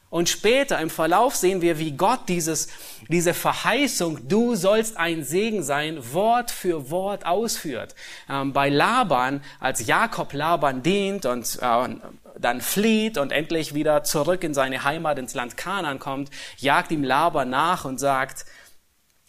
Und 0.09 0.29
später 0.29 0.79
im 0.79 0.89
Verlauf 0.89 1.35
sehen 1.35 1.61
wir, 1.61 1.79
wie 1.79 1.93
Gott 1.93 2.21
dieses, 2.27 2.67
diese 3.07 3.33
Verheißung, 3.33 4.27
du 4.27 4.55
sollst 4.55 4.97
ein 4.97 5.23
Segen 5.23 5.63
sein, 5.63 6.13
Wort 6.13 6.51
für 6.51 6.89
Wort 6.89 7.25
ausführt. 7.25 7.95
Ähm, 8.29 8.53
bei 8.53 8.69
Laban, 8.69 9.41
als 9.59 9.85
Jakob 9.85 10.33
Laban 10.33 10.83
dient 10.83 11.25
und 11.25 11.57
äh, 11.61 11.87
dann 12.39 12.61
flieht 12.61 13.17
und 13.17 13.31
endlich 13.31 13.73
wieder 13.73 14.03
zurück 14.03 14.43
in 14.43 14.53
seine 14.53 14.83
Heimat 14.83 15.19
ins 15.19 15.33
Land 15.33 15.57
Kanaan 15.57 15.99
kommt, 15.99 16.29
jagt 16.57 16.91
ihm 16.91 17.03
Laban 17.03 17.49
nach 17.49 17.85
und 17.85 17.97
sagt, 17.97 18.45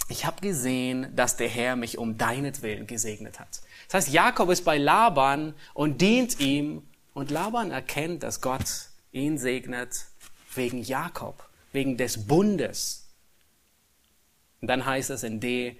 ich 0.08 0.24
habe 0.24 0.40
gesehen, 0.40 1.14
dass 1.16 1.36
der 1.36 1.48
Herr 1.48 1.76
mich 1.76 1.98
um 1.98 2.16
deinetwillen 2.16 2.86
gesegnet 2.86 3.40
hat. 3.40 3.60
Das 3.86 3.94
heißt, 3.94 4.14
Jakob 4.14 4.50
ist 4.50 4.64
bei 4.64 4.78
Laban 4.78 5.54
und 5.74 6.00
dient 6.00 6.38
ihm 6.40 6.82
und 7.14 7.30
Laban 7.30 7.70
erkennt, 7.70 8.22
dass 8.22 8.40
Gott 8.40 8.88
ihn 9.12 9.38
segnet 9.38 10.06
wegen 10.54 10.82
Jakob, 10.82 11.48
wegen 11.72 11.96
des 11.96 12.26
Bundes. 12.26 13.06
Und 14.60 14.68
dann 14.68 14.86
heißt 14.86 15.10
es 15.10 15.22
in 15.22 15.40
D, 15.40 15.76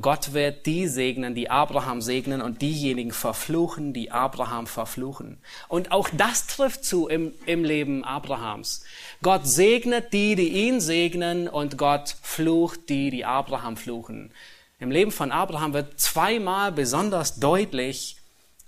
Gott 0.00 0.32
wird 0.32 0.64
die 0.64 0.88
segnen, 0.88 1.34
die 1.34 1.50
Abraham 1.50 2.00
segnen 2.00 2.40
und 2.40 2.62
diejenigen 2.62 3.12
verfluchen, 3.12 3.92
die 3.92 4.10
Abraham 4.10 4.66
verfluchen. 4.66 5.36
Und 5.68 5.92
auch 5.92 6.08
das 6.10 6.46
trifft 6.46 6.86
zu 6.86 7.06
im, 7.06 7.34
im 7.44 7.64
Leben 7.64 8.02
Abrahams. 8.02 8.82
Gott 9.22 9.46
segnet 9.46 10.14
die, 10.14 10.36
die 10.36 10.48
ihn 10.48 10.80
segnen 10.80 11.48
und 11.48 11.76
Gott 11.76 12.16
flucht 12.22 12.88
die, 12.88 13.10
die 13.10 13.26
Abraham 13.26 13.76
fluchen. 13.76 14.32
Im 14.80 14.90
Leben 14.90 15.10
von 15.10 15.32
Abraham 15.32 15.74
wird 15.74 16.00
zweimal 16.00 16.72
besonders 16.72 17.38
deutlich, 17.38 18.16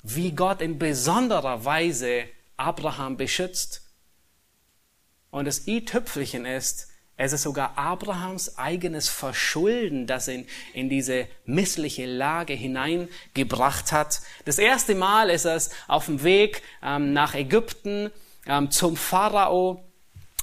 wie 0.02 0.32
Gott 0.32 0.60
in 0.60 0.78
besonderer 0.78 1.64
Weise 1.64 2.24
Abraham 2.58 3.16
beschützt 3.16 3.82
und 5.30 5.46
das 5.46 5.66
i-Tüpfelchen 5.66 6.44
ist, 6.44 6.89
es 7.22 7.34
ist 7.34 7.42
sogar 7.42 7.76
Abrahams 7.76 8.56
eigenes 8.56 9.10
Verschulden, 9.10 10.06
das 10.06 10.26
ihn 10.26 10.46
in 10.72 10.88
diese 10.88 11.26
missliche 11.44 12.06
Lage 12.06 12.54
hineingebracht 12.54 13.92
hat. 13.92 14.22
Das 14.46 14.58
erste 14.58 14.94
Mal 14.94 15.28
ist 15.28 15.44
es 15.44 15.68
auf 15.86 16.06
dem 16.06 16.22
Weg 16.22 16.62
ähm, 16.82 17.12
nach 17.12 17.34
Ägypten 17.34 18.10
ähm, 18.46 18.70
zum 18.70 18.96
Pharao. 18.96 19.84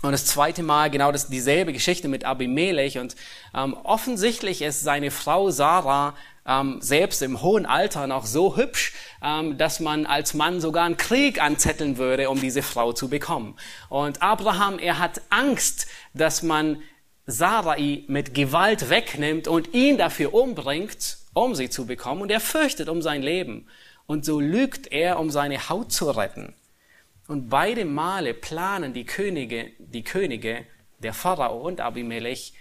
Und 0.03 0.11
das 0.11 0.27
zweite 0.27 0.61
Mal 0.61 0.91
genau 0.91 1.11
das, 1.11 1.29
dieselbe 1.29 1.73
Geschichte 1.73 2.07
mit 2.07 2.25
Abimelech. 2.25 2.99
Und 2.99 3.15
ähm, 3.55 3.73
offensichtlich 3.73 4.61
ist 4.61 4.81
seine 4.81 5.09
Frau 5.09 5.49
Sarah 5.49 6.13
ähm, 6.47 6.77
selbst 6.81 7.21
im 7.21 7.41
hohen 7.41 7.65
Alter 7.65 8.07
noch 8.07 8.25
so 8.25 8.55
hübsch, 8.55 8.93
ähm, 9.21 9.57
dass 9.57 9.79
man 9.79 10.05
als 10.05 10.33
Mann 10.33 10.61
sogar 10.61 10.85
einen 10.85 10.97
Krieg 10.97 11.41
anzetteln 11.41 11.97
würde, 11.97 12.29
um 12.29 12.39
diese 12.39 12.63
Frau 12.63 12.93
zu 12.93 13.09
bekommen. 13.09 13.55
Und 13.89 14.21
Abraham, 14.21 14.79
er 14.79 14.97
hat 14.99 15.21
Angst, 15.29 15.87
dass 16.13 16.41
man 16.41 16.81
Sarai 17.25 18.05
mit 18.07 18.33
Gewalt 18.33 18.89
wegnimmt 18.89 19.49
und 19.49 19.73
ihn 19.73 19.97
dafür 19.97 20.33
umbringt, 20.33 21.17
um 21.33 21.53
sie 21.53 21.69
zu 21.69 21.85
bekommen. 21.85 22.21
Und 22.21 22.31
er 22.31 22.39
fürchtet 22.39 22.87
um 22.87 23.01
sein 23.01 23.21
Leben. 23.21 23.67
Und 24.05 24.23
so 24.23 24.39
lügt 24.39 24.87
er, 24.91 25.19
um 25.19 25.29
seine 25.29 25.67
Haut 25.67 25.91
zu 25.91 26.09
retten. 26.09 26.55
Und 27.27 27.49
beide 27.49 27.83
Male 27.83 28.33
planen 28.33 28.93
die 28.93 29.05
Könige, 29.05 29.71
die 29.79 30.03
Könige, 30.03 30.65
der 30.99 31.13
Pharao 31.13 31.57
und 31.57 31.81
Abimelech, 31.81 32.53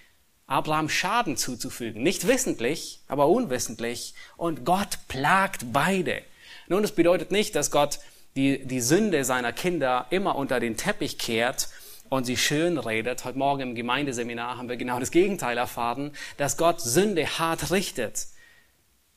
Abraham 0.47 0.89
Schaden 0.89 1.37
zuzufügen. 1.37 2.03
Nicht 2.03 2.27
wissentlich, 2.27 3.01
aber 3.09 3.29
unwissentlich. 3.29 4.15
Und 4.37 4.65
Gott 4.65 4.99
plagt 5.09 5.73
beide. 5.73 6.23
Nun, 6.69 6.83
das 6.83 6.93
bedeutet 6.93 7.31
nicht, 7.31 7.55
dass 7.55 7.71
Gott 7.71 7.99
die, 8.37 8.65
die 8.65 8.81
Sünde 8.81 9.25
seiner 9.25 9.53
Kinder 9.53 10.07
immer 10.11 10.37
unter 10.37 10.61
den 10.61 10.77
Teppich 10.77 11.19
kehrt 11.19 11.69
und 12.09 12.25
sie 12.25 12.37
schön 12.37 12.79
redet. 12.79 13.25
Heute 13.25 13.39
Morgen 13.39 13.63
im 13.63 13.75
Gemeindeseminar 13.75 14.57
haben 14.57 14.69
wir 14.69 14.77
genau 14.77 15.01
das 15.01 15.11
Gegenteil 15.11 15.59
erfahren, 15.59 16.13
dass 16.37 16.57
Gott 16.57 16.81
Sünde 16.81 17.27
hart 17.27 17.71
richtet. 17.71 18.27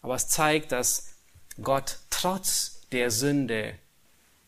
Aber 0.02 0.16
es 0.16 0.30
zeigt, 0.30 0.72
dass 0.72 1.16
Gott 1.62 1.98
trotz 2.10 2.82
der 2.92 3.12
Sünde 3.12 3.76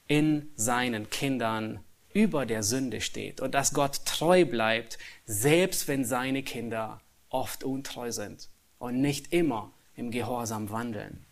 in 0.07 0.49
seinen 0.55 1.09
Kindern 1.09 1.82
über 2.14 2.45
der 2.45 2.64
Sünde 2.64 3.01
steht 3.01 3.41
und 3.41 3.53
dass 3.53 3.74
Gott 3.74 4.05
treu 4.05 4.45
bleibt, 4.45 4.97
selbst 5.26 5.88
wenn 5.88 6.05
seine 6.05 6.43
Kinder 6.43 7.01
oft 7.30 7.64
untreu 7.64 8.12
sind 8.12 8.49
und 8.80 9.01
nicht 9.01 9.34
immer 9.34 9.72
im 9.95 10.12
Gehorsam 10.12 10.70
wandeln. 10.70 11.26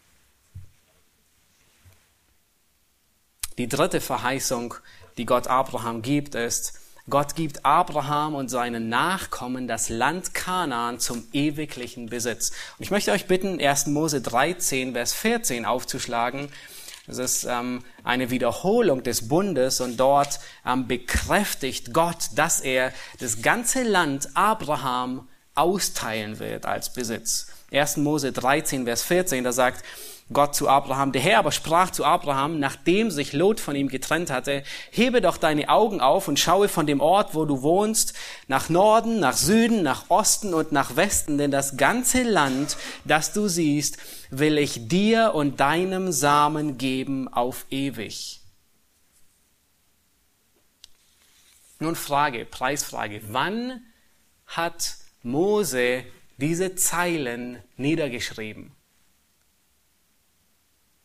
Die 3.57 3.67
dritte 3.67 3.99
Verheißung, 3.99 4.75
die 5.17 5.25
Gott 5.25 5.47
Abraham 5.47 6.01
gibt, 6.01 6.35
ist, 6.35 6.79
Gott 7.09 7.35
gibt 7.35 7.65
Abraham 7.65 8.35
und 8.35 8.49
seinen 8.49 8.87
Nachkommen 8.87 9.67
das 9.67 9.89
Land 9.89 10.33
Kanaan 10.33 10.99
zum 10.99 11.27
ewiglichen 11.33 12.05
Besitz. 12.05 12.51
Und 12.77 12.83
ich 12.83 12.91
möchte 12.91 13.11
euch 13.11 13.25
bitten, 13.25 13.59
1. 13.59 13.87
Mose 13.87 14.21
13, 14.21 14.93
Vers 14.93 15.13
14 15.13 15.65
aufzuschlagen. 15.65 16.49
Es 17.09 17.17
ist 17.17 17.43
ähm, 17.49 17.83
eine 18.03 18.29
Wiederholung 18.29 19.01
des 19.03 19.27
Bundes 19.27 19.81
und 19.81 19.97
dort 19.97 20.39
ähm, 20.65 20.87
bekräftigt 20.87 21.93
Gott, 21.93 22.29
dass 22.35 22.61
er 22.61 22.93
das 23.19 23.41
ganze 23.41 23.83
Land 23.83 24.29
Abraham 24.35 25.27
austeilen 25.55 26.39
wird 26.39 26.65
als 26.65 26.93
Besitz. 26.93 27.47
1. 27.71 27.97
Mose 27.97 28.31
13, 28.31 28.85
Vers 28.85 29.03
14, 29.03 29.43
da 29.43 29.51
sagt 29.51 29.83
Gott 30.31 30.55
zu 30.55 30.69
Abraham, 30.69 31.11
der 31.11 31.23
Herr 31.23 31.39
aber 31.39 31.51
sprach 31.51 31.89
zu 31.89 32.05
Abraham, 32.05 32.59
nachdem 32.59 33.09
sich 33.09 33.33
Lot 33.33 33.59
von 33.59 33.75
ihm 33.75 33.87
getrennt 33.87 34.29
hatte, 34.29 34.63
hebe 34.91 35.21
doch 35.21 35.37
deine 35.37 35.69
Augen 35.69 36.01
auf 36.01 36.27
und 36.27 36.39
schaue 36.39 36.67
von 36.67 36.85
dem 36.85 37.01
Ort, 37.01 37.33
wo 37.33 37.45
du 37.45 37.63
wohnst, 37.63 38.13
nach 38.47 38.69
Norden, 38.69 39.19
nach 39.19 39.35
Süden, 39.35 39.81
nach 39.81 40.09
Osten 40.09 40.53
und 40.53 40.71
nach 40.71 40.95
Westen, 40.95 41.39
denn 41.39 41.49
das 41.49 41.77
ganze 41.77 42.21
Land, 42.21 42.77
das 43.05 43.33
du 43.33 43.47
siehst, 43.47 43.97
will 44.29 44.59
ich 44.59 44.87
dir 44.87 45.33
und 45.33 45.59
deinem 45.59 46.11
Samen 46.11 46.77
geben 46.77 47.27
auf 47.27 47.65
ewig. 47.71 48.41
Nun 51.79 51.95
Frage, 51.95 52.45
Preisfrage, 52.45 53.21
wann 53.29 53.81
hat 54.45 54.97
Mose 55.23 56.03
diese 56.37 56.75
Zeilen 56.75 57.63
niedergeschrieben? 57.77 58.75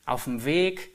Auf 0.07 0.25
dem 0.25 0.45
Weg 0.45 0.91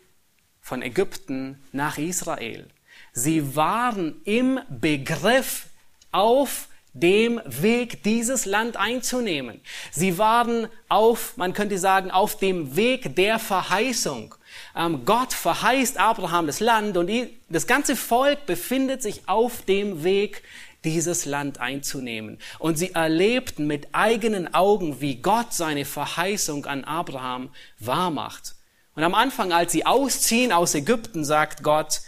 von 0.61 0.81
Ägypten 0.81 1.61
nach 1.71 1.97
Israel. 1.97 2.67
Sie 3.13 3.55
waren 3.55 4.21
im 4.23 4.59
Begriff, 4.69 5.65
auf 6.11 6.67
dem 6.93 7.39
Weg, 7.45 8.03
dieses 8.03 8.45
Land 8.45 8.77
einzunehmen. 8.77 9.61
Sie 9.91 10.17
waren 10.17 10.67
auf, 10.89 11.37
man 11.37 11.53
könnte 11.53 11.77
sagen, 11.77 12.09
auf 12.11 12.37
dem 12.37 12.75
Weg 12.75 13.15
der 13.15 13.39
Verheißung. 13.39 14.35
Ähm, 14.75 15.05
Gott 15.05 15.33
verheißt 15.33 15.97
Abraham 15.97 16.47
das 16.47 16.59
Land 16.59 16.97
und 16.97 17.11
das 17.49 17.67
ganze 17.67 17.95
Volk 17.95 18.45
befindet 18.45 19.03
sich 19.03 19.27
auf 19.27 19.63
dem 19.63 20.03
Weg, 20.03 20.43
dieses 20.83 21.25
Land 21.25 21.59
einzunehmen. 21.59 22.39
Und 22.57 22.77
sie 22.77 22.93
erlebten 22.93 23.67
mit 23.67 23.89
eigenen 23.91 24.53
Augen, 24.53 25.01
wie 25.01 25.17
Gott 25.17 25.53
seine 25.53 25.85
Verheißung 25.85 26.65
an 26.65 26.85
Abraham 26.85 27.49
wahrmacht. 27.79 28.55
Und 28.95 29.03
am 29.03 29.15
Anfang, 29.15 29.51
als 29.51 29.71
sie 29.71 29.85
ausziehen 29.85 30.51
aus 30.51 30.75
Ägypten, 30.75 31.23
sagt 31.23 31.63
Gott, 31.63 32.01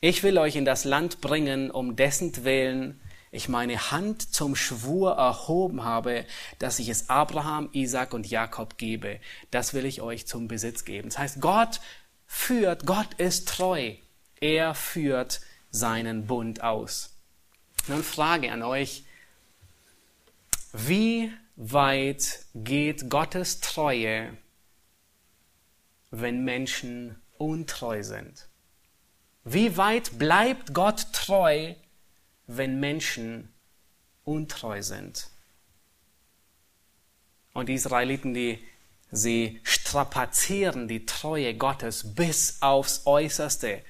ich 0.00 0.22
will 0.22 0.38
euch 0.38 0.56
in 0.56 0.64
das 0.64 0.84
Land 0.84 1.20
bringen, 1.20 1.70
um 1.70 1.96
dessen 1.96 2.44
Willen 2.44 3.00
ich 3.36 3.48
meine 3.48 3.90
Hand 3.90 4.34
zum 4.34 4.56
Schwur 4.56 5.16
erhoben 5.16 5.84
habe, 5.84 6.24
dass 6.58 6.78
ich 6.78 6.88
es 6.88 7.10
Abraham, 7.10 7.68
Isaac 7.72 8.14
und 8.14 8.28
Jakob 8.28 8.78
gebe. 8.78 9.20
Das 9.50 9.74
will 9.74 9.84
ich 9.84 10.00
euch 10.00 10.26
zum 10.26 10.48
Besitz 10.48 10.84
geben. 10.84 11.10
Das 11.10 11.18
heißt, 11.18 11.40
Gott 11.40 11.80
führt, 12.26 12.86
Gott 12.86 13.14
ist 13.18 13.48
treu. 13.48 13.92
Er 14.40 14.74
führt 14.74 15.40
seinen 15.70 16.26
Bund 16.26 16.62
aus. 16.62 17.14
Nun 17.88 18.02
Frage 18.02 18.50
an 18.52 18.62
euch. 18.62 19.04
Wie 20.72 21.30
weit 21.56 22.46
geht 22.54 23.10
Gottes 23.10 23.60
Treue 23.60 24.36
wenn 26.10 26.44
Menschen 26.44 27.20
untreu 27.38 28.02
sind? 28.02 28.48
Wie 29.44 29.76
weit 29.76 30.18
bleibt 30.18 30.74
Gott 30.74 31.12
treu, 31.12 31.74
wenn 32.46 32.80
Menschen 32.80 33.52
untreu 34.24 34.82
sind? 34.82 35.30
Und 37.52 37.68
die 37.68 37.74
Israeliten, 37.74 38.34
die, 38.34 38.58
sie 39.10 39.60
strapazieren 39.62 40.88
die 40.88 41.06
Treue 41.06 41.54
Gottes 41.54 42.14
bis 42.14 42.60
aufs 42.60 43.06
Äußerste. 43.06 43.82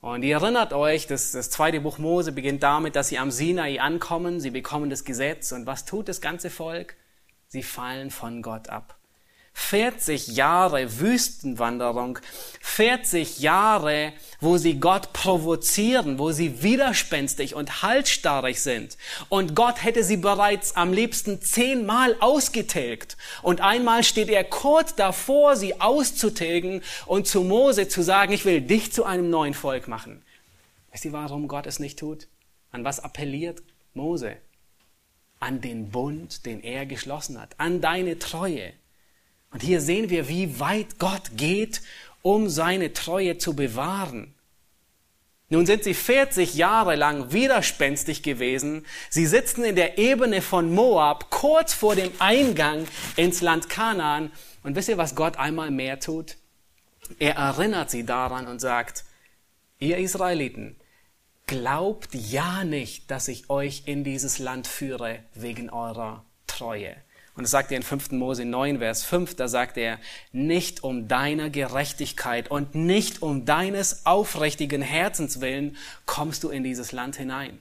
Und 0.00 0.22
ihr 0.22 0.36
erinnert 0.36 0.72
euch, 0.72 1.06
das, 1.06 1.32
das 1.32 1.50
zweite 1.50 1.80
Buch 1.80 1.98
Mose 1.98 2.30
beginnt 2.30 2.62
damit, 2.62 2.94
dass 2.94 3.08
sie 3.08 3.18
am 3.18 3.30
Sinai 3.30 3.80
ankommen, 3.80 4.38
sie 4.38 4.50
bekommen 4.50 4.90
das 4.90 5.04
Gesetz 5.04 5.50
und 5.52 5.66
was 5.66 5.86
tut 5.86 6.08
das 6.08 6.20
ganze 6.20 6.50
Volk? 6.50 6.94
Sie 7.48 7.62
fallen 7.62 8.10
von 8.10 8.42
Gott 8.42 8.68
ab. 8.68 8.98
40 9.56 10.26
Jahre 10.28 11.00
Wüstenwanderung, 11.00 12.18
40 12.60 13.38
Jahre, 13.38 14.12
wo 14.40 14.58
sie 14.58 14.80
Gott 14.80 15.12
provozieren, 15.12 16.18
wo 16.18 16.32
sie 16.32 16.62
widerspenstig 16.62 17.54
und 17.54 17.82
halsstarrig 17.82 18.60
sind. 18.60 18.98
Und 19.28 19.54
Gott 19.54 19.82
hätte 19.82 20.02
sie 20.02 20.16
bereits 20.16 20.76
am 20.76 20.92
liebsten 20.92 21.40
zehnmal 21.40 22.16
ausgetilgt. 22.18 23.16
Und 23.42 23.60
einmal 23.60 24.02
steht 24.02 24.28
er 24.28 24.42
kurz 24.42 24.96
davor, 24.96 25.56
sie 25.56 25.80
auszutilgen 25.80 26.82
und 27.06 27.28
zu 27.28 27.42
Mose 27.42 27.88
zu 27.88 28.02
sagen, 28.02 28.32
ich 28.32 28.44
will 28.44 28.60
dich 28.60 28.92
zu 28.92 29.04
einem 29.04 29.30
neuen 29.30 29.54
Volk 29.54 29.86
machen. 29.86 30.22
Wisst 30.92 31.04
ihr, 31.04 31.12
warum 31.12 31.46
Gott 31.48 31.66
es 31.66 31.78
nicht 31.78 31.98
tut? 31.98 32.26
An 32.72 32.84
was 32.84 33.00
appelliert 33.00 33.62
Mose? 33.94 34.36
An 35.38 35.60
den 35.60 35.90
Bund, 35.90 36.44
den 36.44 36.60
er 36.60 36.86
geschlossen 36.86 37.40
hat, 37.40 37.54
an 37.58 37.80
deine 37.80 38.18
Treue. 38.18 38.72
Und 39.54 39.62
hier 39.62 39.80
sehen 39.80 40.10
wir, 40.10 40.28
wie 40.28 40.58
weit 40.58 40.98
Gott 40.98 41.30
geht, 41.36 41.80
um 42.22 42.48
seine 42.48 42.92
Treue 42.92 43.38
zu 43.38 43.54
bewahren. 43.54 44.34
Nun 45.48 45.64
sind 45.64 45.84
sie 45.84 45.94
40 45.94 46.54
Jahre 46.54 46.96
lang 46.96 47.32
widerspenstig 47.32 48.24
gewesen. 48.24 48.84
Sie 49.10 49.26
sitzen 49.26 49.62
in 49.62 49.76
der 49.76 49.96
Ebene 49.96 50.42
von 50.42 50.74
Moab, 50.74 51.30
kurz 51.30 51.72
vor 51.72 51.94
dem 51.94 52.10
Eingang 52.18 52.88
ins 53.14 53.42
Land 53.42 53.68
Kanaan. 53.68 54.32
Und 54.64 54.74
wisst 54.74 54.88
ihr, 54.88 54.98
was 54.98 55.14
Gott 55.14 55.36
einmal 55.36 55.70
mehr 55.70 56.00
tut? 56.00 56.36
Er 57.20 57.36
erinnert 57.36 57.90
sie 57.90 58.04
daran 58.04 58.48
und 58.48 58.58
sagt, 58.58 59.04
ihr 59.78 59.98
Israeliten, 59.98 60.74
glaubt 61.46 62.12
ja 62.12 62.64
nicht, 62.64 63.08
dass 63.08 63.28
ich 63.28 63.50
euch 63.50 63.84
in 63.86 64.02
dieses 64.02 64.40
Land 64.40 64.66
führe 64.66 65.20
wegen 65.34 65.70
eurer 65.70 66.24
Treue. 66.48 66.96
Und 67.36 67.42
das 67.42 67.50
sagt 67.50 67.72
er 67.72 67.76
in 67.76 67.82
5. 67.82 68.12
Mose 68.12 68.44
9, 68.44 68.78
Vers 68.78 69.04
5, 69.04 69.34
da 69.34 69.48
sagt 69.48 69.76
er, 69.76 69.98
nicht 70.32 70.84
um 70.84 71.08
deiner 71.08 71.50
Gerechtigkeit 71.50 72.48
und 72.48 72.74
nicht 72.74 73.22
um 73.22 73.44
deines 73.44 74.06
aufrichtigen 74.06 74.82
Herzens 74.82 75.40
willen 75.40 75.76
kommst 76.06 76.44
du 76.44 76.50
in 76.50 76.62
dieses 76.62 76.92
Land 76.92 77.16
hinein, 77.16 77.58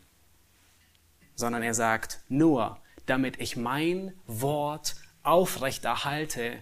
sondern 1.36 1.64
er 1.64 1.74
sagt, 1.74 2.20
nur 2.30 2.78
damit 3.08 3.40
ich 3.42 3.58
mein 3.58 4.14
Wort 4.28 4.96
aufrechterhalte, 5.24 6.62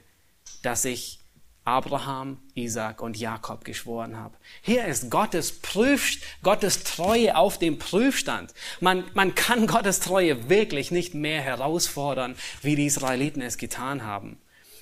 dass 0.64 0.86
ich 0.86 1.21
Abraham, 1.64 2.40
Isaac 2.56 3.02
und 3.02 3.18
Jakob 3.18 3.64
geschworen 3.64 4.18
habe. 4.18 4.36
Hier 4.62 4.86
ist 4.86 5.12
Gottes 5.12 5.60
Prüf, 5.60 6.18
Gottes 6.42 6.84
Treue 6.84 7.36
auf 7.36 7.60
dem 7.60 7.78
Prüfstand. 7.78 8.54
Man, 8.80 9.04
man 9.14 9.36
kann 9.36 9.68
Gottes 9.68 10.00
Treue 10.00 10.50
wirklich 10.50 10.90
nicht 10.90 11.14
mehr 11.14 11.42
herausfordern, 11.42 12.36
wie 12.62 12.76
die 12.76 12.88
Israeliten 12.88 13.42
es 13.42 13.58
getan 13.58 14.04
haben. 14.04 14.38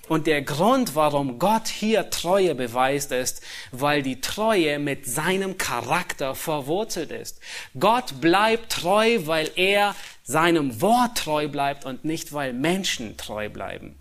Und 0.07 0.25
der 0.25 0.41
Grund, 0.41 0.95
warum 0.95 1.37
Gott 1.37 1.67
hier 1.67 2.09
Treue 2.09 2.55
beweist, 2.55 3.11
ist, 3.11 3.43
weil 3.71 4.01
die 4.01 4.21
Treue 4.21 4.79
mit 4.79 5.05
seinem 5.05 5.59
Charakter 5.59 6.33
verwurzelt 6.33 7.11
ist. 7.11 7.39
Gott 7.79 8.19
bleibt 8.19 8.71
treu, 8.71 9.19
weil 9.25 9.51
er 9.55 9.95
seinem 10.23 10.81
Wort 10.81 11.19
treu 11.19 11.47
bleibt 11.47 11.85
und 11.85 12.05
nicht, 12.05 12.33
weil 12.33 12.53
Menschen 12.53 13.17
treu 13.17 13.49
bleiben. 13.49 13.99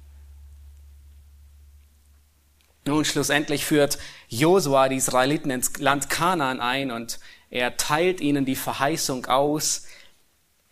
Nun, 2.89 3.05
schlussendlich 3.05 3.66
führt 3.66 3.99
Josua 4.28 4.89
die 4.89 4.97
Israeliten 4.97 5.51
ins 5.51 5.76
Land 5.76 6.09
Kanaan 6.09 6.59
ein 6.59 6.91
und 6.91 7.20
er 7.51 7.76
teilt 7.76 8.22
ihnen 8.22 8.47
die 8.47 8.57
Verheißung 8.57 9.26
aus. 9.26 9.84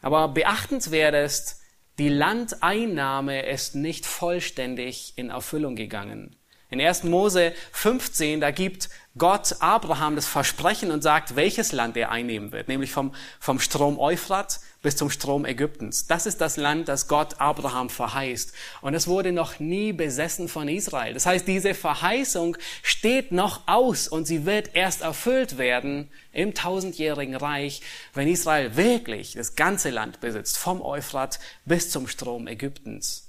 Aber 0.00 0.28
beachtenswert 0.28 1.14
ist, 1.14 1.60
die 1.98 2.08
Landeinnahme 2.08 3.44
ist 3.44 3.74
nicht 3.74 4.06
vollständig 4.06 5.12
in 5.16 5.28
Erfüllung 5.28 5.76
gegangen. 5.76 6.36
In 6.70 6.80
1. 6.80 7.04
Mose 7.04 7.52
15, 7.72 8.40
da 8.40 8.50
gibt 8.50 8.88
Gott 9.18 9.56
Abraham 9.60 10.16
das 10.16 10.26
Versprechen 10.26 10.92
und 10.92 11.02
sagt, 11.02 11.36
welches 11.36 11.72
Land 11.72 11.98
er 11.98 12.10
einnehmen 12.10 12.50
wird, 12.50 12.68
nämlich 12.68 12.92
vom, 12.92 13.14
vom 13.38 13.60
Strom 13.60 13.98
Euphrat 13.98 14.60
bis 14.86 14.94
zum 14.94 15.10
Strom 15.10 15.44
Ägyptens. 15.44 16.06
Das 16.06 16.26
ist 16.26 16.40
das 16.40 16.56
Land, 16.56 16.86
das 16.86 17.08
Gott 17.08 17.40
Abraham 17.40 17.90
verheißt. 17.90 18.52
Und 18.82 18.94
es 18.94 19.08
wurde 19.08 19.32
noch 19.32 19.58
nie 19.58 19.92
besessen 19.92 20.46
von 20.46 20.68
Israel. 20.68 21.12
Das 21.12 21.26
heißt, 21.26 21.48
diese 21.48 21.74
Verheißung 21.74 22.56
steht 22.84 23.32
noch 23.32 23.66
aus 23.66 24.06
und 24.06 24.28
sie 24.28 24.46
wird 24.46 24.76
erst 24.76 25.02
erfüllt 25.02 25.58
werden 25.58 26.08
im 26.32 26.54
tausendjährigen 26.54 27.34
Reich, 27.34 27.82
wenn 28.14 28.28
Israel 28.28 28.76
wirklich 28.76 29.32
das 29.32 29.56
ganze 29.56 29.90
Land 29.90 30.20
besitzt, 30.20 30.56
vom 30.56 30.80
Euphrat 30.80 31.40
bis 31.64 31.90
zum 31.90 32.06
Strom 32.06 32.46
Ägyptens. 32.46 33.28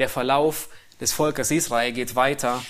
Der 0.00 0.08
Verlauf 0.08 0.70
des 1.00 1.12
Volkes 1.12 1.52
Israel 1.52 1.92
geht 1.92 2.16
weiter. 2.16 2.64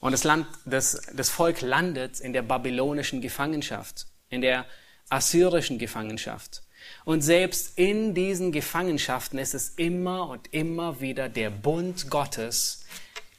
Und 0.00 0.12
das, 0.12 0.24
Land, 0.24 0.46
das, 0.64 1.02
das 1.12 1.28
Volk 1.28 1.60
landet 1.60 2.20
in 2.20 2.32
der 2.32 2.40
babylonischen 2.40 3.20
Gefangenschaft, 3.20 4.06
in 4.30 4.40
der 4.40 4.64
assyrischen 5.12 5.78
Gefangenschaft. 5.78 6.62
Und 7.04 7.22
selbst 7.22 7.78
in 7.78 8.14
diesen 8.14 8.52
Gefangenschaften 8.52 9.38
ist 9.38 9.54
es 9.54 9.70
immer 9.70 10.28
und 10.28 10.52
immer 10.52 11.00
wieder 11.00 11.28
der 11.28 11.50
Bund 11.50 12.10
Gottes, 12.10 12.84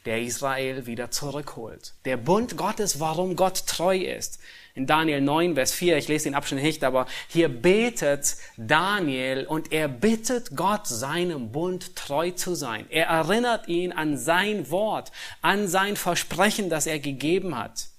der 0.06 0.22
Israel 0.22 0.86
wieder 0.86 1.12
zurückholt. 1.12 1.94
Der 2.06 2.18
Bund 2.18 2.58
Gottes, 2.58 3.00
warum 3.00 3.36
Gott 3.36 3.68
treu 3.68 3.98
ist 3.98 4.40
in 4.76 4.88
Daniel 4.88 5.22
9, 5.22 5.54
Vers 5.54 5.72
4, 5.74 5.98
ich 5.98 6.08
lese 6.08 6.26
den 6.26 6.36
Abschnitt 6.36 6.64
nicht, 6.64 6.84
aber 6.84 7.06
hier 7.28 7.48
betet 7.48 8.38
Daniel 8.58 9.46
und 9.46 9.72
er 9.72 9.88
bittet 9.88 10.56
Gott, 10.56 10.88
seinem 10.88 11.52
Bund 11.52 11.96
treu 11.96 12.32
zu 12.32 12.56
sein. 12.56 12.88
Er 12.90 13.06
erinnert 13.06 13.68
ihn 13.68 13.92
an 13.92 14.18
sein 14.18 14.72
Wort, 14.72 15.12
an 15.42 15.68
sein 15.68 15.96
Versprechen, 15.96 16.70
das 16.70 16.88
er 16.88 17.00
gegeben 17.00 17.58
hat. 17.58 17.90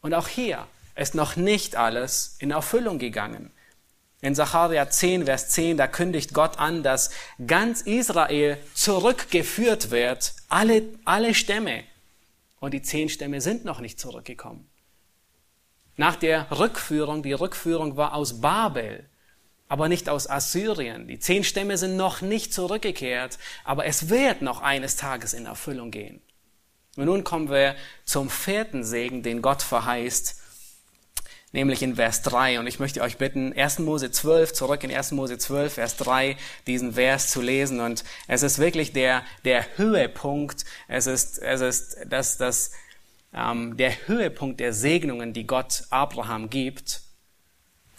Und 0.00 0.14
auch 0.14 0.28
hier 0.28 0.66
ist 0.94 1.14
noch 1.14 1.36
nicht 1.36 1.76
alles 1.76 2.36
in 2.38 2.50
Erfüllung 2.50 2.98
gegangen. 2.98 3.50
In 4.20 4.36
Sacharja 4.36 4.88
10, 4.88 5.24
Vers 5.24 5.48
10, 5.48 5.76
da 5.76 5.88
kündigt 5.88 6.32
Gott 6.32 6.58
an, 6.58 6.82
dass 6.82 7.10
ganz 7.44 7.80
Israel 7.80 8.56
zurückgeführt 8.74 9.90
wird, 9.90 10.34
alle, 10.48 10.84
alle 11.04 11.34
Stämme. 11.34 11.82
Und 12.60 12.72
die 12.72 12.82
zehn 12.82 13.08
Stämme 13.08 13.40
sind 13.40 13.64
noch 13.64 13.80
nicht 13.80 13.98
zurückgekommen. 13.98 14.70
Nach 15.96 16.14
der 16.14 16.50
Rückführung, 16.52 17.24
die 17.24 17.32
Rückführung 17.32 17.96
war 17.96 18.14
aus 18.14 18.40
Babel, 18.40 19.08
aber 19.68 19.88
nicht 19.88 20.08
aus 20.08 20.30
Assyrien. 20.30 21.08
Die 21.08 21.18
zehn 21.18 21.42
Stämme 21.42 21.76
sind 21.76 21.96
noch 21.96 22.20
nicht 22.20 22.54
zurückgekehrt, 22.54 23.38
aber 23.64 23.86
es 23.86 24.08
wird 24.08 24.42
noch 24.42 24.60
eines 24.60 24.96
Tages 24.96 25.32
in 25.34 25.46
Erfüllung 25.46 25.90
gehen. 25.90 26.22
Und 26.96 27.06
nun 27.06 27.24
kommen 27.24 27.50
wir 27.50 27.74
zum 28.04 28.30
vierten 28.30 28.84
Segen, 28.84 29.22
den 29.22 29.42
Gott 29.42 29.62
verheißt, 29.62 30.41
nämlich 31.52 31.82
in 31.82 31.96
Vers 31.96 32.22
3. 32.22 32.58
Und 32.58 32.66
ich 32.66 32.78
möchte 32.78 33.02
euch 33.02 33.18
bitten, 33.18 33.52
1. 33.56 33.80
Mose 33.80 34.10
12, 34.10 34.52
zurück 34.52 34.82
in 34.84 34.94
1. 34.94 35.12
Mose 35.12 35.38
12, 35.38 35.74
Vers 35.74 35.96
3, 35.96 36.36
diesen 36.66 36.94
Vers 36.94 37.30
zu 37.30 37.40
lesen. 37.40 37.80
Und 37.80 38.04
es 38.26 38.42
ist 38.42 38.58
wirklich 38.58 38.92
der, 38.92 39.22
der 39.44 39.64
Höhepunkt, 39.76 40.64
es 40.88 41.06
ist, 41.06 41.38
es 41.38 41.60
ist 41.60 41.96
das, 42.06 42.38
das, 42.38 42.72
ähm, 43.34 43.76
der 43.76 44.08
Höhepunkt 44.08 44.60
der 44.60 44.72
Segnungen, 44.72 45.32
die 45.32 45.46
Gott 45.46 45.84
Abraham 45.90 46.50
gibt. 46.50 47.02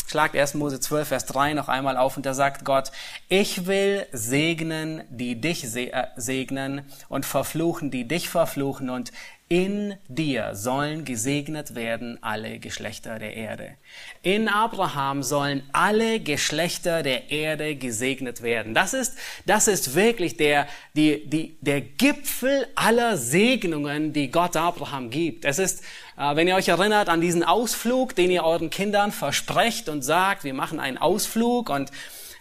Schlagt 0.06 0.36
1. 0.36 0.56
Mose 0.56 0.80
12, 0.80 1.08
Vers 1.08 1.26
3 1.28 1.54
noch 1.54 1.70
einmal 1.70 1.98
auf 1.98 2.18
und 2.18 2.26
da 2.26 2.34
sagt 2.34 2.66
Gott, 2.66 2.92
ich 3.30 3.66
will 3.66 4.06
segnen, 4.12 5.04
die 5.10 5.40
dich 5.40 5.64
äh, 5.76 6.08
segnen 6.18 6.86
und 7.10 7.26
verfluchen, 7.26 7.90
die 7.90 8.08
dich 8.08 8.30
verfluchen 8.30 8.90
und 8.90 9.12
in 9.54 9.94
dir 10.08 10.56
sollen 10.56 11.06
gesegnet 11.06 11.76
werden 11.76 12.18
alle 12.24 12.58
Geschlechter 12.58 13.20
der 13.20 13.36
Erde. 13.36 13.76
In 14.24 14.48
Abraham 14.48 15.22
sollen 15.22 15.62
alle 15.74 16.20
Geschlechter 16.20 17.04
der 17.04 17.30
Erde 17.30 17.76
gesegnet 17.76 18.42
werden. 18.42 18.74
Das 18.74 18.96
ist, 18.96 19.16
das 19.46 19.68
ist 19.68 19.94
wirklich 19.94 20.38
der, 20.38 20.66
die, 20.96 21.30
die, 21.30 21.56
der 21.62 21.82
Gipfel 21.82 22.66
aller 22.74 23.16
Segnungen, 23.16 24.12
die 24.12 24.32
Gott 24.32 24.58
Abraham 24.58 25.12
gibt. 25.12 25.46
Es 25.46 25.60
ist, 25.60 25.84
äh, 26.18 26.36
wenn 26.36 26.48
ihr 26.48 26.56
euch 26.56 26.70
erinnert 26.70 27.08
an 27.08 27.22
diesen 27.22 27.44
Ausflug, 27.44 28.16
den 28.16 28.32
ihr 28.32 28.46
euren 28.46 28.72
Kindern 28.72 29.12
versprecht 29.12 29.88
und 29.88 30.02
sagt, 30.02 30.46
wir 30.46 30.56
machen 30.56 30.80
einen 30.80 30.98
Ausflug 30.98 31.70
und 31.70 31.92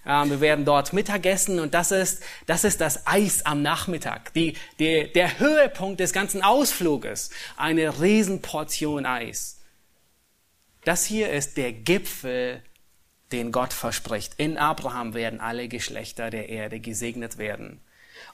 wir 0.04 0.40
werden 0.40 0.64
dort 0.64 0.92
Mittagessen 0.92 1.60
und 1.60 1.74
das 1.74 1.92
ist, 1.92 2.22
das 2.46 2.64
ist 2.64 2.80
das 2.80 3.06
Eis 3.06 3.46
am 3.46 3.62
Nachmittag. 3.62 4.32
Die, 4.34 4.54
die, 4.78 5.12
der 5.12 5.38
Höhepunkt 5.38 6.00
des 6.00 6.12
ganzen 6.12 6.42
Ausfluges. 6.42 7.30
Eine 7.56 8.00
Riesenportion 8.00 9.06
Eis. 9.06 9.60
Das 10.84 11.04
hier 11.04 11.30
ist 11.30 11.56
der 11.56 11.72
Gipfel, 11.72 12.62
den 13.30 13.52
Gott 13.52 13.72
verspricht. 13.72 14.34
In 14.36 14.58
Abraham 14.58 15.14
werden 15.14 15.40
alle 15.40 15.68
Geschlechter 15.68 16.30
der 16.30 16.48
Erde 16.48 16.80
gesegnet 16.80 17.38
werden. 17.38 17.80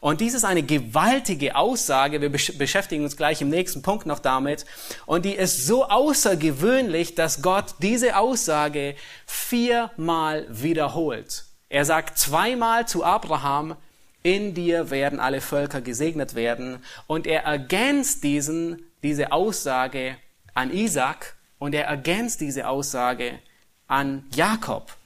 Und 0.00 0.20
dies 0.20 0.34
ist 0.34 0.44
eine 0.44 0.62
gewaltige 0.62 1.56
Aussage. 1.56 2.20
Wir 2.20 2.30
beschäftigen 2.30 3.04
uns 3.04 3.16
gleich 3.16 3.40
im 3.42 3.48
nächsten 3.48 3.82
Punkt 3.82 4.06
noch 4.06 4.18
damit. 4.18 4.64
Und 5.06 5.24
die 5.24 5.34
ist 5.34 5.66
so 5.66 5.86
außergewöhnlich, 5.88 7.14
dass 7.14 7.42
Gott 7.42 7.74
diese 7.80 8.16
Aussage 8.16 8.94
viermal 9.26 10.46
wiederholt. 10.48 11.47
Er 11.68 11.84
sagt 11.84 12.18
zweimal 12.18 12.88
zu 12.88 13.04
Abraham, 13.04 13.76
in 14.22 14.54
dir 14.54 14.90
werden 14.90 15.20
alle 15.20 15.40
Völker 15.40 15.80
gesegnet 15.80 16.34
werden. 16.34 16.82
Und 17.06 17.26
er 17.26 17.44
ergänzt 17.44 18.24
diesen, 18.24 18.82
diese 19.02 19.32
Aussage 19.32 20.16
an 20.54 20.72
Isaac 20.72 21.36
und 21.58 21.74
er 21.74 21.84
ergänzt 21.84 22.40
diese 22.40 22.68
Aussage 22.68 23.38
an 23.86 24.24
Jakob. 24.34 24.96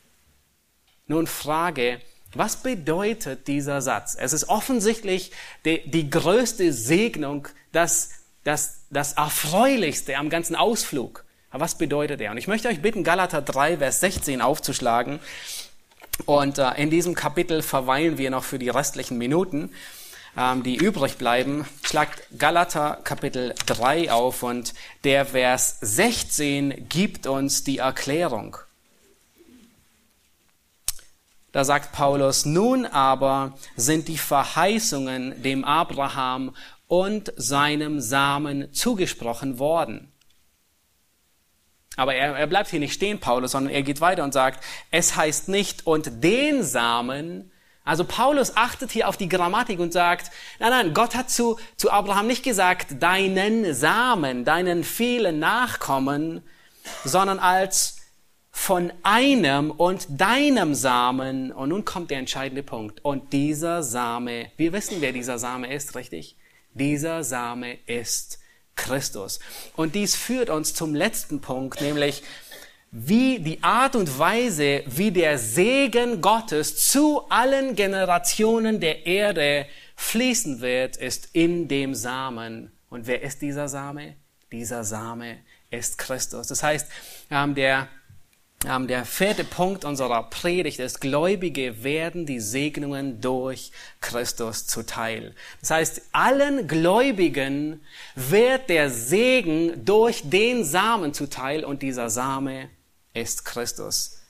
Nun 1.07 1.27
Frage, 1.27 2.01
was 2.35 2.57
bedeutet 2.57 3.49
dieser 3.49 3.83
Satz? 3.83 4.17
Es 4.19 4.33
ist 4.33 4.49
offensichtlich 4.49 5.33
die, 5.65 5.89
die 5.91 6.09
größte 6.09 6.73
Segnung, 6.73 7.49
das, 7.73 8.11
das, 8.45 8.85
das 8.91 9.15
Erfreulichste 9.15 10.17
am 10.17 10.31
ganzen 10.31 10.57
Ausflug. 10.57 11.25
Aber 11.51 11.65
was 11.65 11.77
bedeutet 11.77 12.21
er? 12.23 12.31
Und 12.31 12.39
ich 12.39 12.49
möchte 12.49 12.69
euch 12.69 12.81
bitten, 12.81 13.05
Galater 13.05 13.43
3, 13.43 13.77
Vers 13.79 14.01
16 14.01 14.41
aufzuschlagen. 14.41 15.21
Und 16.27 16.59
äh, 16.59 16.71
in 16.75 16.91
diesem 16.91 17.15
Kapitel 17.15 17.63
verweilen 17.63 18.19
wir 18.19 18.31
noch 18.31 18.45
für 18.45 18.59
die 18.59 18.69
restlichen 18.69 19.19
Minuten, 19.19 19.71
ähm, 20.37 20.63
die 20.63 20.77
übrig 20.77 21.17
bleiben. 21.19 21.67
Schlagt 21.83 22.23
Galater 22.39 22.99
Kapitel 23.03 23.55
3 23.67 24.13
auf 24.13 24.43
und 24.43 24.75
der 25.05 25.27
Vers 25.27 25.79
16 25.81 26.89
gibt 26.89 27.27
uns 27.27 27.65
die 27.65 27.79
Erklärung. 27.79 28.57
Da 31.51 31.65
sagt 31.65 31.93
Paulus, 31.93 32.47
nun 32.47 32.87
aber 32.87 33.53
sind 33.77 34.09
die 34.09 34.17
Verheißungen 34.17 35.43
dem 35.43 35.65
Abraham 35.65 36.55
und 36.87 37.33
seinem 37.37 38.01
Samen 38.01 38.73
zugesprochen 38.73 39.59
worden. 39.59 40.12
Aber 41.97 42.15
er, 42.15 42.37
er 42.37 42.47
bleibt 42.47 42.71
hier 42.71 42.81
nicht 42.81 42.95
stehen, 42.95 43.21
Paulus, 43.21 43.53
sondern 43.53 43.73
er 43.73 43.83
geht 43.83 44.01
weiter 44.01 44.25
und 44.25 44.33
sagt, 44.33 44.65
es 44.91 45.17
heißt 45.17 45.49
nicht 45.49 45.87
und 45.87 46.25
den 46.25 46.63
Samen, 46.63 47.51
also 47.85 48.05
Paulus 48.05 48.57
achtet 48.57 48.93
hier 48.93 49.09
auf 49.09 49.17
die 49.17 49.29
Grammatik 49.29 49.81
und 49.81 49.93
sagt, 49.93 50.31
nein, 50.61 50.71
nein, 50.71 50.95
Gott 50.95 51.17
hat 51.17 51.31
zu, 51.31 51.59
zu 51.77 51.91
Abraham 51.91 52.29
nicht 52.29 52.45
gesagt, 52.45 53.03
deinen 53.03 53.75
Samen, 53.75 54.45
deinen 54.45 54.85
vielen 54.85 55.41
Nachkommen, 55.41 56.43
sondern 57.05 57.41
als 57.41 57.97
von 58.53 58.93
einem 59.03 59.71
und 59.73 60.07
deinem 60.09 60.75
Samen. 60.75 61.51
Und 61.51 61.71
nun 61.71 61.85
kommt 61.85 62.11
der 62.11 62.19
entscheidende 62.19 62.63
Punkt. 62.63 63.05
Und 63.05 63.33
dieser 63.33 63.83
Same, 63.83 64.53
wir 64.57 64.73
wissen, 64.73 65.01
wer 65.01 65.13
dieser 65.13 65.39
Same 65.39 65.73
ist, 65.75 65.97
richtig? 65.97 66.37
Dieser 66.75 67.25
Same 67.25 67.79
ist 67.87 68.39
Christus. 68.77 69.41
Und 69.77 69.95
dies 69.95 70.17
führt 70.17 70.51
uns 70.51 70.75
zum 70.75 70.95
letzten 70.95 71.41
Punkt, 71.41 71.81
nämlich 71.81 72.23
wie 72.91 73.39
die 73.39 73.63
Art 73.63 73.97
und 73.97 74.19
Weise, 74.19 74.83
wie 74.87 75.11
der 75.11 75.39
Segen 75.39 76.21
Gottes 76.21 76.89
zu 76.91 77.27
allen 77.31 77.75
Generationen 77.75 78.81
der 78.81 79.07
Erde 79.07 79.67
fließen 79.97 80.61
wird, 80.61 80.99
ist 80.99 81.31
in 81.33 81.69
dem 81.69 81.95
Samen. 81.95 82.71
Und 82.91 83.07
wer 83.07 83.23
ist 83.23 83.41
dieser 83.41 83.69
Same? 83.69 84.17
Dieser 84.53 84.85
Same 84.85 85.39
ist 85.71 85.97
Christus. 85.97 86.49
Das 86.49 86.63
heißt, 86.63 86.87
der 87.31 87.89
der 88.65 89.05
vierte 89.05 89.45
Punkt 89.45 89.85
unserer 89.85 90.23
Predigt 90.31 90.79
ist, 90.79 91.01
Gläubige 91.01 91.83
werden 91.83 92.27
die 92.27 92.39
Segnungen 92.39 93.21
durch 93.21 93.73
Christus 94.01 94.67
zuteil. 94.67 95.35
Das 95.61 95.71
heißt, 95.71 96.03
allen 96.13 96.69
Gläubigen 96.69 97.81
wird 98.15 98.69
der 98.69 98.89
Segen 98.91 99.85
durch 99.85 100.23
den 100.25 100.65
Samen 100.65 101.13
zuteil 101.13 101.65
und 101.65 101.83
dieser 101.83 102.09
Same 102.09 102.71
ist 103.15 103.45
Christus. 103.45 104.22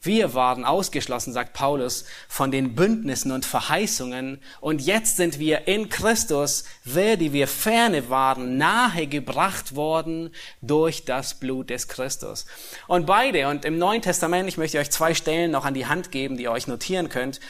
Wir 0.00 0.32
waren 0.32 0.64
ausgeschlossen, 0.64 1.32
sagt 1.32 1.54
Paulus, 1.54 2.04
von 2.28 2.52
den 2.52 2.76
Bündnissen 2.76 3.32
und 3.32 3.44
Verheißungen 3.44 4.40
und 4.60 4.80
jetzt 4.80 5.16
sind 5.16 5.40
wir 5.40 5.66
in 5.66 5.88
Christus, 5.88 6.64
wer 6.84 7.16
die 7.16 7.32
wir 7.32 7.48
ferne 7.48 8.08
waren, 8.08 8.56
nahe 8.58 9.08
gebracht 9.08 9.74
worden 9.74 10.30
durch 10.62 11.04
das 11.04 11.34
Blut 11.34 11.70
des 11.70 11.88
Christus. 11.88 12.46
Und 12.86 13.06
beide, 13.06 13.48
und 13.48 13.64
im 13.64 13.78
Neuen 13.78 14.00
Testament, 14.00 14.48
ich 14.48 14.56
möchte 14.56 14.78
euch 14.78 14.90
zwei 14.90 15.14
Stellen 15.14 15.50
noch 15.50 15.64
an 15.64 15.74
die 15.74 15.86
Hand 15.86 16.12
geben, 16.12 16.36
die 16.36 16.44
ihr 16.44 16.52
euch 16.52 16.68
notieren 16.68 17.08
könnt. 17.08 17.40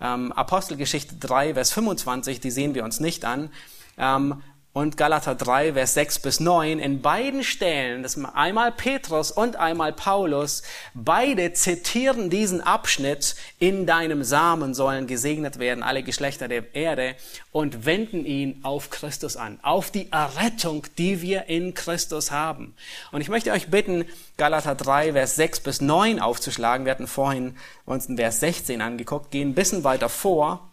Ähm, 0.00 0.30
Apostelgeschichte 0.32 1.16
3, 1.16 1.54
Vers 1.54 1.72
25, 1.72 2.38
die 2.38 2.50
sehen 2.52 2.74
wir 2.74 2.84
uns 2.84 3.00
nicht 3.00 3.24
an. 3.24 3.50
Ähm, 3.98 4.42
und 4.76 4.98
Galater 4.98 5.34
3, 5.34 5.72
Vers 5.72 5.94
6 5.94 6.18
bis 6.18 6.38
9, 6.38 6.78
in 6.80 7.00
beiden 7.00 7.42
Stellen, 7.44 8.02
das 8.02 8.22
einmal 8.34 8.70
Petrus 8.70 9.30
und 9.30 9.56
einmal 9.56 9.94
Paulus, 9.94 10.62
beide 10.92 11.54
zitieren 11.54 12.28
diesen 12.28 12.60
Abschnitt, 12.60 13.36
in 13.58 13.86
deinem 13.86 14.22
Samen 14.22 14.74
sollen 14.74 15.06
gesegnet 15.06 15.58
werden 15.58 15.82
alle 15.82 16.02
Geschlechter 16.02 16.46
der 16.46 16.74
Erde 16.74 17.14
und 17.52 17.86
wenden 17.86 18.26
ihn 18.26 18.60
auf 18.64 18.90
Christus 18.90 19.38
an, 19.38 19.58
auf 19.62 19.90
die 19.90 20.12
Errettung, 20.12 20.86
die 20.98 21.22
wir 21.22 21.46
in 21.46 21.72
Christus 21.72 22.30
haben. 22.30 22.74
Und 23.12 23.22
ich 23.22 23.30
möchte 23.30 23.52
euch 23.52 23.68
bitten, 23.68 24.04
Galater 24.36 24.74
3, 24.74 25.14
Vers 25.14 25.36
6 25.36 25.60
bis 25.60 25.80
9 25.80 26.20
aufzuschlagen. 26.20 26.84
Wir 26.84 26.92
hatten 26.92 27.06
vorhin 27.06 27.56
uns 27.86 28.08
den 28.08 28.18
Vers 28.18 28.40
16 28.40 28.82
angeguckt, 28.82 29.30
gehen 29.30 29.52
ein 29.52 29.54
bisschen 29.54 29.84
weiter 29.84 30.10
vor 30.10 30.70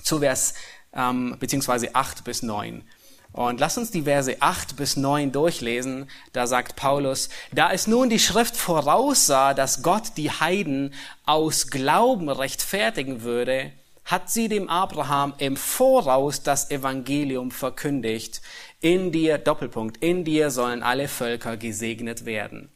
zu 0.00 0.20
Vers, 0.20 0.54
ähm, 0.94 1.36
beziehungsweise 1.40 1.96
8 1.96 2.22
bis 2.22 2.44
9. 2.44 2.84
Und 3.32 3.60
lass 3.60 3.78
uns 3.78 3.90
die 3.90 4.02
Verse 4.02 4.36
8 4.40 4.76
bis 4.76 4.96
9 4.96 5.32
durchlesen. 5.32 6.10
Da 6.32 6.46
sagt 6.46 6.76
Paulus, 6.76 7.30
da 7.50 7.72
es 7.72 7.86
nun 7.86 8.10
die 8.10 8.18
Schrift 8.18 8.56
voraussah, 8.56 9.54
dass 9.54 9.82
Gott 9.82 10.18
die 10.18 10.30
Heiden 10.30 10.92
aus 11.24 11.68
Glauben 11.68 12.28
rechtfertigen 12.28 13.22
würde, 13.22 13.72
hat 14.04 14.30
sie 14.30 14.48
dem 14.48 14.68
Abraham 14.68 15.32
im 15.38 15.56
Voraus 15.56 16.42
das 16.42 16.70
Evangelium 16.70 17.50
verkündigt. 17.50 18.42
In 18.80 19.12
dir, 19.12 19.38
Doppelpunkt, 19.38 20.02
in 20.02 20.24
dir 20.24 20.50
sollen 20.50 20.82
alle 20.82 21.08
Völker 21.08 21.56
gesegnet 21.56 22.26
werden. 22.26 22.70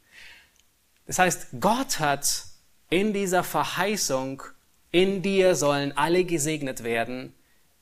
Das 1.05 1.19
heißt, 1.19 1.47
Gott 1.59 1.99
hat 1.99 2.45
in 2.89 3.13
dieser 3.13 3.43
Verheißung, 3.43 4.41
in 4.91 5.21
dir 5.21 5.55
sollen 5.55 5.95
alle 5.95 6.23
gesegnet 6.23 6.83
werden, 6.83 7.33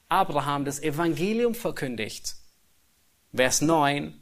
Abraham 0.10 0.66
das 0.66 0.82
Evangelium 0.82 1.56
verkündigt. 1.56 2.36
Vers 3.36 3.62
9, 3.62 4.14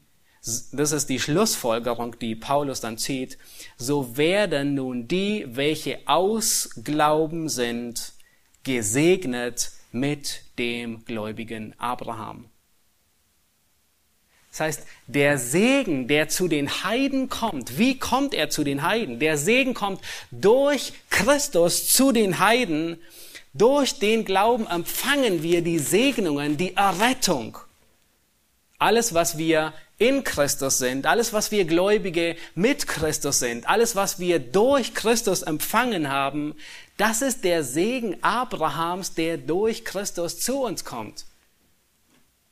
das 0.72 0.92
ist 0.92 1.08
die 1.08 1.20
Schlussfolgerung, 1.20 2.18
die 2.20 2.36
Paulus 2.36 2.82
dann 2.82 2.98
zieht, 2.98 3.38
so 3.78 4.18
werden 4.18 4.74
nun 4.74 5.08
die, 5.08 5.46
welche 5.48 6.00
aus 6.06 6.70
Glauben 6.84 7.48
sind, 7.48 8.14
gesegnet 8.64 9.72
mit 9.92 10.42
dem 10.58 11.06
gläubigen 11.06 11.76
Abraham. 11.78 12.50
Das 14.50 14.60
heißt, 14.60 14.88
der 15.08 15.38
Segen, 15.38 16.08
der 16.08 16.30
zu 16.30 16.48
den 16.48 16.84
Heiden 16.84 17.30
kommt, 17.30 17.78
wie 17.80 17.98
kommt 17.98 18.34
er 18.34 18.50
zu 18.50 18.64
den 18.64 18.84
Heiden? 18.84 19.20
Der 19.20 19.38
Segen 19.38 19.74
kommt 19.74 20.02
durch 20.32 20.94
Christus 21.10 21.88
zu 21.88 22.12
den 22.12 22.40
Heiden. 22.40 23.02
Durch 23.54 23.98
den 23.98 24.26
Glauben 24.26 24.68
empfangen 24.68 25.42
wir 25.42 25.62
die 25.62 25.80
Segnungen, 25.80 26.58
die 26.58 26.76
Errettung 26.76 27.58
alles, 28.84 29.14
was 29.14 29.38
wir 29.38 29.74
in 29.98 30.26
Christus 30.26 30.78
sind, 30.78 31.06
alles, 31.06 31.32
was 31.32 31.52
wir 31.52 31.64
Gläubige 31.64 32.36
mit 32.54 32.86
Christus 32.86 33.40
sind, 33.40 33.70
alles, 33.70 33.96
was 33.96 34.20
wir 34.20 34.40
durch 34.40 34.94
Christus 34.94 35.42
empfangen 35.42 36.10
haben, 36.10 36.56
das 36.98 37.22
ist 37.22 37.46
der 37.46 37.64
Segen 37.64 38.22
Abrahams, 38.22 39.14
der 39.14 39.38
durch 39.38 39.86
Christus 39.86 40.40
zu 40.40 40.62
uns 40.64 40.84
kommt. 40.84 41.26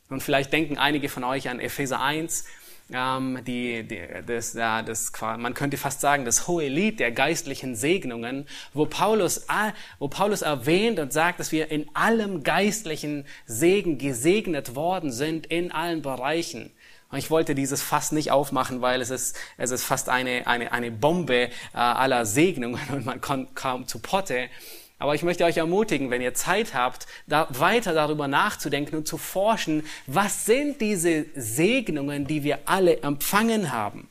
Und 0.08 0.22
vielleicht 0.22 0.52
denken 0.52 0.78
einige 0.78 1.10
von 1.10 1.22
euch 1.22 1.50
an 1.50 1.60
Epheser 1.60 2.00
1, 2.00 2.44
ähm, 2.92 3.38
die, 3.46 3.82
die, 3.82 4.02
das, 4.26 4.54
ja, 4.54 4.82
das, 4.82 5.12
man 5.20 5.54
könnte 5.54 5.76
fast 5.76 6.00
sagen, 6.00 6.24
das 6.24 6.46
hohe 6.48 6.68
Lied 6.68 7.00
der 7.00 7.12
geistlichen 7.12 7.74
Segnungen, 7.74 8.46
wo 8.72 8.86
Paulus, 8.86 9.46
wo 9.98 10.08
Paulus 10.08 10.42
erwähnt 10.42 10.98
und 10.98 11.12
sagt, 11.12 11.40
dass 11.40 11.52
wir 11.52 11.70
in 11.70 11.86
allem 11.94 12.42
geistlichen 12.42 13.26
Segen 13.46 13.98
gesegnet 13.98 14.74
worden 14.74 15.12
sind, 15.12 15.46
in 15.46 15.72
allen 15.72 16.02
Bereichen. 16.02 16.70
Und 17.12 17.18
ich 17.18 17.30
wollte 17.30 17.54
dieses 17.54 17.82
Fass 17.82 18.10
nicht 18.10 18.30
aufmachen, 18.30 18.80
weil 18.80 19.02
es 19.02 19.10
ist, 19.10 19.36
es 19.58 19.70
ist 19.70 19.84
fast 19.84 20.08
eine, 20.08 20.46
eine, 20.46 20.72
eine 20.72 20.90
Bombe 20.90 21.34
äh, 21.34 21.50
aller 21.74 22.24
Segnungen 22.24 22.80
und 22.92 23.04
man 23.04 23.20
kommt 23.20 23.54
kaum 23.54 23.86
zu 23.86 23.98
Potte. 23.98 24.48
Aber 25.02 25.16
ich 25.16 25.24
möchte 25.24 25.44
euch 25.44 25.56
ermutigen, 25.56 26.10
wenn 26.10 26.22
ihr 26.22 26.32
Zeit 26.32 26.74
habt, 26.74 27.08
da 27.26 27.48
weiter 27.50 27.92
darüber 27.92 28.28
nachzudenken 28.28 28.94
und 28.94 29.08
zu 29.08 29.18
forschen, 29.18 29.84
was 30.06 30.46
sind 30.46 30.80
diese 30.80 31.26
Segnungen, 31.34 32.28
die 32.28 32.44
wir 32.44 32.60
alle 32.66 32.98
empfangen 33.02 33.72
haben. 33.72 34.08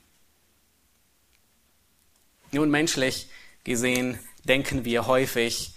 Nun, 2.51 2.69
menschlich 2.69 3.29
gesehen 3.63 4.19
denken 4.43 4.83
wir 4.83 5.07
häufig, 5.07 5.75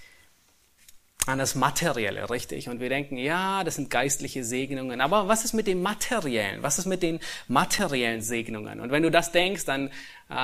an 1.26 1.38
das 1.38 1.54
Materielle, 1.54 2.28
richtig? 2.28 2.68
Und 2.68 2.80
wir 2.80 2.90
denken, 2.90 3.16
ja, 3.16 3.64
das 3.64 3.76
sind 3.76 3.88
geistliche 3.88 4.44
Segnungen. 4.44 5.00
Aber 5.00 5.26
was 5.26 5.44
ist 5.44 5.54
mit 5.54 5.66
den 5.66 5.80
materiellen? 5.80 6.62
Was 6.62 6.78
ist 6.78 6.84
mit 6.84 7.02
den 7.02 7.18
materiellen 7.48 8.20
Segnungen? 8.20 8.80
Und 8.80 8.90
wenn 8.90 9.02
du 9.02 9.10
das 9.10 9.32
denkst, 9.32 9.64
dann, 9.64 9.88
äh, 9.88 9.90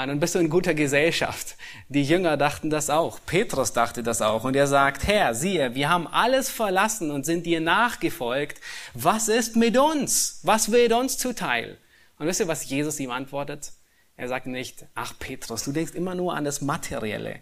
dann 0.06 0.20
bist 0.20 0.34
du 0.34 0.38
in 0.38 0.48
guter 0.48 0.72
Gesellschaft. 0.72 1.56
Die 1.88 2.02
Jünger 2.02 2.38
dachten 2.38 2.70
das 2.70 2.88
auch. 2.88 3.18
Petrus 3.26 3.74
dachte 3.74 4.02
das 4.02 4.22
auch. 4.22 4.44
Und 4.44 4.56
er 4.56 4.66
sagt, 4.66 5.06
Herr, 5.06 5.34
siehe, 5.34 5.74
wir 5.74 5.90
haben 5.90 6.06
alles 6.06 6.48
verlassen 6.48 7.10
und 7.10 7.26
sind 7.26 7.44
dir 7.44 7.60
nachgefolgt. 7.60 8.58
Was 8.94 9.28
ist 9.28 9.56
mit 9.56 9.76
uns? 9.76 10.40
Was 10.44 10.72
wird 10.72 10.92
uns 10.92 11.18
zuteil? 11.18 11.76
Und 12.18 12.26
wisst 12.26 12.40
ihr, 12.40 12.48
was 12.48 12.68
Jesus 12.68 12.98
ihm 13.00 13.10
antwortet? 13.10 13.72
Er 14.16 14.28
sagt 14.28 14.46
nicht, 14.46 14.86
ach 14.94 15.14
Petrus, 15.18 15.64
du 15.64 15.72
denkst 15.72 15.94
immer 15.94 16.14
nur 16.14 16.34
an 16.34 16.44
das 16.44 16.60
Materielle. 16.60 17.40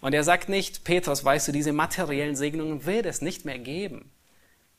Und 0.00 0.14
er 0.14 0.24
sagt 0.24 0.48
nicht, 0.48 0.84
Petrus, 0.84 1.24
weißt 1.24 1.48
du, 1.48 1.52
diese 1.52 1.72
materiellen 1.72 2.36
Segnungen 2.36 2.86
wird 2.86 3.06
es 3.06 3.20
nicht 3.20 3.44
mehr 3.44 3.58
geben. 3.58 4.10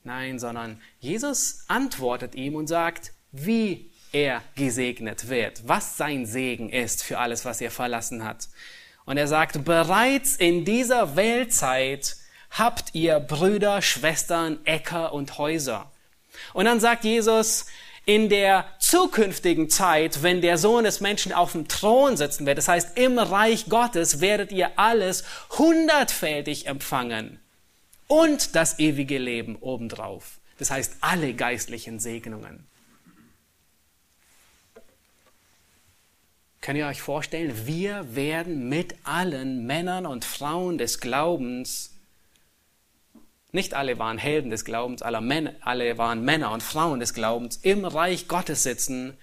Nein, 0.04 0.38
sondern 0.38 0.80
Jesus 0.98 1.64
antwortet 1.68 2.34
ihm 2.34 2.56
und 2.56 2.66
sagt, 2.66 3.12
wie 3.30 3.90
er 4.12 4.42
gesegnet 4.56 5.28
wird, 5.28 5.66
was 5.66 5.96
sein 5.96 6.26
Segen 6.26 6.68
ist 6.70 7.02
für 7.02 7.18
alles, 7.18 7.44
was 7.44 7.60
er 7.60 7.70
verlassen 7.70 8.24
hat. 8.24 8.48
Und 9.04 9.16
er 9.16 9.28
sagt, 9.28 9.64
bereits 9.64 10.36
in 10.36 10.64
dieser 10.64 11.16
Weltzeit 11.16 12.16
habt 12.50 12.94
ihr 12.94 13.18
Brüder, 13.20 13.80
Schwestern, 13.80 14.58
Äcker 14.64 15.12
und 15.12 15.38
Häuser. 15.38 15.90
Und 16.52 16.66
dann 16.66 16.80
sagt 16.80 17.04
Jesus, 17.04 17.66
in 18.04 18.28
der 18.28 18.66
zukünftigen 18.78 19.70
Zeit, 19.70 20.22
wenn 20.22 20.40
der 20.40 20.58
Sohn 20.58 20.84
des 20.84 21.00
Menschen 21.00 21.32
auf 21.32 21.52
dem 21.52 21.68
Thron 21.68 22.16
sitzen 22.16 22.46
wird, 22.46 22.58
das 22.58 22.68
heißt 22.68 22.98
im 22.98 23.18
Reich 23.18 23.66
Gottes, 23.66 24.20
werdet 24.20 24.50
ihr 24.50 24.78
alles 24.78 25.24
hundertfältig 25.50 26.66
empfangen 26.66 27.40
und 28.08 28.56
das 28.56 28.78
ewige 28.78 29.18
Leben 29.18 29.56
obendrauf. 29.56 30.40
Das 30.58 30.70
heißt 30.70 30.96
alle 31.00 31.34
geistlichen 31.34 31.98
Segnungen. 31.98 32.66
Könnt 36.60 36.78
ihr 36.78 36.86
euch 36.86 37.02
vorstellen, 37.02 37.66
wir 37.66 38.14
werden 38.14 38.68
mit 38.68 38.94
allen 39.02 39.66
Männern 39.66 40.06
und 40.06 40.24
Frauen 40.24 40.78
des 40.78 41.00
Glaubens 41.00 41.92
nicht 43.52 43.74
alle 43.74 43.98
waren 43.98 44.16
Helden 44.16 44.50
des 44.50 44.64
Glaubens, 44.64 45.02
alle, 45.02 45.98
waren 45.98 46.24
Männer 46.24 46.52
und 46.52 46.62
Frauen 46.62 47.00
des 47.00 47.12
Glaubens, 47.12 47.56
im 47.56 47.84
Reich 47.84 48.26
Gottes 48.26 48.62
sitzen 48.62 49.14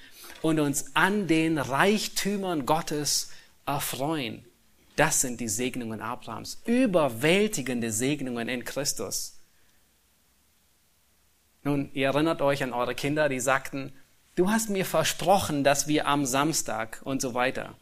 und 0.43 0.59
uns 0.59 0.95
an 0.95 1.27
den 1.27 1.57
Reichtümern 1.57 2.67
Gottes 2.67 3.31
erfreuen. 3.65 4.45
Das 4.95 5.21
sind 5.21 5.39
die 5.39 5.47
Segnungen 5.47 5.99
Abrahams, 5.99 6.61
überwältigende 6.65 7.91
Segnungen 7.91 8.49
in 8.49 8.63
Christus. 8.63 9.39
Nun, 11.63 11.89
ihr 11.93 12.07
erinnert 12.07 12.41
euch 12.41 12.61
an 12.61 12.73
eure 12.73 12.95
Kinder, 12.95 13.29
die 13.29 13.39
sagten, 13.39 13.93
du 14.35 14.51
hast 14.51 14.69
mir 14.69 14.85
versprochen, 14.85 15.63
dass 15.63 15.87
wir 15.87 16.07
am 16.07 16.25
Samstag 16.25 17.01
und 17.03 17.21
so 17.21 17.33
weiter 17.33 17.75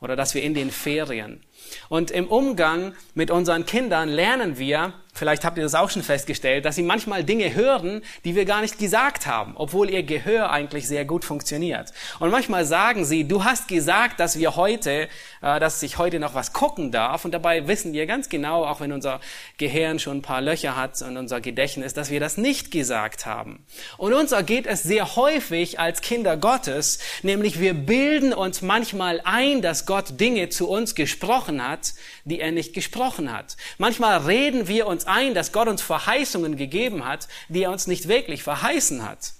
oder 0.00 0.16
dass 0.16 0.34
wir 0.34 0.42
in 0.42 0.54
den 0.54 0.70
Ferien. 0.70 1.42
Und 1.90 2.10
im 2.10 2.26
Umgang 2.26 2.94
mit 3.14 3.30
unseren 3.30 3.66
Kindern 3.66 4.08
lernen 4.08 4.56
wir, 4.56 4.94
vielleicht 5.12 5.44
habt 5.44 5.56
ihr 5.56 5.64
das 5.64 5.74
auch 5.74 5.90
schon 5.90 6.02
festgestellt, 6.02 6.64
dass 6.64 6.76
sie 6.76 6.82
manchmal 6.82 7.24
Dinge 7.24 7.54
hören, 7.54 8.02
die 8.24 8.34
wir 8.34 8.44
gar 8.44 8.60
nicht 8.60 8.78
gesagt 8.78 9.26
haben, 9.26 9.52
obwohl 9.56 9.90
ihr 9.90 10.02
Gehör 10.02 10.50
eigentlich 10.50 10.86
sehr 10.88 11.04
gut 11.04 11.24
funktioniert. 11.24 11.92
Und 12.18 12.30
manchmal 12.30 12.64
sagen 12.64 13.04
sie, 13.04 13.24
du 13.24 13.44
hast 13.44 13.68
gesagt, 13.68 14.20
dass 14.20 14.38
wir 14.38 14.56
heute, 14.56 15.08
äh, 15.42 15.60
dass 15.60 15.82
ich 15.82 15.98
heute 15.98 16.20
noch 16.20 16.34
was 16.34 16.52
gucken 16.52 16.92
darf. 16.92 17.24
Und 17.24 17.32
dabei 17.32 17.66
wissen 17.66 17.92
wir 17.92 18.06
ganz 18.06 18.28
genau, 18.28 18.64
auch 18.64 18.80
wenn 18.80 18.92
unser 18.92 19.20
Gehirn 19.58 19.98
schon 19.98 20.18
ein 20.18 20.22
paar 20.22 20.40
Löcher 20.40 20.76
hat 20.76 21.00
und 21.02 21.16
unser 21.16 21.40
Gedächtnis, 21.40 21.94
dass 21.94 22.10
wir 22.10 22.20
das 22.20 22.36
nicht 22.36 22.70
gesagt 22.70 23.26
haben. 23.26 23.64
Und 23.96 24.12
uns 24.12 24.32
ergeht 24.32 24.66
es 24.66 24.82
sehr 24.82 25.16
häufig 25.16 25.78
als 25.78 26.00
Kinder 26.00 26.36
Gottes, 26.36 26.98
nämlich 27.22 27.60
wir 27.60 27.74
bilden 27.74 28.32
uns 28.32 28.62
manchmal 28.62 29.20
ein, 29.24 29.62
dass 29.62 29.86
Gott 29.86 30.20
Dinge 30.20 30.48
zu 30.48 30.68
uns 30.68 30.94
gesprochen 30.94 31.66
hat, 31.66 31.94
die 32.30 32.40
er 32.40 32.52
nicht 32.52 32.72
gesprochen 32.72 33.32
hat. 33.32 33.56
Manchmal 33.76 34.18
reden 34.18 34.68
wir 34.68 34.86
uns 34.86 35.06
ein, 35.06 35.34
dass 35.34 35.52
Gott 35.52 35.68
uns 35.68 35.82
Verheißungen 35.82 36.56
gegeben 36.56 37.04
hat, 37.04 37.28
die 37.48 37.64
er 37.64 37.72
uns 37.72 37.86
nicht 37.86 38.08
wirklich 38.08 38.42
verheißen 38.42 39.06
hat. 39.06 39.34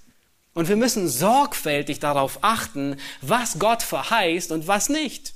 Und 0.52 0.68
wir 0.68 0.76
müssen 0.76 1.08
sorgfältig 1.08 2.00
darauf 2.00 2.40
achten, 2.42 2.96
was 3.22 3.58
Gott 3.58 3.82
verheißt 3.82 4.52
und 4.52 4.66
was 4.66 4.88
nicht. 4.88 5.34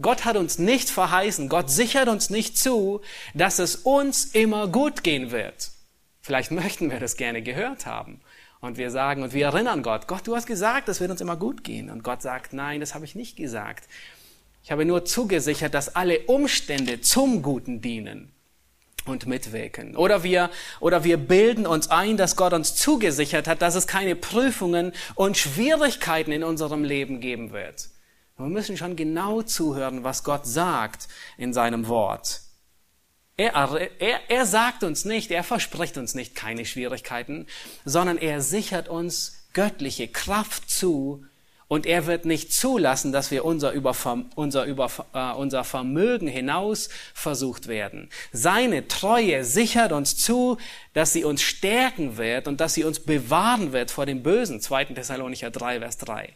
Gott 0.00 0.24
hat 0.24 0.36
uns 0.36 0.58
nicht 0.58 0.90
verheißen, 0.90 1.48
Gott 1.48 1.70
sichert 1.70 2.08
uns 2.08 2.30
nicht 2.30 2.58
zu, 2.58 3.00
dass 3.34 3.58
es 3.58 3.76
uns 3.76 4.26
immer 4.26 4.68
gut 4.68 5.02
gehen 5.02 5.30
wird. 5.30 5.70
Vielleicht 6.20 6.50
möchten 6.50 6.90
wir 6.90 7.00
das 7.00 7.16
gerne 7.16 7.42
gehört 7.42 7.86
haben. 7.86 8.20
Und 8.60 8.78
wir 8.78 8.90
sagen, 8.90 9.22
und 9.22 9.32
wir 9.32 9.46
erinnern 9.46 9.82
Gott, 9.82 10.08
Gott, 10.08 10.26
du 10.26 10.34
hast 10.34 10.46
gesagt, 10.46 10.88
es 10.88 11.00
wird 11.00 11.10
uns 11.10 11.20
immer 11.20 11.36
gut 11.36 11.62
gehen. 11.62 11.90
Und 11.90 12.02
Gott 12.02 12.22
sagt, 12.22 12.52
nein, 12.52 12.80
das 12.80 12.94
habe 12.94 13.04
ich 13.04 13.14
nicht 13.14 13.36
gesagt. 13.36 13.88
Ich 14.66 14.72
habe 14.72 14.84
nur 14.84 15.04
zugesichert, 15.04 15.74
dass 15.74 15.94
alle 15.94 16.22
Umstände 16.22 17.00
zum 17.00 17.40
Guten 17.40 17.82
dienen 17.82 18.32
und 19.04 19.28
mitwirken. 19.28 19.94
Oder 19.94 20.24
wir, 20.24 20.50
oder 20.80 21.04
wir 21.04 21.18
bilden 21.18 21.68
uns 21.68 21.88
ein, 21.88 22.16
dass 22.16 22.34
Gott 22.34 22.52
uns 22.52 22.74
zugesichert 22.74 23.46
hat, 23.46 23.62
dass 23.62 23.76
es 23.76 23.86
keine 23.86 24.16
Prüfungen 24.16 24.90
und 25.14 25.38
Schwierigkeiten 25.38 26.32
in 26.32 26.42
unserem 26.42 26.82
Leben 26.82 27.20
geben 27.20 27.52
wird. 27.52 27.90
Wir 28.36 28.46
müssen 28.46 28.76
schon 28.76 28.96
genau 28.96 29.42
zuhören, 29.42 30.02
was 30.02 30.24
Gott 30.24 30.46
sagt 30.46 31.06
in 31.38 31.52
seinem 31.52 31.86
Wort. 31.86 32.40
Er, 33.36 33.52
er, 34.00 34.20
er 34.28 34.46
sagt 34.46 34.82
uns 34.82 35.04
nicht, 35.04 35.30
er 35.30 35.44
verspricht 35.44 35.96
uns 35.96 36.16
nicht 36.16 36.34
keine 36.34 36.64
Schwierigkeiten, 36.64 37.46
sondern 37.84 38.18
er 38.18 38.40
sichert 38.40 38.88
uns 38.88 39.46
göttliche 39.52 40.08
Kraft 40.08 40.68
zu, 40.68 41.24
und 41.68 41.84
er 41.84 42.06
wird 42.06 42.26
nicht 42.26 42.52
zulassen, 42.52 43.12
dass 43.12 43.30
wir 43.32 43.44
unser, 43.44 43.72
Überverm 43.72 44.30
unser, 44.36 44.64
Über 44.64 44.88
äh, 45.12 45.32
unser 45.32 45.64
Vermögen 45.64 46.28
hinaus 46.28 46.88
versucht 47.12 47.66
werden. 47.66 48.08
Seine 48.32 48.86
Treue 48.86 49.44
sichert 49.44 49.90
uns 49.90 50.16
zu, 50.16 50.58
dass 50.92 51.12
sie 51.12 51.24
uns 51.24 51.42
stärken 51.42 52.18
wird 52.18 52.46
und 52.46 52.60
dass 52.60 52.74
sie 52.74 52.84
uns 52.84 53.00
bewahren 53.00 53.72
wird 53.72 53.90
vor 53.90 54.06
dem 54.06 54.22
Bösen. 54.22 54.60
2. 54.60 54.86
Thessalonicher 54.86 55.50
3, 55.50 55.80
Vers 55.80 55.98
3. 55.98 56.32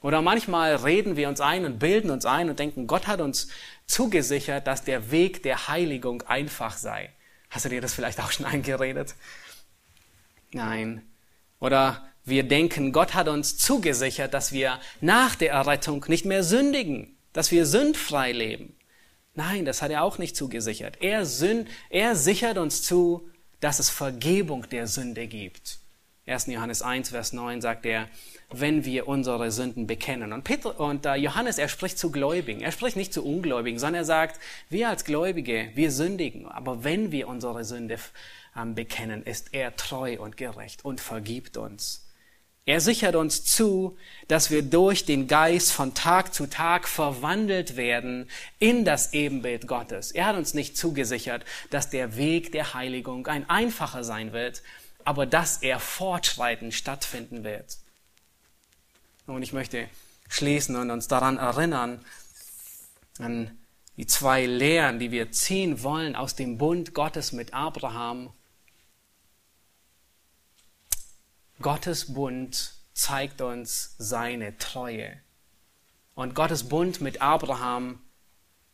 Oder 0.00 0.22
manchmal 0.22 0.76
reden 0.76 1.16
wir 1.16 1.28
uns 1.28 1.40
ein 1.40 1.64
und 1.66 1.78
bilden 1.78 2.10
uns 2.10 2.24
ein 2.24 2.48
und 2.48 2.58
denken, 2.58 2.86
Gott 2.86 3.06
hat 3.06 3.20
uns 3.20 3.48
zugesichert, 3.86 4.66
dass 4.66 4.82
der 4.82 5.10
Weg 5.10 5.42
der 5.42 5.68
Heiligung 5.68 6.22
einfach 6.22 6.76
sei. 6.76 7.10
Hast 7.50 7.66
du 7.66 7.68
dir 7.68 7.82
das 7.82 7.92
vielleicht 7.92 8.18
auch 8.18 8.32
schon 8.32 8.46
eingeredet? 8.46 9.14
Nein. 10.52 11.06
Oder 11.60 12.11
wir 12.24 12.44
denken, 12.44 12.92
Gott 12.92 13.14
hat 13.14 13.28
uns 13.28 13.56
zugesichert, 13.56 14.32
dass 14.34 14.52
wir 14.52 14.78
nach 15.00 15.34
der 15.34 15.52
Errettung 15.52 16.04
nicht 16.08 16.24
mehr 16.24 16.44
sündigen, 16.44 17.16
dass 17.32 17.50
wir 17.50 17.66
sündfrei 17.66 18.32
leben. 18.32 18.76
Nein, 19.34 19.64
das 19.64 19.82
hat 19.82 19.90
er 19.90 20.02
auch 20.02 20.18
nicht 20.18 20.36
zugesichert. 20.36 20.98
Er, 21.00 21.24
sünd, 21.24 21.68
er 21.90 22.14
sichert 22.14 22.58
uns 22.58 22.82
zu, 22.82 23.28
dass 23.60 23.78
es 23.78 23.88
Vergebung 23.88 24.68
der 24.68 24.86
Sünde 24.86 25.26
gibt. 25.26 25.78
1. 26.26 26.46
Johannes 26.46 26.82
1, 26.82 27.08
Vers 27.08 27.32
9 27.32 27.60
sagt 27.60 27.84
er, 27.86 28.08
wenn 28.50 28.84
wir 28.84 29.08
unsere 29.08 29.50
Sünden 29.50 29.86
bekennen. 29.86 30.32
Und, 30.32 30.44
Peter, 30.44 30.78
und 30.78 31.06
uh, 31.06 31.14
Johannes, 31.14 31.58
er 31.58 31.68
spricht 31.68 31.98
zu 31.98 32.12
Gläubigen. 32.12 32.60
Er 32.60 32.70
spricht 32.70 32.96
nicht 32.96 33.12
zu 33.12 33.24
Ungläubigen, 33.24 33.78
sondern 33.78 34.02
er 34.02 34.04
sagt, 34.04 34.38
wir 34.68 34.88
als 34.88 35.04
Gläubige, 35.04 35.70
wir 35.74 35.90
sündigen. 35.90 36.46
Aber 36.46 36.84
wenn 36.84 37.10
wir 37.10 37.28
unsere 37.28 37.64
Sünde 37.64 37.98
ähm, 38.56 38.74
bekennen, 38.74 39.22
ist 39.24 39.54
er 39.54 39.74
treu 39.76 40.18
und 40.20 40.36
gerecht 40.36 40.84
und 40.84 41.00
vergibt 41.00 41.56
uns. 41.56 42.01
Er 42.64 42.80
sichert 42.80 43.16
uns 43.16 43.44
zu, 43.44 43.96
dass 44.28 44.50
wir 44.50 44.62
durch 44.62 45.04
den 45.04 45.26
Geist 45.26 45.72
von 45.72 45.94
Tag 45.94 46.32
zu 46.32 46.46
Tag 46.46 46.86
verwandelt 46.86 47.76
werden 47.76 48.30
in 48.60 48.84
das 48.84 49.12
Ebenbild 49.14 49.66
Gottes. 49.66 50.12
Er 50.12 50.26
hat 50.26 50.36
uns 50.36 50.54
nicht 50.54 50.76
zugesichert, 50.76 51.44
dass 51.70 51.90
der 51.90 52.16
Weg 52.16 52.52
der 52.52 52.74
Heiligung 52.74 53.26
ein 53.26 53.50
einfacher 53.50 54.04
sein 54.04 54.32
wird, 54.32 54.62
aber 55.04 55.26
dass 55.26 55.56
er 55.62 55.80
fortschreitend 55.80 56.72
stattfinden 56.72 57.42
wird. 57.42 57.78
Und 59.26 59.42
ich 59.42 59.52
möchte 59.52 59.88
schließen 60.28 60.76
und 60.76 60.92
uns 60.92 61.08
daran 61.08 61.38
erinnern, 61.38 62.04
an 63.18 63.58
die 63.96 64.06
zwei 64.06 64.46
Lehren, 64.46 65.00
die 65.00 65.10
wir 65.10 65.32
ziehen 65.32 65.82
wollen 65.82 66.14
aus 66.14 66.36
dem 66.36 66.58
Bund 66.58 66.94
Gottes 66.94 67.32
mit 67.32 67.54
Abraham 67.54 68.32
Gottes 71.62 72.12
Bund 72.12 72.74
zeigt 72.92 73.40
uns 73.40 73.94
seine 73.96 74.58
Treue. 74.58 75.20
Und 76.14 76.34
Gottes 76.34 76.68
Bund 76.68 77.00
mit 77.00 77.22
Abraham 77.22 78.00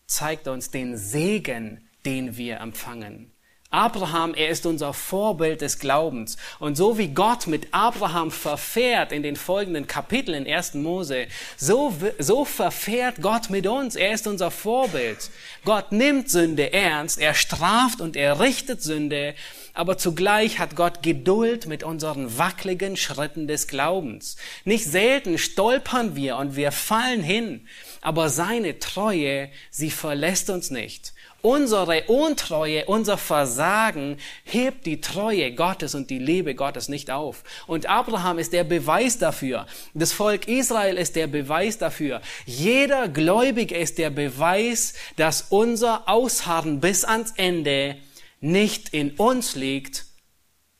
zeigt 0.07 0.49
uns 0.49 0.70
den 0.70 0.97
Segen, 0.97 1.86
den 2.07 2.39
wir 2.39 2.61
empfangen. 2.61 3.30
Abraham, 3.71 4.33
er 4.33 4.49
ist 4.49 4.64
unser 4.64 4.95
Vorbild 4.95 5.61
des 5.61 5.79
Glaubens. 5.79 6.39
Und 6.59 6.79
so 6.79 6.97
wie 6.97 7.09
Gott 7.09 7.47
mit 7.47 7.69
Abraham 7.73 8.31
verfährt 8.31 9.12
in 9.12 9.23
den 9.23 9.37
folgenden 9.37 9.87
Kapiteln 9.87 10.47
in 10.47 10.55
1. 10.55 10.73
Mose, 10.75 11.27
so, 11.59 11.95
so 12.19 12.47
verfährt 12.47 13.21
Gott 13.21 13.51
mit 13.51 13.66
uns. 13.66 13.95
Er 13.95 14.14
ist 14.14 14.27
unser 14.27 14.51
Vorbild. 14.51 15.31
Gott 15.66 15.93
nimmt 15.93 16.31
Sünde 16.31 16.73
ernst, 16.73 17.21
er 17.21 17.35
straft 17.35 18.01
und 18.01 18.16
er 18.16 18.41
richtet 18.41 18.83
Sünde, 18.83 19.35
aber 19.75 19.99
zugleich 19.99 20.59
hat 20.59 20.75
Gott 20.75 21.03
Geduld 21.03 21.66
mit 21.66 21.85
unseren 21.85 22.39
wackeligen 22.39 22.97
Schritten 22.97 23.47
des 23.49 23.69
Glaubens. 23.69 24.37
Nicht 24.64 24.87
selten 24.87 25.37
stolpern 25.37 26.16
wir 26.16 26.39
und 26.39 26.57
wir 26.57 26.73
fallen 26.73 27.23
hin, 27.23 27.69
aber 28.01 28.31
seine 28.31 28.79
Treue, 28.79 29.51
sie 29.71 29.91
verlässt 29.91 30.49
uns 30.49 30.71
nicht. 30.71 31.12
Unsere 31.41 32.03
Untreue, 32.09 32.84
unser 32.86 33.16
Versagen 33.16 34.16
hebt 34.43 34.86
die 34.86 35.01
Treue 35.01 35.55
Gottes 35.55 35.95
und 35.95 36.11
die 36.11 36.18
Liebe 36.18 36.57
Gottes 36.57 36.89
nicht 36.89 37.12
auf. 37.12 37.45
Und 37.68 37.86
Abraham 37.86 38.41
ist 38.41 38.53
der 38.53 38.64
Beweis 38.64 39.18
dafür. 39.18 39.66
Das 39.95 40.12
Volk 40.12 40.49
Israel 40.49 40.97
ist 40.97 41.14
der 41.14 41.28
Beweis 41.28 41.78
dafür. 41.78 42.22
Jeder 42.45 43.09
Gläubige 43.09 43.76
ist 43.76 43.99
der 43.99 44.11
Beweis, 44.11 44.95
dass 45.14 45.47
unser 45.51 46.09
Ausharren 46.09 46.80
bis 46.80 47.05
ans 47.05 47.32
Ende 47.36 47.97
nicht 48.41 48.89
in 48.89 49.12
uns 49.12 49.55
liegt, 49.55 50.07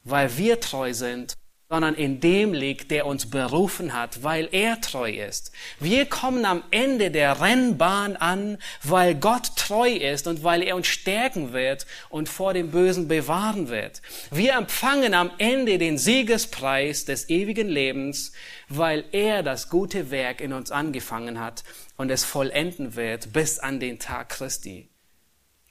weil 0.03 0.37
wir 0.39 0.59
treu 0.59 0.93
sind, 0.93 1.38
sondern 1.71 1.95
in 1.95 2.21
dem 2.21 2.55
liegt, 2.55 2.91
der 2.91 3.05
uns 3.05 3.29
berufen 3.29 3.93
hat, 3.93 4.23
weil 4.23 4.49
er 4.53 4.81
treu 4.81 5.11
ist. 5.11 5.53
Wir 5.79 6.07
kommen 6.07 6.47
am 6.47 6.63
Ende 6.71 7.11
der 7.11 7.43
Rennbahn 7.43 8.17
an, 8.17 8.57
weil 8.83 9.15
Gott 9.15 9.55
treu 9.57 9.91
ist 9.91 10.27
und 10.27 10.43
weil 10.43 10.63
er 10.63 10.77
uns 10.77 10.87
stärken 10.87 11.53
wird 11.53 11.87
und 12.09 12.31
vor 12.31 12.55
dem 12.55 12.71
Bösen 12.71 13.07
bewahren 13.07 13.69
wird. 13.69 14.01
Wir 14.31 14.55
empfangen 14.55 15.13
am 15.13 15.31
Ende 15.37 15.77
den 15.77 15.99
Siegespreis 15.99 17.05
des 17.05 17.29
ewigen 17.29 17.69
Lebens, 17.69 18.33
weil 18.71 19.05
er 19.13 19.43
das 19.43 19.69
gute 19.69 20.11
Werk 20.11 20.41
in 20.41 20.55
uns 20.55 20.71
angefangen 20.71 21.39
hat 21.39 21.65
und 21.99 22.11
es 22.11 22.25
vollenden 22.25 22.97
wird 22.97 23.35
bis 23.35 23.59
an 23.59 23.79
den 23.79 23.99
Tag 23.99 24.31
Christi. 24.31 24.89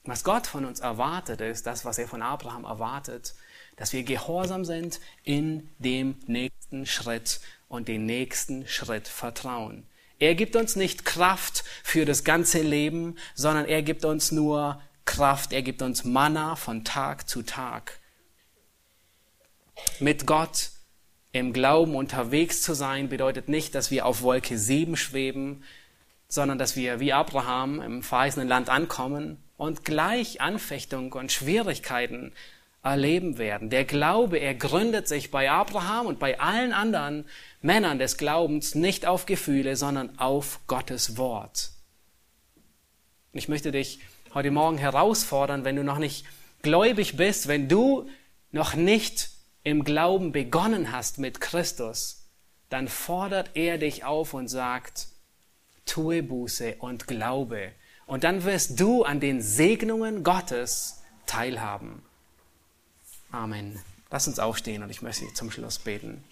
Was 0.04 0.24
Gott 0.24 0.46
von 0.46 0.64
uns 0.64 0.80
erwartet, 0.80 1.42
ist 1.42 1.66
das, 1.66 1.86
was 1.86 1.98
er 1.98 2.08
von 2.08 2.22
Abraham 2.22 2.66
erwartet, 2.66 3.34
dass 3.78 3.94
wir 3.94 4.04
gehorsam 4.04 4.66
sind 4.66 5.00
in 5.24 5.70
dem 5.80 6.16
nächsten 6.28 6.86
Schritt 6.86 7.40
und 7.70 7.88
den 7.88 8.06
nächsten 8.06 8.68
Schritt 8.68 9.08
vertrauen. 9.08 9.86
Er 10.20 10.36
gibt 10.36 10.56
uns 10.56 10.76
nicht 10.76 11.06
Kraft 11.06 11.64
für 11.84 12.04
das 12.04 12.24
ganze 12.24 12.62
Leben, 12.62 13.18
sondern 13.36 13.66
er 13.66 13.84
gibt 13.84 14.04
uns 14.04 14.32
nur 14.32 14.82
Kraft, 15.06 15.54
er 15.54 15.62
gibt 15.62 15.82
uns 15.82 16.04
Manna 16.04 16.56
von 16.56 16.84
Tag 16.84 17.30
zu 17.30 17.44
Tag. 17.44 18.00
Mit 20.00 20.26
Gott 20.26 20.72
im 21.32 21.54
Glauben 21.54 21.96
unterwegs 21.96 22.64
zu 22.64 22.74
sein 22.74 23.10
bedeutet 23.10 23.48
nicht, 23.48 23.76
dass 23.76 23.92
wir 23.92 24.08
auf 24.08 24.24
Wolke 24.24 24.58
7 24.58 24.98
schweben, 24.98 25.64
sondern 26.28 26.58
dass 26.58 26.76
wir 26.76 27.00
wie 27.00 27.14
Abraham 27.14 27.80
im 27.80 28.02
verheißenen 28.02 28.48
Land 28.48 28.70
ankommen 28.70 29.38
und 29.56 29.86
gleich 29.86 30.42
Anfechtung 30.42 31.14
und 31.14 31.32
Schwierigkeiten 31.32 32.34
erleben 32.90 33.38
werden. 33.38 33.70
Der 33.70 33.86
Glaube, 33.86 34.38
er 34.38 34.56
gründet 34.56 35.08
sich 35.08 35.32
bei 35.32 35.50
Abraham 35.50 36.08
und 36.08 36.20
bei 36.20 36.40
allen 36.40 36.74
anderen 36.74 37.26
Männern 37.62 38.00
des 38.00 38.18
Glaubens 38.18 38.76
nicht 38.76 39.06
auf 39.06 39.26
Gefühle, 39.26 39.76
sondern 39.76 40.18
auf 40.20 40.60
Gottes 40.68 41.18
Wort. 41.18 41.72
Ich 43.34 43.48
möchte 43.48 43.72
dich 43.72 44.00
heute 44.34 44.52
Morgen 44.52 44.78
herausfordern, 44.78 45.64
wenn 45.64 45.76
du 45.76 45.84
noch 45.84 46.00
nicht 46.00 46.26
gläubig 46.62 47.18
bist, 47.18 47.48
wenn 47.48 47.68
du 47.68 48.10
noch 48.52 48.76
nicht 48.76 49.30
im 49.64 49.84
Glauben 49.84 50.32
begonnen 50.32 50.92
hast 50.92 51.20
mit 51.20 51.42
Christus, 51.42 52.30
dann 52.70 52.88
fordert 52.88 53.52
er 53.54 53.78
dich 53.78 54.06
auf 54.06 54.34
und 54.34 54.48
sagt, 54.48 55.08
tue 55.86 56.24
Buße 56.24 56.76
und 56.80 57.08
glaube. 57.08 57.72
Und 58.06 58.24
dann 58.24 58.44
wirst 58.46 58.80
du 58.80 59.04
an 59.04 59.20
den 59.20 59.42
Segnungen 59.42 60.24
Gottes 60.24 61.04
teilhaben. 61.26 62.07
Amen. 63.32 63.80
Lass 64.10 64.28
uns 64.28 64.40
aufstehen 64.40 64.84
und 64.84 64.90
ich 64.90 65.02
möchte 65.02 65.26
zum 65.34 65.52
Schluss 65.52 65.80
beten. 65.80 66.24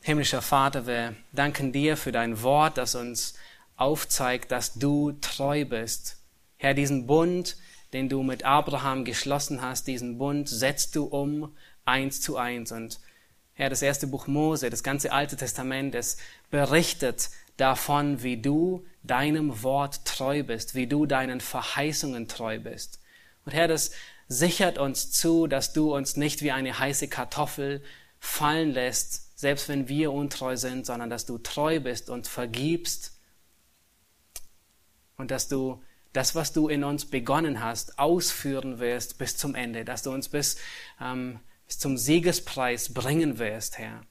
Himmlischer 0.00 0.42
Vater, 0.42 0.86
wir 0.86 1.16
danken 1.32 1.72
dir 1.72 1.96
für 1.96 2.12
dein 2.12 2.42
Wort, 2.42 2.78
das 2.78 2.94
uns 2.94 3.34
aufzeigt, 3.76 4.50
dass 4.52 4.74
du 4.74 5.12
treu 5.20 5.64
bist. 5.64 6.16
Herr, 6.56 6.74
diesen 6.74 7.06
Bund, 7.06 7.56
den 7.92 8.08
du 8.08 8.22
mit 8.22 8.44
Abraham 8.44 9.04
geschlossen 9.04 9.60
hast, 9.60 9.86
diesen 9.86 10.18
Bund 10.18 10.48
setzt 10.48 10.96
du 10.96 11.04
um 11.04 11.54
eins 11.84 12.20
zu 12.20 12.36
eins. 12.36 12.72
Und 12.72 13.00
Herr, 13.54 13.70
das 13.70 13.82
erste 13.82 14.06
Buch 14.06 14.28
Mose, 14.28 14.70
das 14.70 14.82
ganze 14.82 15.12
Alte 15.12 15.36
Testament, 15.36 15.94
es 15.94 16.16
berichtet 16.50 17.30
davon, 17.56 18.22
wie 18.22 18.40
du 18.40 18.86
deinem 19.02 19.62
Wort 19.62 20.04
treu 20.04 20.42
bist, 20.42 20.74
wie 20.74 20.86
du 20.86 21.06
deinen 21.06 21.40
Verheißungen 21.40 22.28
treu 22.28 22.60
bist. 22.60 23.00
Und 23.44 23.52
Herr, 23.52 23.68
das 23.68 23.92
sichert 24.28 24.78
uns 24.78 25.10
zu, 25.10 25.46
dass 25.46 25.72
du 25.72 25.94
uns 25.94 26.16
nicht 26.16 26.42
wie 26.42 26.52
eine 26.52 26.78
heiße 26.78 27.08
Kartoffel 27.08 27.82
fallen 28.18 28.72
lässt, 28.72 29.38
selbst 29.38 29.68
wenn 29.68 29.88
wir 29.88 30.12
untreu 30.12 30.56
sind, 30.56 30.84
sondern 30.84 31.10
dass 31.10 31.24
du 31.24 31.38
treu 31.38 31.80
bist 31.80 32.10
und 32.10 32.26
vergibst 32.26 33.18
und 35.16 35.30
dass 35.30 35.48
du 35.48 35.82
das, 36.12 36.34
was 36.34 36.52
du 36.52 36.68
in 36.68 36.84
uns 36.84 37.04
begonnen 37.04 37.62
hast, 37.62 37.98
ausführen 37.98 38.78
wirst 38.80 39.18
bis 39.18 39.36
zum 39.36 39.54
Ende, 39.54 39.84
dass 39.84 40.02
du 40.02 40.10
uns 40.10 40.28
bis, 40.28 40.56
ähm, 41.00 41.40
bis 41.66 41.78
zum 41.78 41.96
Siegespreis 41.96 42.92
bringen 42.92 43.38
wirst, 43.38 43.78
Herr. 43.78 44.02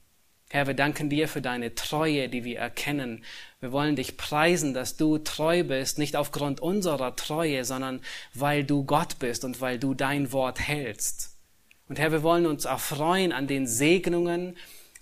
Herr, 0.49 0.65
wir 0.65 0.75
danken 0.75 1.09
dir 1.09 1.27
für 1.27 1.41
deine 1.41 1.75
Treue, 1.75 2.29
die 2.29 2.45
wir 2.45 2.59
erkennen. 2.59 3.25
Wir 3.59 3.73
wollen 3.73 3.97
dich 3.97 4.15
preisen, 4.15 4.73
dass 4.73 4.95
du 4.95 5.17
treu 5.17 5.65
bist, 5.65 5.97
nicht 5.97 6.15
aufgrund 6.15 6.61
unserer 6.61 7.17
Treue, 7.17 7.65
sondern 7.65 8.01
weil 8.33 8.63
du 8.63 8.85
Gott 8.85 9.19
bist 9.19 9.43
und 9.43 9.59
weil 9.59 9.77
du 9.77 9.93
dein 9.93 10.31
Wort 10.31 10.59
hältst. 10.59 11.35
Und 11.89 11.99
Herr, 11.99 12.13
wir 12.13 12.23
wollen 12.23 12.45
uns 12.45 12.63
erfreuen 12.63 13.33
an 13.33 13.47
den 13.47 13.67
Segnungen, 13.67 14.55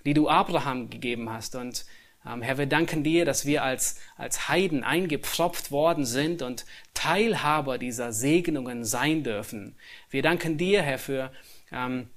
die 0.04 0.16
du 0.16 0.30
Abraham 0.30 0.89
gegeben 0.89 1.30
hast. 1.30 1.56
Und 1.56 1.86
ähm, 2.26 2.41
Herr, 2.41 2.58
wir 2.58 2.66
danken 2.66 3.04
dir, 3.04 3.24
dass 3.24 3.46
wir 3.46 3.64
als, 3.64 4.00
als 4.18 4.50
Heiden 4.50 4.84
eingepfropft 4.84 5.70
worden 5.70 6.06
sind 6.06 6.41
und 6.41 6.66
Teilhaber 6.96 7.78
dieser 7.78 8.14
Segnungen 8.14 8.84
sein 8.84 9.24
dürfen. 9.24 9.76
Wir 10.10 10.24
danken 10.24 10.58
dir, 10.58 10.82
Herr, 10.82 10.98
für 10.98 11.32
ähm, 11.72 12.10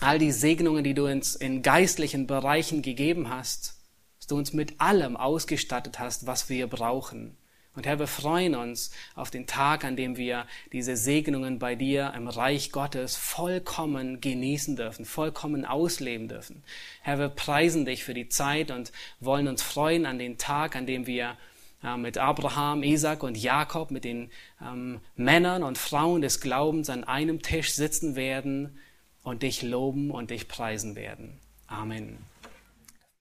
all 0.00 0.18
die 0.18 0.32
Segnungen, 0.32 0.84
die 0.84 0.94
du 0.94 1.06
uns 1.06 1.34
in 1.34 1.62
geistlichen 1.62 2.26
Bereichen 2.26 2.82
gegeben 2.82 3.28
hast, 3.28 3.74
dass 4.18 4.26
du 4.26 4.36
uns 4.36 4.52
mit 4.52 4.80
allem 4.80 5.16
ausgestattet 5.16 5.98
hast, 5.98 6.26
was 6.26 6.48
wir 6.48 6.66
brauchen. 6.66 7.36
Und 7.76 7.86
Herr, 7.86 7.98
wir 7.98 8.06
freuen 8.06 8.54
uns 8.54 8.92
auf 9.16 9.30
den 9.30 9.46
Tag, 9.46 9.84
an 9.84 9.96
dem 9.96 10.16
wir 10.16 10.46
diese 10.72 10.96
Segnungen 10.96 11.58
bei 11.58 11.74
dir 11.74 12.12
im 12.16 12.28
Reich 12.28 12.70
Gottes 12.70 13.16
vollkommen 13.16 14.20
genießen 14.20 14.76
dürfen, 14.76 15.04
vollkommen 15.04 15.64
ausleben 15.64 16.28
dürfen. 16.28 16.62
Herr, 17.02 17.18
wir 17.18 17.28
preisen 17.28 17.84
dich 17.84 18.04
für 18.04 18.14
die 18.14 18.28
Zeit 18.28 18.70
und 18.70 18.92
wollen 19.18 19.48
uns 19.48 19.62
freuen 19.62 20.06
an 20.06 20.20
den 20.20 20.38
Tag, 20.38 20.76
an 20.76 20.86
dem 20.86 21.08
wir 21.08 21.36
äh, 21.82 21.96
mit 21.96 22.16
Abraham, 22.16 22.84
Isaac 22.84 23.24
und 23.24 23.36
Jakob, 23.36 23.90
mit 23.90 24.04
den 24.04 24.30
ähm, 24.62 25.00
Männern 25.16 25.64
und 25.64 25.76
Frauen 25.76 26.22
des 26.22 26.40
Glaubens 26.40 26.88
an 26.90 27.02
einem 27.02 27.42
Tisch 27.42 27.72
sitzen 27.72 28.14
werden 28.14 28.78
und 29.24 29.42
dich 29.42 29.62
loben 29.62 30.12
und 30.12 30.30
dich 30.30 30.46
preisen 30.46 30.94
werden. 30.94 31.40
Amen. 31.66 32.18